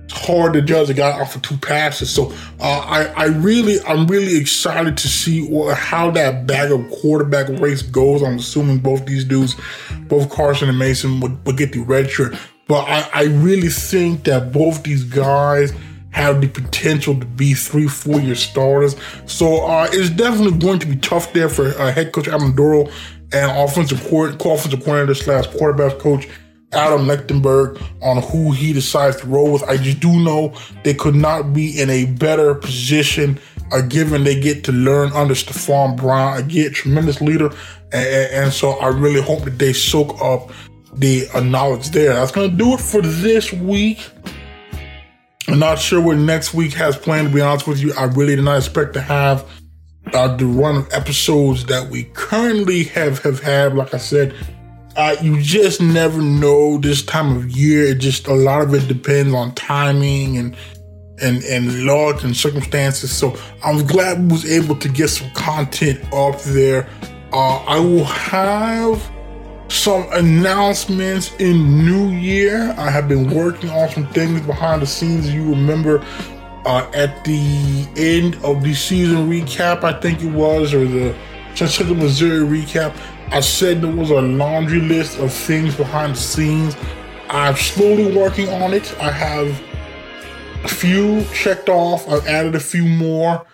it's 0.05 0.13
hard 0.13 0.53
to 0.53 0.61
judge 0.61 0.89
a 0.89 0.93
guy 0.93 1.19
off 1.19 1.35
of 1.35 1.41
two 1.41 1.57
passes. 1.57 2.09
So 2.09 2.31
uh, 2.59 2.79
I, 2.79 3.05
I 3.15 3.25
really, 3.25 3.81
I'm 3.81 4.05
really 4.07 4.37
excited 4.37 4.97
to 4.97 5.07
see 5.07 5.47
how 5.73 6.11
that 6.11 6.45
bag 6.45 6.71
of 6.71 6.87
quarterback 7.01 7.49
race 7.59 7.81
goes. 7.81 8.21
I'm 8.21 8.37
assuming 8.37 8.79
both 8.79 9.05
these 9.05 9.25
dudes, 9.25 9.55
both 10.07 10.29
Carson 10.29 10.69
and 10.69 10.77
Mason, 10.77 11.19
would, 11.21 11.43
would 11.45 11.57
get 11.57 11.73
the 11.73 11.79
red 11.79 12.09
shirt. 12.09 12.35
But 12.67 12.87
I, 12.87 13.09
I 13.13 13.23
really 13.23 13.69
think 13.69 14.23
that 14.25 14.51
both 14.51 14.83
these 14.83 15.03
guys 15.03 15.73
have 16.11 16.39
the 16.39 16.47
potential 16.47 17.19
to 17.19 17.25
be 17.25 17.53
three, 17.53 17.87
four 17.87 18.19
year 18.19 18.35
starters. 18.35 18.95
So 19.25 19.65
uh, 19.65 19.89
it's 19.91 20.09
definitely 20.11 20.59
going 20.59 20.79
to 20.79 20.87
be 20.87 20.95
tough 20.97 21.33
there 21.33 21.49
for 21.49 21.67
uh, 21.67 21.91
head 21.91 22.13
coach 22.13 22.27
Alan 22.27 22.55
Dorrel 22.55 22.89
and 23.33 23.51
offensive 23.51 24.07
court, 24.07 24.35
offensive 24.35 24.83
coordinator 24.83 25.15
slash 25.15 25.47
quarterback 25.47 25.99
coach 25.99 26.27
Adam 26.73 27.05
Lechtenberg 27.05 27.81
on 28.01 28.21
who 28.23 28.51
he 28.51 28.73
decides 28.73 29.17
to 29.17 29.27
roll 29.27 29.53
with. 29.53 29.63
I 29.63 29.77
just 29.77 29.99
do 29.99 30.19
know 30.19 30.53
they 30.83 30.93
could 30.93 31.15
not 31.15 31.53
be 31.53 31.79
in 31.79 31.89
a 31.89 32.05
better 32.05 32.55
position, 32.55 33.39
uh, 33.71 33.81
given 33.81 34.23
they 34.23 34.39
get 34.39 34.63
to 34.65 34.71
learn 34.71 35.11
under 35.13 35.33
Stephon 35.33 35.95
Brown, 35.95 36.37
a 36.37 36.43
get 36.43 36.73
tremendous 36.73 37.21
leader, 37.21 37.51
and, 37.91 38.33
and, 38.33 38.53
so 38.53 38.71
I 38.71 38.87
really 38.87 39.21
hope 39.21 39.43
that 39.43 39.57
they 39.57 39.73
soak 39.73 40.21
up 40.21 40.51
the 40.93 41.27
uh, 41.33 41.39
knowledge 41.39 41.89
there. 41.89 42.13
That's 42.13 42.31
going 42.31 42.51
to 42.51 42.57
do 42.57 42.73
it 42.73 42.81
for 42.81 43.01
this 43.01 43.53
week. 43.53 44.09
I'm 45.47 45.59
not 45.59 45.79
sure 45.79 46.01
what 46.01 46.17
next 46.17 46.53
week 46.53 46.73
has 46.73 46.97
planned. 46.97 47.29
To 47.29 47.33
be 47.33 47.41
honest 47.41 47.67
with 47.67 47.79
you, 47.79 47.93
I 47.93 48.05
really 48.05 48.35
did 48.35 48.45
not 48.45 48.57
expect 48.57 48.93
to 48.93 49.01
have 49.01 49.47
uh, 50.13 50.35
the 50.35 50.45
run 50.45 50.77
of 50.77 50.93
episodes 50.93 51.65
that 51.65 51.89
we 51.89 52.05
currently 52.13 52.83
have 52.85 53.21
have 53.23 53.41
had. 53.41 53.75
Like 53.75 53.93
I 53.93 53.97
said, 53.97 54.35
uh, 54.95 55.15
you 55.21 55.41
just 55.41 55.81
never 55.81 56.21
know 56.21 56.77
this 56.77 57.03
time 57.03 57.35
of 57.35 57.51
year. 57.51 57.85
It 57.85 57.99
just 57.99 58.27
a 58.27 58.33
lot 58.33 58.61
of 58.61 58.73
it 58.73 58.87
depends 58.87 59.33
on 59.33 59.53
timing 59.55 60.37
and 60.37 60.55
and 61.21 61.43
and 61.43 61.85
luck 61.85 62.23
and 62.23 62.35
circumstances. 62.35 63.11
So 63.11 63.37
I'm 63.63 63.85
glad 63.85 64.21
we 64.21 64.27
was 64.27 64.49
able 64.49 64.75
to 64.77 64.89
get 64.89 65.09
some 65.09 65.29
content 65.31 66.01
up 66.13 66.41
there. 66.41 66.87
Uh, 67.33 67.57
I 67.65 67.79
will 67.79 68.05
have 68.05 69.11
some 69.67 70.07
announcements 70.11 71.33
in 71.39 71.85
New 71.85 72.09
Year. 72.09 72.73
I 72.77 72.89
have 72.89 73.07
been 73.07 73.29
working 73.33 73.69
on 73.69 73.89
some 73.89 74.07
things 74.07 74.41
behind 74.41 74.81
the 74.81 74.87
scenes. 74.87 75.33
You 75.33 75.49
remember 75.49 76.05
uh, 76.65 76.89
at 76.93 77.23
the 77.25 77.87
end 77.97 78.35
of 78.43 78.63
the 78.63 78.73
season 78.73 79.29
recap, 79.29 79.83
I 79.83 79.99
think 79.99 80.21
it 80.23 80.31
was, 80.31 80.73
or 80.73 80.85
the 80.85 81.15
Central 81.55 81.95
Missouri 81.95 82.39
recap. 82.39 82.95
I 83.31 83.39
said 83.39 83.81
there 83.81 83.91
was 83.91 84.11
a 84.11 84.21
laundry 84.21 84.81
list 84.81 85.19
of 85.19 85.33
things 85.33 85.75
behind 85.75 86.13
the 86.13 86.19
scenes. 86.19 86.75
I'm 87.29 87.55
slowly 87.55 88.15
working 88.15 88.49
on 88.49 88.73
it. 88.73 88.95
I 88.99 89.11
have 89.11 89.61
a 90.63 90.67
few 90.67 91.23
checked 91.33 91.69
off. 91.69 92.07
I've 92.07 92.25
added 92.27 92.55
a 92.55 92.59
few 92.59 92.85
more. 92.85 93.45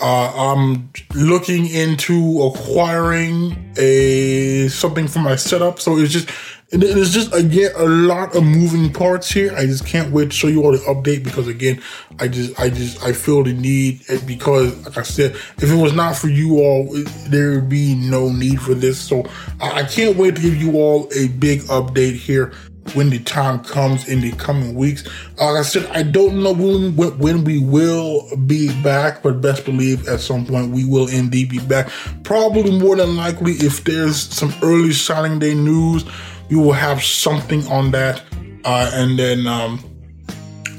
Uh, 0.00 0.52
I'm 0.54 0.90
looking 1.14 1.66
into 1.66 2.40
acquiring 2.42 3.72
a 3.76 4.68
something 4.68 5.08
for 5.08 5.18
my 5.18 5.36
setup. 5.36 5.80
So 5.80 5.98
it's 5.98 6.12
just 6.12 6.30
it's 6.70 7.10
just 7.10 7.34
again 7.34 7.70
a 7.76 7.86
lot 7.86 8.36
of 8.36 8.44
moving 8.44 8.92
parts 8.92 9.30
here. 9.30 9.54
I 9.56 9.64
just 9.64 9.86
can't 9.86 10.12
wait 10.12 10.26
to 10.26 10.36
show 10.36 10.48
you 10.48 10.62
all 10.62 10.72
the 10.72 10.78
update 10.78 11.24
because 11.24 11.48
again, 11.48 11.80
I 12.18 12.28
just 12.28 12.58
I 12.60 12.68
just 12.68 13.02
I 13.02 13.12
feel 13.12 13.42
the 13.42 13.54
need 13.54 14.02
because 14.26 14.76
like 14.84 14.98
I 14.98 15.02
said, 15.02 15.34
if 15.34 15.70
it 15.70 15.74
was 15.74 15.94
not 15.94 16.16
for 16.16 16.28
you 16.28 16.58
all, 16.58 16.94
there 17.28 17.52
would 17.52 17.70
be 17.70 17.94
no 17.94 18.30
need 18.30 18.60
for 18.60 18.74
this. 18.74 19.00
So 19.00 19.24
I, 19.60 19.80
I 19.80 19.82
can't 19.84 20.16
wait 20.16 20.36
to 20.36 20.42
give 20.42 20.56
you 20.56 20.76
all 20.76 21.08
a 21.16 21.28
big 21.28 21.60
update 21.62 22.16
here 22.16 22.52
when 22.94 23.10
the 23.10 23.18
time 23.20 23.62
comes 23.64 24.08
in 24.08 24.20
the 24.20 24.32
coming 24.32 24.74
weeks. 24.74 25.04
Like 25.38 25.56
I 25.56 25.62
said, 25.62 25.86
I 25.86 26.02
don't 26.02 26.42
know 26.42 26.52
when, 26.52 26.96
when 27.18 27.44
we 27.44 27.58
will 27.58 28.28
be 28.46 28.68
back, 28.82 29.22
but 29.22 29.40
best 29.40 29.64
believe 29.64 30.08
at 30.08 30.20
some 30.20 30.46
point 30.46 30.70
we 30.70 30.84
will 30.84 31.08
indeed 31.08 31.50
be 31.50 31.58
back. 31.60 31.90
Probably 32.24 32.78
more 32.78 32.96
than 32.96 33.16
likely, 33.16 33.52
if 33.52 33.84
there's 33.84 34.20
some 34.20 34.54
early 34.62 34.92
signing 34.92 35.38
day 35.38 35.54
news, 35.54 36.04
we 36.50 36.56
will 36.56 36.72
have 36.72 37.02
something 37.02 37.66
on 37.68 37.90
that. 37.92 38.22
Uh, 38.64 38.90
and 38.94 39.18
then, 39.18 39.46
um, 39.46 39.82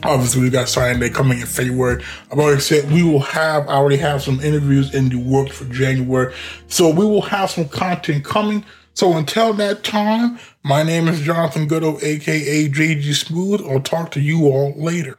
Obviously, 0.03 0.41
we 0.41 0.49
got 0.49 0.69
signing 0.69 1.01
day 1.01 1.09
coming 1.09 1.41
in 1.41 1.45
February. 1.45 2.01
I've 2.31 2.39
already 2.39 2.61
said 2.61 2.89
we 2.91 3.03
will 3.03 3.19
have, 3.19 3.67
I 3.67 3.73
already 3.73 3.97
have 3.97 4.21
some 4.21 4.39
interviews 4.39 4.93
in 4.93 5.09
the 5.09 5.17
works 5.17 5.57
for 5.57 5.65
January. 5.65 6.33
So 6.67 6.89
we 6.89 7.05
will 7.05 7.23
have 7.23 7.49
some 7.51 7.67
content 7.67 8.23
coming. 8.23 8.63
So 8.93 9.17
until 9.17 9.53
that 9.53 9.83
time, 9.83 10.39
my 10.63 10.83
name 10.83 11.07
is 11.07 11.21
Jonathan 11.21 11.67
Goudeau, 11.67 12.01
aka 12.01 12.69
JG 12.69 13.13
Smooth. 13.13 13.61
I'll 13.69 13.81
talk 13.81 14.11
to 14.11 14.21
you 14.21 14.47
all 14.47 14.73
later. 14.77 15.17